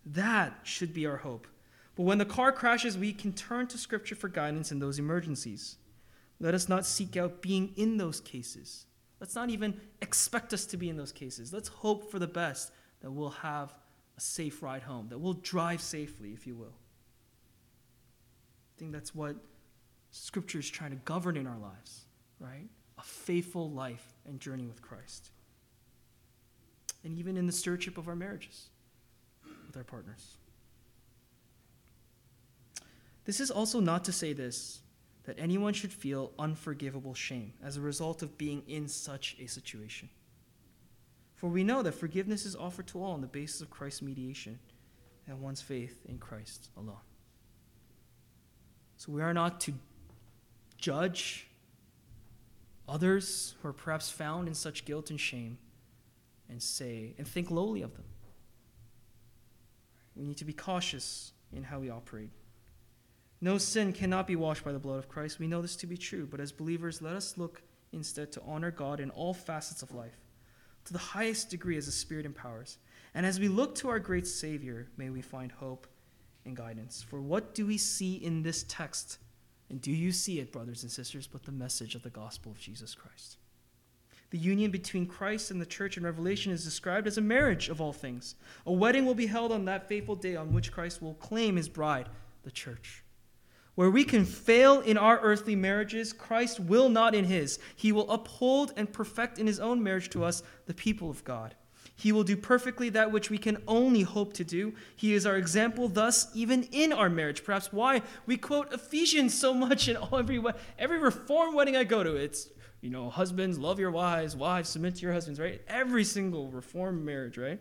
That 0.06 0.60
should 0.64 0.93
be 0.93 1.06
our 1.06 1.18
hope. 1.18 1.48
But 1.98 2.04
when 2.04 2.20
the 2.20 2.26
car 2.26 2.52
crashes, 2.52 2.98
we 2.98 3.12
can 3.12 3.34
turn 3.34 3.68
to 3.68 3.78
Scripture 3.78 4.16
for 4.16 4.30
guidance 4.30 4.72
in 4.72 4.80
those 4.80 5.00
emergencies. 5.00 5.78
Let 6.39 6.54
us 6.54 6.70
not 6.70 6.86
seek 6.86 7.18
out 7.18 7.41
being 7.41 7.74
in 7.76 7.98
those 7.98 8.22
cases 8.22 8.86
Let's 9.20 9.36
not 9.36 9.50
even 9.50 9.80
expect 10.02 10.54
us 10.54 10.66
to 10.68 10.78
be 10.78 10.89
in 10.89 10.98
those 10.98 11.12
cases. 11.12 11.52
Let's 11.52 11.68
hope 11.68 12.12
for 12.12 12.20
the 12.20 12.28
best 12.28 12.72
that 13.02 13.12
we'll 13.12 13.30
have 13.30 13.74
a 14.16 14.22
safe 14.22 14.62
ride 14.62 14.84
home, 14.84 15.08
that 15.10 15.18
we'll 15.18 15.34
drive 15.34 15.82
safely, 15.82 16.34
if 16.34 16.45
you 16.45 16.56
will. 16.56 16.76
I 18.76 18.80
think 18.80 18.91
that's 18.91 19.16
what 19.16 19.36
Scripture 20.12 20.60
is 20.60 20.70
trying 20.70 20.91
to 20.91 20.98
govern 20.98 21.36
in 21.36 21.48
our 21.48 21.58
lives, 21.58 22.06
right? 22.39 22.68
A 23.00 23.04
faithful 23.04 23.72
life 23.72 24.14
and 24.28 24.39
journey 24.39 24.68
with 24.68 24.82
Christ. 24.82 25.32
And 27.04 27.18
even 27.18 27.38
in 27.38 27.48
the 27.48 27.52
stewardship 27.52 27.98
of 27.98 28.08
our 28.08 28.16
marriages 28.16 28.70
with 29.66 29.78
our 29.78 29.84
partners. 29.84 30.38
This 33.28 33.42
is 33.42 33.52
also 33.52 33.82
not 33.82 34.06
to 34.06 34.14
say 34.14 34.32
this 34.32 34.80
that 35.26 35.38
anyone 35.38 35.74
should 35.74 35.92
feel 35.92 36.32
unforgivable 36.40 37.14
shame 37.14 37.52
as 37.62 37.76
a 37.76 37.82
result 37.82 38.24
of 38.24 38.38
being 38.38 38.64
in 38.66 38.88
such 38.88 39.36
a 39.42 39.46
situation. 39.46 40.10
For 41.36 41.50
we 41.50 41.66
know 41.66 41.84
that 41.84 41.92
forgiveness 41.92 42.46
is 42.46 42.56
offered 42.56 42.88
to 42.88 43.04
all 43.04 43.12
on 43.12 43.20
the 43.20 43.28
basis 43.28 43.60
of 43.60 43.70
Christ's 43.70 44.02
mediation 44.02 44.58
and 45.28 45.42
one's 45.42 45.62
faith 45.62 46.00
in 46.08 46.18
Christ 46.18 46.70
alone. 46.78 46.96
So 48.96 49.12
we 49.12 49.22
are 49.22 49.34
not 49.34 49.60
to 49.62 49.74
judge 50.78 51.48
others 52.88 53.56
who 53.62 53.68
are 53.68 53.74
perhaps 53.74 54.10
found 54.10 54.48
in 54.48 54.54
such 54.54 54.86
guilt 54.86 55.10
and 55.10 55.20
shame 55.20 55.58
and 56.50 56.64
say 56.64 57.14
and 57.18 57.28
think 57.28 57.52
lowly 57.52 57.82
of 57.82 57.94
them. 57.96 58.06
We 60.16 60.24
need 60.24 60.38
to 60.38 60.46
be 60.46 60.54
cautious 60.54 61.34
in 61.52 61.64
how 61.64 61.80
we 61.80 61.90
operate. 61.90 62.32
No 63.40 63.58
sin 63.58 63.94
cannot 63.94 64.26
be 64.26 64.36
washed 64.36 64.64
by 64.64 64.72
the 64.72 64.80
blood 64.80 64.98
of 64.98 65.10
Christ. 65.10 65.40
We 65.40 65.48
know 65.48 65.62
this 65.62 65.76
to 65.78 65.88
be 65.88 65.98
true, 65.98 66.28
but 66.30 66.40
as 66.40 66.52
believers, 66.52 67.02
let 67.02 67.16
us 67.16 67.38
look 67.38 67.62
instead 67.92 68.32
to 68.32 68.42
honor 68.46 68.72
God 68.72 69.00
in 69.00 69.12
all 69.12 69.34
facets 69.34 69.84
of 69.84 69.94
life, 69.94 70.18
to 70.86 70.94
the 70.94 71.00
highest 71.00 71.50
degree 71.50 71.78
as 71.78 71.86
the 71.86 71.92
Spirit 71.92 72.26
empowers. 72.26 72.80
And 73.14 73.26
as 73.26 73.40
we 73.40 73.48
look 73.48 73.76
to 73.76 73.90
our 73.90 74.00
great 74.00 74.28
Savior, 74.28 74.88
may 74.98 75.10
we 75.10 75.22
find 75.22 75.52
hope 75.52 75.88
and 76.46 76.56
guidance. 76.56 77.04
For 77.04 77.22
what 77.22 77.54
do 77.54 77.68
we 77.68 77.78
see 77.78 78.16
in 78.16 78.42
this 78.42 78.66
text? 78.68 79.20
And 79.70 79.82
do 79.82 79.92
you 79.92 80.12
see 80.12 80.40
it, 80.40 80.52
brothers 80.52 80.84
and 80.84 80.92
sisters, 80.92 81.28
but 81.28 81.44
the 81.44 81.52
message 81.52 81.94
of 81.94 82.04
the 82.04 82.10
gospel 82.10 82.52
of 82.52 82.60
Jesus 82.60 82.96
Christ? 82.96 83.38
The 84.30 84.38
union 84.38 84.72
between 84.72 85.06
Christ 85.06 85.52
and 85.52 85.62
the 85.62 85.66
church 85.66 85.96
in 85.96 86.04
Revelation 86.04 86.52
is 86.52 86.66
described 86.66 87.08
as 87.08 87.18
a 87.18 87.22
marriage 87.22 87.70
of 87.70 87.80
all 87.80 87.94
things. 87.94 88.36
A 88.66 88.74
wedding 88.74 89.06
will 89.06 89.16
be 89.16 89.28
held 89.28 89.52
on 89.52 89.66
that 89.66 89.88
fateful 89.88 90.16
day 90.16 90.36
on 90.36 90.54
which 90.54 90.72
Christ 90.72 91.02
will 91.02 91.14
claim 91.16 91.56
his 91.56 91.70
bride, 91.70 92.10
the 92.44 92.52
church. 92.52 93.04
Where 93.78 93.92
we 93.92 94.06
can 94.06 94.26
fail 94.26 94.80
in 94.80 94.98
our 94.98 95.20
earthly 95.20 95.56
marriages, 95.56 96.12
Christ 96.12 96.60
will 96.60 96.90
not 96.90 97.14
in 97.14 97.26
his. 97.26 97.60
He 97.76 97.92
will 97.92 98.10
uphold 98.10 98.74
and 98.76 98.92
perfect 98.92 99.38
in 99.38 99.46
his 99.46 99.60
own 99.60 99.84
marriage 99.84 100.10
to 100.10 100.24
us, 100.24 100.42
the 100.66 100.74
people 100.74 101.12
of 101.12 101.24
God. 101.24 101.54
He 101.96 102.12
will 102.12 102.24
do 102.24 102.36
perfectly 102.36 102.90
that 102.90 103.12
which 103.12 103.30
we 103.30 103.38
can 103.38 103.62
only 103.68 104.02
hope 104.02 104.34
to 104.34 104.44
do. 104.44 104.74
He 104.96 105.14
is 105.14 105.28
our 105.28 105.38
example, 105.38 105.90
thus, 105.90 106.28
even 106.34 106.64
in 106.72 106.92
our 106.92 107.08
marriage. 107.08 107.44
Perhaps 107.44 107.72
why 107.72 108.02
we 108.26 108.36
quote 108.36 108.74
Ephesians 108.74 109.38
so 109.38 109.54
much 109.54 109.88
in 109.88 109.96
every, 110.12 110.42
every 110.80 110.98
reform 110.98 111.54
wedding 111.54 111.76
I 111.76 111.84
go 111.84 112.02
to. 112.02 112.16
It's, 112.16 112.50
you 112.82 112.90
know, 112.90 113.12
husbands, 113.12 113.60
love 113.60 113.80
your 113.80 113.92
wives, 113.92 114.36
wives, 114.36 114.70
submit 114.70 114.96
to 114.96 115.02
your 115.04 115.14
husbands, 115.14 115.40
right? 115.40 115.62
Every 115.68 116.04
single 116.04 116.50
reformed 116.50 117.06
marriage, 117.06 117.38
right? 117.38 117.60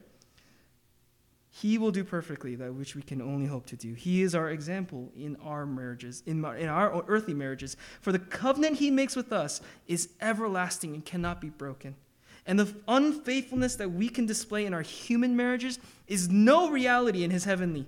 He 1.63 1.79
will 1.79 1.91
do 1.91 2.05
perfectly 2.05 2.55
that 2.57 2.75
which 2.75 2.95
we 2.95 3.01
can 3.01 3.23
only 3.23 3.47
hope 3.47 3.65
to 3.67 3.77
do. 3.77 3.95
He 3.95 4.21
is 4.21 4.35
our 4.35 4.51
example 4.51 5.11
in 5.17 5.37
our 5.37 5.65
marriages, 5.65 6.23
in, 6.27 6.45
in 6.45 6.69
our 6.69 7.03
earthly 7.09 7.33
marriages. 7.33 7.79
For 8.03 8.13
the 8.13 8.19
covenant 8.19 8.77
he 8.77 8.91
makes 8.91 9.17
with 9.17 9.33
us 9.33 9.63
is 9.87 10.11
everlasting 10.21 10.93
and 10.93 11.03
cannot 11.03 11.41
be 11.41 11.49
broken. 11.49 11.95
And 12.47 12.59
the 12.59 12.75
unfaithfulness 12.87 13.77
that 13.77 13.91
we 13.91 14.11
can 14.11 14.27
display 14.27 14.67
in 14.67 14.75
our 14.75 14.83
human 14.83 15.35
marriages 15.35 15.79
is 16.07 16.29
no 16.29 16.69
reality 16.69 17.25
in 17.25 17.31
his 17.31 17.45
heavenly. 17.45 17.87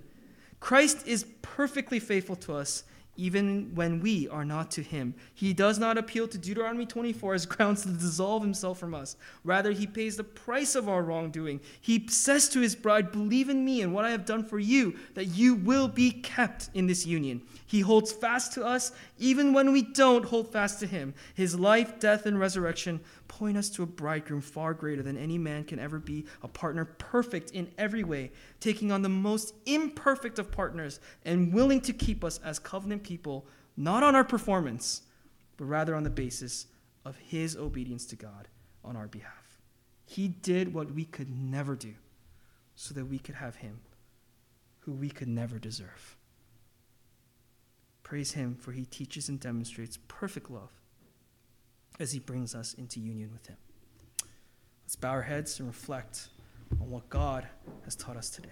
Christ 0.59 1.05
is 1.05 1.27
perfectly 1.43 1.99
faithful 1.99 2.35
to 2.37 2.55
us, 2.55 2.83
even 3.19 3.71
when 3.75 3.99
we 3.99 4.27
are 4.29 4.45
not 4.45 4.71
to 4.71 4.81
him. 4.81 5.13
He 5.33 5.53
does 5.53 5.77
not 5.77 5.97
appeal 5.97 6.27
to 6.29 6.37
Deuteronomy 6.37 6.85
24 6.85 7.33
as 7.33 7.45
grounds 7.45 7.83
to 7.83 7.89
dissolve 7.89 8.41
himself 8.41 8.79
from 8.79 8.95
us. 8.95 9.17
Rather, 9.43 9.71
he 9.71 9.85
pays 9.85 10.15
the 10.15 10.23
price 10.23 10.75
of 10.75 10.87
our 10.87 11.03
wrongdoing. 11.03 11.59
He 11.81 12.07
says 12.07 12.47
to 12.49 12.61
his 12.61 12.75
bride, 12.75 13.11
Believe 13.11 13.49
in 13.49 13.65
me 13.65 13.81
and 13.81 13.93
what 13.93 14.05
I 14.05 14.11
have 14.11 14.25
done 14.25 14.43
for 14.43 14.57
you, 14.57 14.95
that 15.15 15.25
you 15.25 15.55
will 15.55 15.87
be 15.87 16.11
kept 16.11 16.69
in 16.73 16.87
this 16.87 17.05
union. 17.05 17.41
He 17.67 17.81
holds 17.81 18.11
fast 18.11 18.53
to 18.53 18.65
us 18.65 18.91
even 19.17 19.53
when 19.53 19.73
we 19.73 19.81
don't 19.81 20.25
hold 20.25 20.51
fast 20.51 20.79
to 20.79 20.87
him. 20.87 21.13
His 21.35 21.59
life, 21.59 21.99
death, 21.99 22.25
and 22.25 22.39
resurrection 22.39 23.01
point 23.29 23.55
us 23.55 23.69
to 23.69 23.83
a 23.83 23.85
bridegroom 23.85 24.41
far 24.41 24.73
greater 24.73 25.01
than 25.01 25.15
any 25.15 25.37
man 25.37 25.63
can 25.63 25.79
ever 25.79 25.99
be, 25.99 26.25
a 26.43 26.47
partner 26.49 26.83
perfect 26.83 27.51
in 27.51 27.71
every 27.77 28.03
way, 28.03 28.31
taking 28.59 28.91
on 28.91 29.01
the 29.01 29.07
most 29.07 29.53
imperfect 29.65 30.37
of 30.37 30.51
partners 30.51 30.99
and 31.23 31.53
willing 31.53 31.79
to 31.79 31.93
keep 31.93 32.25
us 32.25 32.39
as 32.43 32.59
covenant 32.59 33.03
people, 33.03 33.47
not 33.77 34.03
on 34.03 34.15
our 34.15 34.25
performance, 34.25 35.03
but 35.55 35.65
rather 35.65 35.95
on 35.95 36.03
the 36.03 36.09
basis 36.09 36.67
of 37.05 37.15
his 37.15 37.55
obedience 37.55 38.05
to 38.07 38.17
God 38.17 38.49
on 38.83 38.97
our 38.97 39.07
behalf. 39.07 39.61
He 40.05 40.27
did 40.27 40.73
what 40.73 40.91
we 40.91 41.05
could 41.05 41.29
never 41.29 41.75
do 41.75 41.93
so 42.75 42.93
that 42.95 43.05
we 43.05 43.19
could 43.19 43.35
have 43.35 43.55
him, 43.57 43.79
who 44.79 44.91
we 44.91 45.09
could 45.09 45.27
never 45.27 45.59
deserve. 45.59 46.17
Praise 48.03 48.31
him, 48.31 48.55
for 48.55 48.71
he 48.71 48.85
teaches 48.85 49.29
and 49.29 49.39
demonstrates 49.39 49.99
perfect 50.07 50.49
love 50.49 50.78
as 51.99 52.11
he 52.11 52.19
brings 52.19 52.55
us 52.55 52.73
into 52.73 52.99
union 52.99 53.31
with 53.31 53.47
him. 53.47 53.57
Let's 54.83 54.95
bow 54.95 55.09
our 55.09 55.21
heads 55.21 55.59
and 55.59 55.67
reflect 55.67 56.29
on 56.79 56.89
what 56.89 57.09
God 57.09 57.47
has 57.83 57.95
taught 57.95 58.17
us 58.17 58.29
today. 58.29 58.49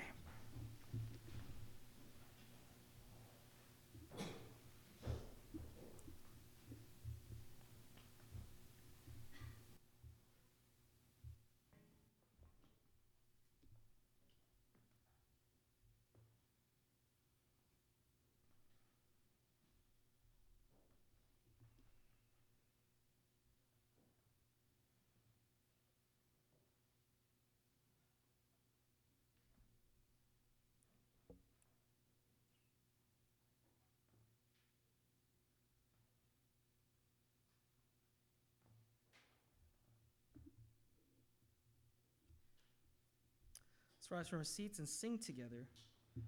Let's 44.09 44.19
rise 44.19 44.29
from 44.29 44.39
our 44.39 44.45
seats 44.45 44.79
and 44.79 44.87
sing 44.87 45.17
together 45.17 45.67
we 46.15 46.23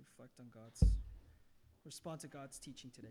reflect 0.00 0.40
on 0.40 0.46
God's, 0.50 0.82
respond 1.84 2.20
to 2.20 2.28
God's 2.28 2.58
teaching 2.58 2.90
today. 2.94 3.08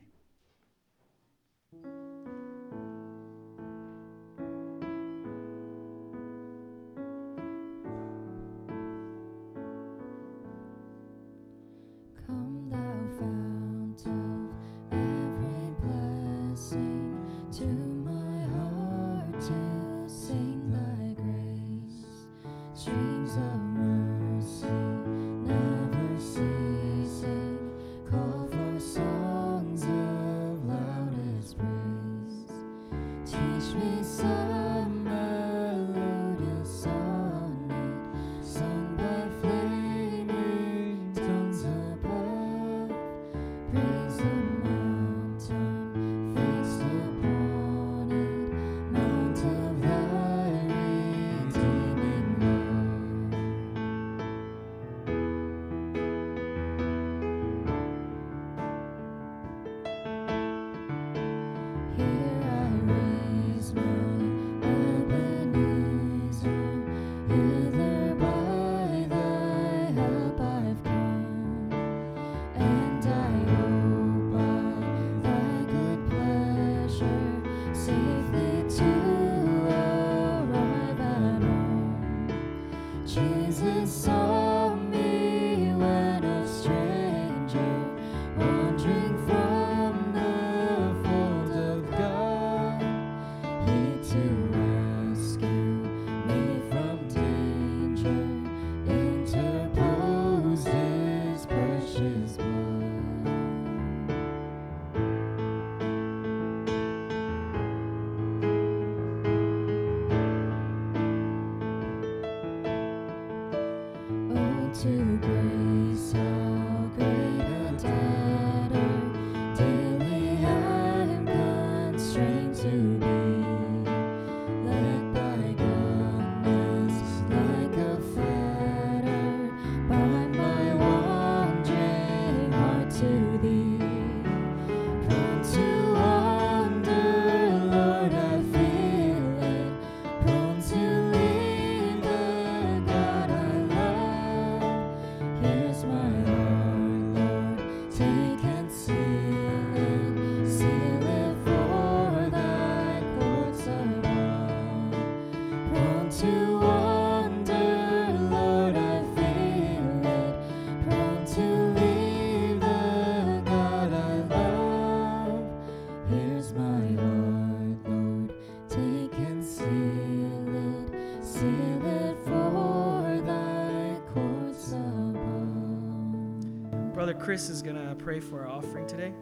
Chris 177.23 177.47
is 177.47 177.61
going 177.61 177.77
to 177.77 177.95
pray 177.95 178.19
for 178.19 178.41
our 178.41 178.49
offering 178.49 178.85
today. 178.85 179.13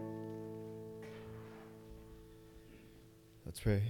Let's 3.45 3.59
pray. 3.59 3.83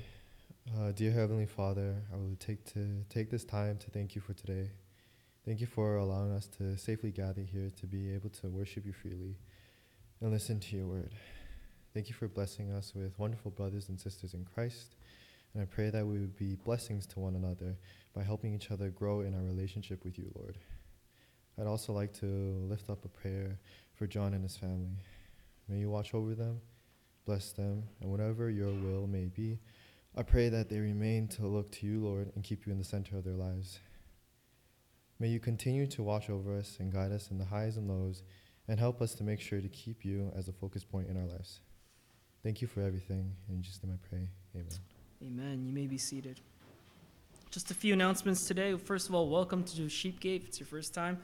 Uh, 0.78 0.92
dear 0.92 1.14
Heavenly 1.14 1.46
Father, 1.46 1.96
I 2.12 2.18
will 2.18 2.36
take 2.38 2.66
to 2.74 3.06
take 3.08 3.30
this 3.32 3.46
time 3.46 3.78
to 3.78 3.90
thank 3.90 4.14
you 4.14 4.20
for 4.20 4.34
today. 4.34 4.70
Thank 5.46 5.62
you 5.62 5.66
for 5.66 5.96
allowing 5.96 6.34
us 6.34 6.46
to 6.58 6.78
safely 6.78 7.12
gather 7.12 7.40
here 7.42 7.72
to 7.80 7.88
be 7.88 8.14
able 8.14 8.30
to 8.42 8.50
worship 8.50 8.86
you 8.86 8.92
freely 8.92 9.38
and 10.20 10.30
listen 10.30 10.60
to 10.60 10.76
your 10.76 10.88
word. 10.88 11.14
Thank 11.94 12.10
you 12.10 12.14
for 12.14 12.28
blessing 12.28 12.70
us 12.70 12.92
with 12.94 13.18
wonderful 13.18 13.52
brothers 13.52 13.88
and 13.88 13.98
sisters 13.98 14.34
in 14.34 14.44
Christ. 14.44 14.98
And 15.54 15.64
I 15.64 15.66
pray 15.66 15.90
that 15.90 16.06
we 16.06 16.20
would 16.20 16.36
be 16.36 16.56
blessings 16.66 17.06
to 17.08 17.22
one 17.22 17.36
another 17.38 17.78
by 18.14 18.24
helping 18.24 18.54
each 18.54 18.72
other 18.72 18.90
grow 18.90 19.22
in 19.22 19.34
our 19.34 19.44
relationship 19.44 20.04
with 20.04 20.18
you, 20.18 20.30
Lord. 20.36 20.58
I'd 21.60 21.68
also 21.68 21.94
like 21.94 22.14
to 22.20 22.26
lift 22.26 22.90
up 22.90 23.06
a 23.06 23.08
prayer 23.08 23.60
for 24.02 24.08
John 24.08 24.34
and 24.34 24.42
his 24.42 24.58
family. 24.58 24.98
May 25.70 25.78
you 25.78 25.92
watch 25.92 26.16
over 26.16 26.34
them, 26.34 26.60
bless 27.24 27.52
them, 27.52 27.84
and 28.00 28.10
whatever 28.10 28.50
your 28.50 28.72
will 28.72 29.06
may 29.06 29.26
be, 29.26 29.60
I 30.18 30.24
pray 30.24 30.50
that 30.50 30.70
they 30.70 30.80
remain 30.80 31.28
to 31.28 31.46
look 31.46 31.72
to 31.74 31.86
you, 31.86 32.04
Lord, 32.04 32.32
and 32.34 32.44
keep 32.44 32.66
you 32.66 32.72
in 32.72 32.80
the 32.80 32.84
center 32.84 33.16
of 33.16 33.24
their 33.24 33.36
lives. 33.36 33.78
May 35.20 35.28
you 35.28 35.40
continue 35.40 35.86
to 35.86 36.02
watch 36.02 36.32
over 36.32 36.58
us 36.58 36.78
and 36.80 36.92
guide 36.92 37.12
us 37.12 37.30
in 37.30 37.38
the 37.38 37.46
highs 37.46 37.78
and 37.78 37.88
lows, 37.88 38.24
and 38.68 38.80
help 38.80 39.04
us 39.04 39.14
to 39.14 39.24
make 39.24 39.40
sure 39.40 39.62
to 39.62 39.70
keep 39.70 40.04
you 40.04 40.32
as 40.36 40.48
a 40.48 40.52
focus 40.52 40.84
point 40.84 41.08
in 41.08 41.16
our 41.16 41.28
lives. 41.28 41.60
Thank 42.42 42.60
you 42.60 42.68
for 42.68 42.82
everything. 42.82 43.36
In 43.50 43.62
Jesus' 43.62 43.84
name 43.84 44.00
I 44.04 44.08
pray. 44.10 44.28
Amen. 44.56 44.68
Amen. 45.22 45.64
You 45.64 45.74
may 45.74 45.86
be 45.86 46.00
seated. 46.00 46.42
Just 47.52 47.70
a 47.70 47.76
few 47.76 47.94
announcements 47.94 48.48
today. 48.48 48.76
First 48.78 49.10
of 49.10 49.14
all, 49.14 49.30
welcome 49.30 49.64
to 49.64 49.88
Sheep 49.90 50.20
Gate. 50.20 50.42
If 50.42 50.48
it's 50.48 50.60
your 50.60 50.66
first 50.66 50.96
time, 50.96 51.20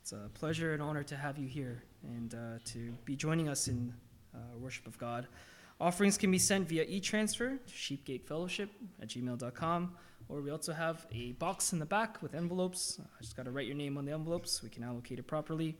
it's 0.00 0.12
a 0.12 0.30
pleasure 0.32 0.74
and 0.74 0.80
honor 0.80 1.02
to 1.02 1.16
have 1.16 1.36
you 1.36 1.48
here 1.48 1.82
and 2.04 2.34
uh, 2.34 2.58
to 2.64 2.92
be 3.04 3.16
joining 3.16 3.48
us 3.48 3.68
in 3.68 3.92
uh, 4.34 4.38
worship 4.58 4.86
of 4.86 4.98
God. 4.98 5.26
Offerings 5.80 6.18
can 6.18 6.30
be 6.30 6.38
sent 6.38 6.68
via 6.68 6.84
e-transfer 6.84 7.56
to 7.56 7.72
sheepgatefellowship 7.72 8.68
at 9.00 9.08
gmail.com, 9.08 9.94
or 10.28 10.42
we 10.42 10.50
also 10.50 10.72
have 10.72 11.06
a 11.10 11.32
box 11.32 11.72
in 11.72 11.78
the 11.78 11.86
back 11.86 12.20
with 12.22 12.34
envelopes. 12.34 13.00
I 13.00 13.22
just 13.22 13.36
got 13.36 13.44
to 13.46 13.50
write 13.50 13.66
your 13.66 13.76
name 13.76 13.96
on 13.96 14.04
the 14.04 14.12
envelopes 14.12 14.52
so 14.52 14.60
we 14.64 14.70
can 14.70 14.84
allocate 14.84 15.18
it 15.18 15.26
properly. 15.26 15.76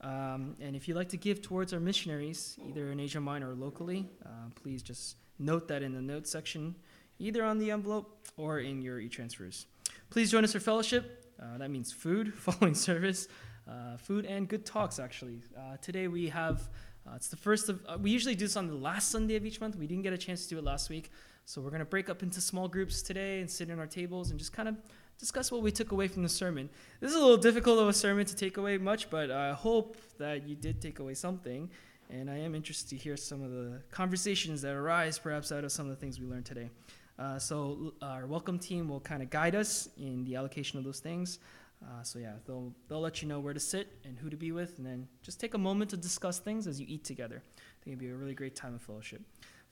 Um, 0.00 0.56
and 0.60 0.76
if 0.76 0.88
you'd 0.88 0.96
like 0.96 1.08
to 1.10 1.16
give 1.16 1.42
towards 1.42 1.72
our 1.72 1.80
missionaries, 1.80 2.58
either 2.68 2.90
in 2.90 3.00
Asia 3.00 3.20
Minor 3.20 3.50
or 3.50 3.54
locally, 3.54 4.08
uh, 4.24 4.50
please 4.54 4.82
just 4.82 5.16
note 5.38 5.68
that 5.68 5.82
in 5.82 5.94
the 5.94 6.02
notes 6.02 6.30
section, 6.30 6.74
either 7.18 7.44
on 7.44 7.58
the 7.58 7.70
envelope 7.70 8.26
or 8.36 8.60
in 8.60 8.82
your 8.82 8.98
e-transfers. 9.00 9.66
Please 10.10 10.30
join 10.30 10.44
us 10.44 10.52
for 10.52 10.60
fellowship. 10.60 11.32
Uh, 11.40 11.58
that 11.58 11.70
means 11.70 11.92
food 11.92 12.34
following 12.36 12.74
service, 12.74 13.28
uh, 13.68 13.96
food 13.96 14.24
and 14.24 14.48
good 14.48 14.64
talks. 14.64 14.98
Actually, 14.98 15.40
uh, 15.56 15.76
today 15.82 16.08
we 16.08 16.28
have. 16.28 16.68
Uh, 17.06 17.14
it's 17.14 17.28
the 17.28 17.36
first 17.36 17.68
of. 17.68 17.84
Uh, 17.88 17.98
we 18.00 18.10
usually 18.10 18.34
do 18.34 18.44
this 18.44 18.56
on 18.56 18.68
the 18.68 18.74
last 18.74 19.10
Sunday 19.10 19.36
of 19.36 19.44
each 19.46 19.60
month. 19.60 19.76
We 19.76 19.86
didn't 19.86 20.02
get 20.02 20.12
a 20.12 20.18
chance 20.18 20.44
to 20.44 20.48
do 20.50 20.58
it 20.58 20.64
last 20.64 20.90
week, 20.90 21.10
so 21.44 21.60
we're 21.60 21.70
gonna 21.70 21.84
break 21.84 22.08
up 22.08 22.22
into 22.22 22.40
small 22.40 22.68
groups 22.68 23.02
today 23.02 23.40
and 23.40 23.50
sit 23.50 23.70
in 23.70 23.78
our 23.78 23.86
tables 23.86 24.30
and 24.30 24.38
just 24.38 24.52
kind 24.52 24.68
of 24.68 24.76
discuss 25.18 25.50
what 25.50 25.62
we 25.62 25.70
took 25.70 25.92
away 25.92 26.08
from 26.08 26.22
the 26.22 26.28
sermon. 26.28 26.68
This 27.00 27.10
is 27.10 27.16
a 27.16 27.20
little 27.20 27.36
difficult 27.36 27.78
of 27.78 27.88
a 27.88 27.92
sermon 27.92 28.26
to 28.26 28.36
take 28.36 28.56
away 28.56 28.78
much, 28.78 29.08
but 29.10 29.30
I 29.30 29.52
hope 29.52 29.96
that 30.18 30.46
you 30.46 30.54
did 30.54 30.80
take 30.80 30.98
away 30.98 31.14
something. 31.14 31.70
And 32.08 32.30
I 32.30 32.38
am 32.38 32.54
interested 32.54 32.90
to 32.90 32.96
hear 32.96 33.16
some 33.16 33.42
of 33.42 33.50
the 33.50 33.80
conversations 33.90 34.62
that 34.62 34.74
arise 34.74 35.18
perhaps 35.18 35.50
out 35.50 35.64
of 35.64 35.72
some 35.72 35.86
of 35.86 35.90
the 35.90 35.96
things 35.96 36.20
we 36.20 36.26
learned 36.26 36.44
today. 36.44 36.70
Uh, 37.18 37.38
so 37.38 37.94
our 38.02 38.26
welcome 38.26 38.58
team 38.58 38.88
will 38.88 39.00
kind 39.00 39.22
of 39.22 39.30
guide 39.30 39.54
us 39.54 39.88
in 39.98 40.22
the 40.24 40.36
allocation 40.36 40.78
of 40.78 40.84
those 40.84 41.00
things. 41.00 41.38
Uh, 41.86 42.02
so 42.02 42.18
yeah, 42.18 42.32
they'll 42.46 42.74
they'll 42.88 43.00
let 43.00 43.22
you 43.22 43.28
know 43.28 43.38
where 43.38 43.54
to 43.54 43.60
sit 43.60 43.98
and 44.04 44.18
who 44.18 44.28
to 44.28 44.36
be 44.36 44.50
with, 44.50 44.78
and 44.78 44.86
then 44.86 45.06
just 45.22 45.38
take 45.38 45.54
a 45.54 45.58
moment 45.58 45.90
to 45.90 45.96
discuss 45.96 46.38
things 46.38 46.66
as 46.66 46.80
you 46.80 46.86
eat 46.88 47.04
together. 47.04 47.42
I 47.56 47.84
think 47.84 47.92
it'd 47.92 47.98
be 47.98 48.08
a 48.08 48.14
really 48.14 48.34
great 48.34 48.56
time 48.56 48.74
of 48.74 48.82
fellowship. 48.82 49.22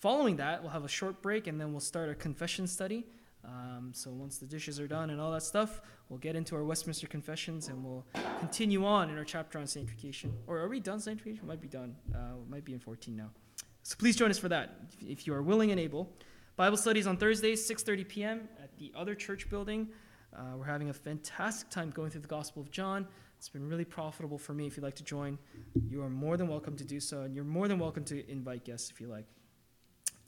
Following 0.00 0.36
that, 0.36 0.62
we'll 0.62 0.72
have 0.72 0.84
a 0.84 0.88
short 0.88 1.22
break, 1.22 1.46
and 1.46 1.60
then 1.60 1.72
we'll 1.72 1.80
start 1.80 2.08
our 2.08 2.14
confession 2.14 2.66
study. 2.66 3.06
Um, 3.46 3.90
so 3.92 4.10
once 4.10 4.38
the 4.38 4.46
dishes 4.46 4.80
are 4.80 4.86
done 4.86 5.10
and 5.10 5.20
all 5.20 5.30
that 5.32 5.42
stuff, 5.42 5.82
we'll 6.08 6.18
get 6.18 6.36
into 6.36 6.54
our 6.56 6.64
Westminster 6.64 7.06
Confessions, 7.06 7.68
and 7.68 7.84
we'll 7.84 8.06
continue 8.38 8.84
on 8.86 9.10
in 9.10 9.18
our 9.18 9.24
chapter 9.24 9.58
on 9.58 9.66
sanctification. 9.66 10.32
Or 10.46 10.58
are 10.58 10.68
we 10.68 10.80
done 10.80 11.00
sanctification? 11.00 11.46
Might 11.46 11.60
be 11.60 11.68
done. 11.68 11.96
Uh, 12.14 12.36
might 12.48 12.64
be 12.64 12.72
in 12.72 12.78
14 12.78 13.14
now. 13.14 13.30
So 13.82 13.96
please 13.98 14.16
join 14.16 14.30
us 14.30 14.38
for 14.38 14.48
that 14.48 14.80
if, 15.00 15.26
you 15.26 15.34
are 15.34 15.42
willing 15.42 15.70
and 15.70 15.80
able. 15.80 16.10
Bible 16.56 16.76
studies 16.76 17.06
on 17.06 17.16
Thursdays, 17.16 17.68
6:30 17.68 18.08
p.m. 18.08 18.48
at 18.62 18.76
the 18.78 18.92
other 18.96 19.14
church 19.14 19.50
building. 19.50 19.88
Uh, 20.36 20.56
we're 20.56 20.64
having 20.64 20.90
a 20.90 20.92
fantastic 20.92 21.70
time 21.70 21.90
going 21.90 22.10
through 22.10 22.20
the 22.20 22.28
Gospel 22.28 22.60
of 22.60 22.70
John. 22.70 23.06
It's 23.38 23.48
been 23.48 23.68
really 23.68 23.84
profitable 23.84 24.38
for 24.38 24.52
me. 24.52 24.66
If 24.66 24.76
you'd 24.76 24.82
like 24.82 24.96
to 24.96 25.04
join, 25.04 25.38
you 25.88 26.02
are 26.02 26.08
more 26.08 26.36
than 26.36 26.48
welcome 26.48 26.76
to 26.76 26.84
do 26.84 26.98
so, 26.98 27.22
and 27.22 27.34
you're 27.34 27.44
more 27.44 27.68
than 27.68 27.78
welcome 27.78 28.04
to 28.06 28.28
invite 28.28 28.64
guests 28.64 28.90
if 28.90 29.00
you 29.00 29.06
like. 29.06 29.26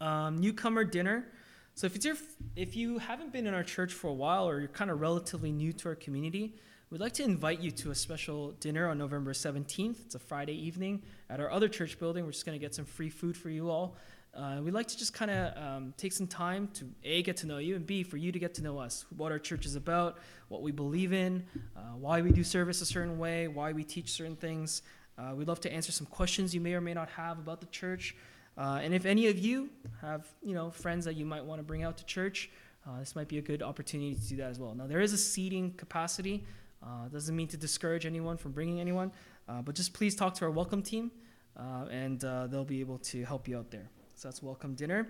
Um, 0.01 0.39
newcomer 0.39 0.85
dinner. 0.85 1.27
So 1.75 1.87
if 1.87 1.97
it's 1.97 2.05
your, 2.05 2.17
if 2.55 2.77
you 2.77 2.99
haven't 2.99 3.33
been 3.33 3.47
in 3.47 3.55
our 3.55 3.65
church 3.65 3.93
for 3.93 4.09
a 4.09 4.13
while, 4.13 4.49
or 4.49 4.61
you're 4.61 4.69
kind 4.69 4.91
of 4.91 5.01
relatively 5.01 5.51
new 5.51 5.73
to 5.73 5.89
our 5.89 5.97
community, 5.97 6.55
we'd 6.91 7.01
like 7.01 7.15
to 7.15 7.25
invite 7.25 7.61
you 7.61 7.73
to 7.73 7.91
a 7.91 7.95
special 7.95 8.53
dinner 8.53 8.89
on 8.89 8.99
November 8.99 9.33
17th. 9.33 10.05
It's 10.05 10.15
a 10.15 10.21
Friday 10.21 10.55
evening 10.55 11.03
at 11.29 11.41
our 11.41 11.51
other 11.51 11.69
church 11.69 11.99
building. 11.99 12.25
We're 12.25 12.33
just 12.33 12.47
going 12.47 12.59
to 12.59 12.65
get 12.65 12.77
some 12.77 12.85
free 12.85 13.11
food 13.11 13.37
for 13.37 13.51
you 13.51 13.71
all. 13.71 13.97
Uh, 14.37 14.61
we'd 14.63 14.75
like 14.75 14.87
to 14.87 14.99
just 14.99 15.15
kind 15.15 15.31
of 15.31 15.57
um, 15.57 15.95
take 15.97 16.13
some 16.13 16.27
time 16.27 16.69
to 16.75 16.85
A, 17.05 17.23
get 17.23 17.39
to 17.39 17.47
know 17.47 17.57
you, 17.57 17.75
and 17.75 17.87
B, 17.87 18.03
for 18.03 18.19
you 18.19 18.31
to 18.33 18.39
get 18.39 18.53
to 18.55 18.63
know 18.63 18.79
us, 18.79 19.07
what 19.17 19.33
our 19.33 19.39
church 19.39 19.65
is 19.65 19.77
about, 19.77 20.19
what 20.49 20.61
we 20.61 20.73
believe 20.73 21.15
in, 21.15 21.43
uh, 21.75 21.81
why 21.99 22.21
we 22.21 22.31
do 22.33 22.45
service 22.45 22.83
a 22.83 22.87
certain 22.87 23.19
way, 23.19 23.49
why 23.49 23.73
we 23.73 23.83
teach 23.83 24.13
certain 24.13 24.37
things. 24.37 24.83
Uh, 25.17 25.35
we'd 25.35 25.49
love 25.49 25.61
to 25.61 25.73
answer 25.73 25.91
some 25.91 26.07
questions 26.09 26.55
you 26.55 26.61
may 26.61 26.75
or 26.75 26.83
may 26.83 26.93
not 26.93 27.09
have 27.09 27.39
about 27.39 27.61
the 27.61 27.67
church. 27.69 28.15
Uh, 28.59 28.79
and 28.83 28.93
if 28.93 29.07
any 29.07 29.27
of 29.29 29.39
you 29.39 29.71
have, 30.03 30.27
you 30.43 30.55
know, 30.55 30.71
friends 30.71 31.07
that 31.07 31.17
you 31.17 31.25
might 31.25 31.43
want 31.43 31.59
to 31.59 31.63
bring 31.63 31.83
out 31.83 31.97
to 31.97 32.05
church, 32.05 32.51
uh, 32.87 32.99
this 32.99 33.17
might 33.17 33.29
be 33.29 33.39
a 33.39 33.43
good 33.43 33.63
opportunity 33.63 34.15
to 34.15 34.21
do 34.21 34.37
that 34.37 34.51
as 34.51 34.59
well. 34.59 34.75
Now, 34.75 34.87
there 34.87 35.01
is 35.01 35.15
a 35.15 35.19
seating 35.19 35.73
capacity. 35.79 36.45
Uh, 36.83 37.09
doesn't 37.11 37.35
mean 37.35 37.49
to 37.49 37.57
discourage 37.57 38.05
anyone 38.05 38.37
from 38.37 38.53
bringing 38.53 38.81
anyone, 38.81 39.13
but 39.65 39.75
just 39.75 39.95
please 39.95 40.15
talk 40.15 40.35
to 40.35 40.45
our 40.45 40.51
welcome 40.51 40.83
team, 40.83 41.11
and 41.57 42.21
they'll 42.21 42.67
be 42.67 42.81
able 42.81 42.99
to 42.99 43.25
help 43.25 43.49
you 43.49 43.57
out 43.57 43.71
there. 43.71 43.89
So 44.19 44.29
that's 44.29 44.43
welcome 44.43 44.75
dinner. 44.75 45.09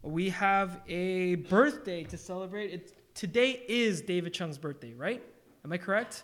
We 0.00 0.30
have 0.30 0.80
a 0.88 1.34
birthday 1.34 2.04
to 2.04 2.16
celebrate. 2.16 2.90
Today 3.14 3.62
is 3.68 4.00
David 4.00 4.32
Chung's 4.32 4.56
birthday, 4.56 4.94
right? 4.94 5.22
Am 5.62 5.70
I 5.70 5.76
correct? 5.76 6.22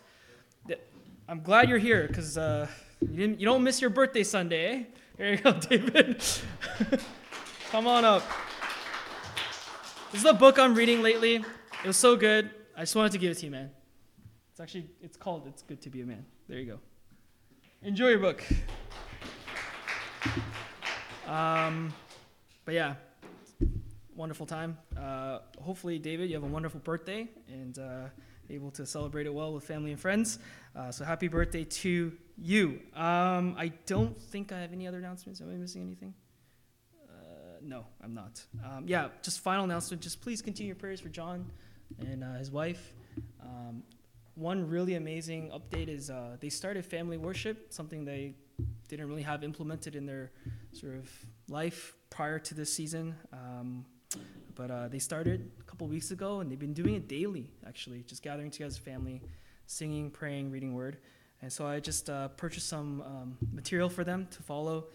I'm 1.29 1.43
glad 1.43 1.69
you're 1.69 1.77
here 1.77 2.07
because 2.07 2.35
uh, 2.35 2.67
you. 3.11 3.35
You 3.37 3.45
don't 3.45 3.63
miss 3.63 3.79
your 3.81 3.91
birthday 3.91 4.23
Sunday, 4.23 4.65
eh? 4.65 4.83
There 5.15 5.31
you 5.31 5.37
go, 5.37 5.51
David. 5.69 6.23
Come 7.69 7.85
on 7.85 8.03
up. 8.03 8.23
This 10.11 10.21
is 10.21 10.23
the 10.23 10.33
book 10.33 10.57
I'm 10.57 10.73
reading 10.73 11.03
lately. 11.03 11.35
It 11.35 11.85
was 11.85 11.97
so 11.97 12.15
good. 12.15 12.49
I 12.75 12.79
just 12.79 12.95
wanted 12.95 13.11
to 13.11 13.19
give 13.19 13.29
it 13.29 13.37
to 13.37 13.45
you, 13.45 13.51
man. 13.51 13.69
It's 14.49 14.59
actually 14.59 14.89
it's 15.03 15.17
called 15.17 15.45
"It's 15.45 15.61
Good 15.61 15.83
to 15.83 15.91
Be 15.91 16.01
a 16.01 16.05
Man." 16.07 16.25
There 16.47 16.57
you 16.57 16.65
go. 16.65 16.79
Enjoy 17.83 18.07
your 18.07 18.19
book. 18.19 18.43
Um, 21.27 21.93
but 22.67 22.73
yeah, 22.73 22.95
wonderful 24.13 24.45
time. 24.45 24.77
Uh, 24.99 25.39
hopefully, 25.61 25.97
David, 25.97 26.29
you 26.29 26.35
have 26.35 26.43
a 26.43 26.47
wonderful 26.47 26.81
birthday 26.81 27.25
and 27.47 27.79
uh, 27.79 28.09
able 28.49 28.71
to 28.71 28.85
celebrate 28.85 29.25
it 29.25 29.33
well 29.33 29.53
with 29.53 29.63
family 29.63 29.91
and 29.91 29.99
friends. 30.01 30.39
Uh, 30.75 30.91
so 30.91 31.05
happy 31.05 31.29
birthday 31.29 31.63
to 31.63 32.11
you. 32.37 32.81
Um, 32.93 33.55
I 33.57 33.71
don't 33.85 34.21
think 34.21 34.51
I 34.51 34.59
have 34.59 34.73
any 34.73 34.85
other 34.85 34.97
announcements. 34.97 35.39
Am 35.39 35.49
I 35.49 35.53
missing 35.53 35.81
anything? 35.81 36.13
Uh, 37.07 37.13
no, 37.61 37.85
I'm 38.03 38.13
not. 38.13 38.45
Um, 38.65 38.83
yeah, 38.85 39.07
just 39.21 39.39
final 39.39 39.63
announcement. 39.63 40.03
Just 40.03 40.19
please 40.19 40.41
continue 40.41 40.67
your 40.67 40.75
prayers 40.75 40.99
for 40.99 41.07
John 41.07 41.49
and 41.99 42.21
uh, 42.21 42.33
his 42.33 42.51
wife. 42.51 42.91
Um, 43.41 43.81
one 44.35 44.69
really 44.69 44.95
amazing 44.95 45.51
update 45.51 45.87
is 45.87 46.09
uh, 46.09 46.35
they 46.41 46.49
started 46.49 46.85
family 46.85 47.17
worship, 47.17 47.71
something 47.71 48.03
they 48.03 48.35
didn't 48.89 49.07
really 49.07 49.23
have 49.23 49.45
implemented 49.45 49.95
in 49.95 50.05
their 50.05 50.31
sort 50.73 50.95
of 50.95 51.09
life 51.47 51.96
prior 52.09 52.39
to 52.39 52.53
this 52.53 52.71
season. 52.71 53.15
Um, 53.33 53.85
but 54.55 54.71
uh, 54.71 54.87
they 54.87 54.99
started 54.99 55.51
a 55.59 55.63
couple 55.63 55.87
weeks 55.87 56.11
ago, 56.11 56.39
and 56.39 56.51
they've 56.51 56.57
been 56.57 56.73
doing 56.73 56.95
it 56.95 57.07
daily, 57.07 57.51
actually, 57.67 58.03
just 58.03 58.23
gathering 58.23 58.49
together 58.49 58.67
as 58.67 58.77
a 58.77 58.81
family, 58.81 59.21
singing, 59.67 60.09
praying, 60.09 60.49
reading 60.49 60.73
word. 60.73 60.97
And 61.41 61.53
so 61.53 61.67
I 61.67 61.79
just 61.79 62.09
uh, 62.09 62.29
purchased 62.29 62.67
some 62.67 63.01
um, 63.01 63.37
material 63.53 63.89
for 63.89 64.03
them 64.03 64.27
to 64.31 64.41
follow. 64.41 64.85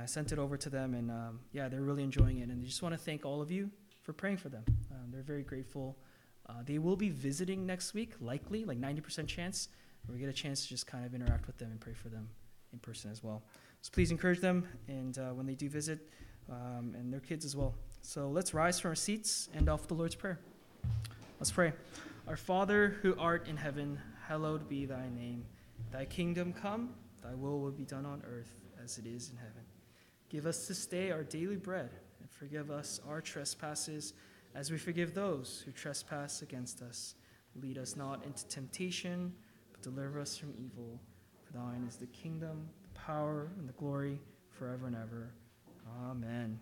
I 0.00 0.06
sent 0.06 0.32
it 0.32 0.38
over 0.38 0.56
to 0.56 0.70
them, 0.70 0.94
and 0.94 1.10
um, 1.10 1.40
yeah, 1.52 1.68
they're 1.68 1.82
really 1.82 2.02
enjoying 2.02 2.38
it. 2.38 2.48
And 2.48 2.62
they 2.62 2.66
just 2.66 2.82
want 2.82 2.94
to 2.94 2.98
thank 2.98 3.26
all 3.26 3.42
of 3.42 3.50
you 3.50 3.70
for 4.02 4.14
praying 4.14 4.38
for 4.38 4.48
them. 4.48 4.64
Um, 4.90 5.10
they're 5.10 5.22
very 5.22 5.42
grateful. 5.42 5.98
Uh, 6.48 6.54
they 6.64 6.78
will 6.78 6.96
be 6.96 7.10
visiting 7.10 7.66
next 7.66 7.92
week, 7.92 8.14
likely, 8.20 8.64
like 8.64 8.80
90% 8.80 9.26
chance, 9.26 9.68
where 10.06 10.14
we 10.14 10.20
get 10.20 10.30
a 10.30 10.32
chance 10.32 10.62
to 10.62 10.68
just 10.68 10.86
kind 10.86 11.04
of 11.04 11.14
interact 11.14 11.46
with 11.46 11.58
them 11.58 11.70
and 11.70 11.80
pray 11.80 11.92
for 11.92 12.08
them 12.08 12.28
in 12.72 12.78
person 12.78 13.10
as 13.10 13.22
well. 13.22 13.42
So 13.82 13.90
please 13.92 14.10
encourage 14.10 14.40
them, 14.40 14.66
and 14.88 15.18
uh, 15.18 15.30
when 15.30 15.44
they 15.44 15.54
do 15.54 15.68
visit, 15.68 16.08
um, 16.50 16.94
and 16.96 17.12
their 17.12 17.20
kids 17.20 17.44
as 17.44 17.56
well. 17.56 17.74
So 18.02 18.28
let's 18.28 18.52
rise 18.52 18.80
from 18.80 18.90
our 18.90 18.94
seats 18.94 19.48
and 19.54 19.68
off 19.68 19.86
the 19.86 19.94
Lord's 19.94 20.14
Prayer. 20.14 20.38
Let's 21.38 21.52
pray. 21.52 21.72
Our 22.26 22.36
Father 22.36 22.96
who 23.02 23.16
art 23.18 23.48
in 23.48 23.56
heaven, 23.56 23.98
hallowed 24.26 24.68
be 24.68 24.86
thy 24.86 25.08
name. 25.16 25.44
Thy 25.90 26.04
kingdom 26.04 26.52
come, 26.52 26.94
thy 27.22 27.34
will 27.34 27.60
will 27.60 27.70
be 27.70 27.84
done 27.84 28.06
on 28.06 28.22
earth 28.26 28.54
as 28.82 28.98
it 28.98 29.06
is 29.06 29.30
in 29.30 29.36
heaven. 29.36 29.62
Give 30.28 30.46
us 30.46 30.66
this 30.66 30.86
day 30.86 31.10
our 31.10 31.24
daily 31.24 31.56
bread, 31.56 31.90
and 32.20 32.30
forgive 32.30 32.70
us 32.70 33.00
our 33.08 33.20
trespasses, 33.20 34.14
as 34.54 34.70
we 34.70 34.78
forgive 34.78 35.14
those 35.14 35.62
who 35.64 35.72
trespass 35.72 36.42
against 36.42 36.80
us. 36.82 37.14
Lead 37.60 37.76
us 37.76 37.96
not 37.96 38.24
into 38.24 38.46
temptation, 38.48 39.32
but 39.72 39.82
deliver 39.82 40.20
us 40.20 40.36
from 40.36 40.54
evil. 40.58 40.98
For 41.44 41.52
thine 41.52 41.84
is 41.88 41.96
the 41.96 42.06
kingdom, 42.06 42.68
the 42.82 42.98
power, 42.98 43.50
and 43.58 43.68
the 43.68 43.74
glory 43.74 44.18
forever 44.50 44.86
and 44.86 44.96
ever. 44.96 45.32
Amen. 46.10 46.58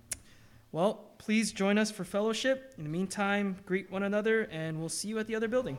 Well, 0.73 1.11
please 1.19 1.53
join 1.53 1.79
us 1.79 1.91
for 1.91 2.05
fellowship. 2.05 2.75
In 2.79 2.85
the 2.85 2.91
meantime, 2.91 3.57
greet 3.67 3.91
one 3.91 4.05
another, 4.05 4.49
and 4.53 4.79
we'll 4.79 4.89
see 4.89 5.09
you 5.09 5.19
at 5.19 5.27
the 5.27 5.35
other 5.35 5.49
building. 5.49 5.77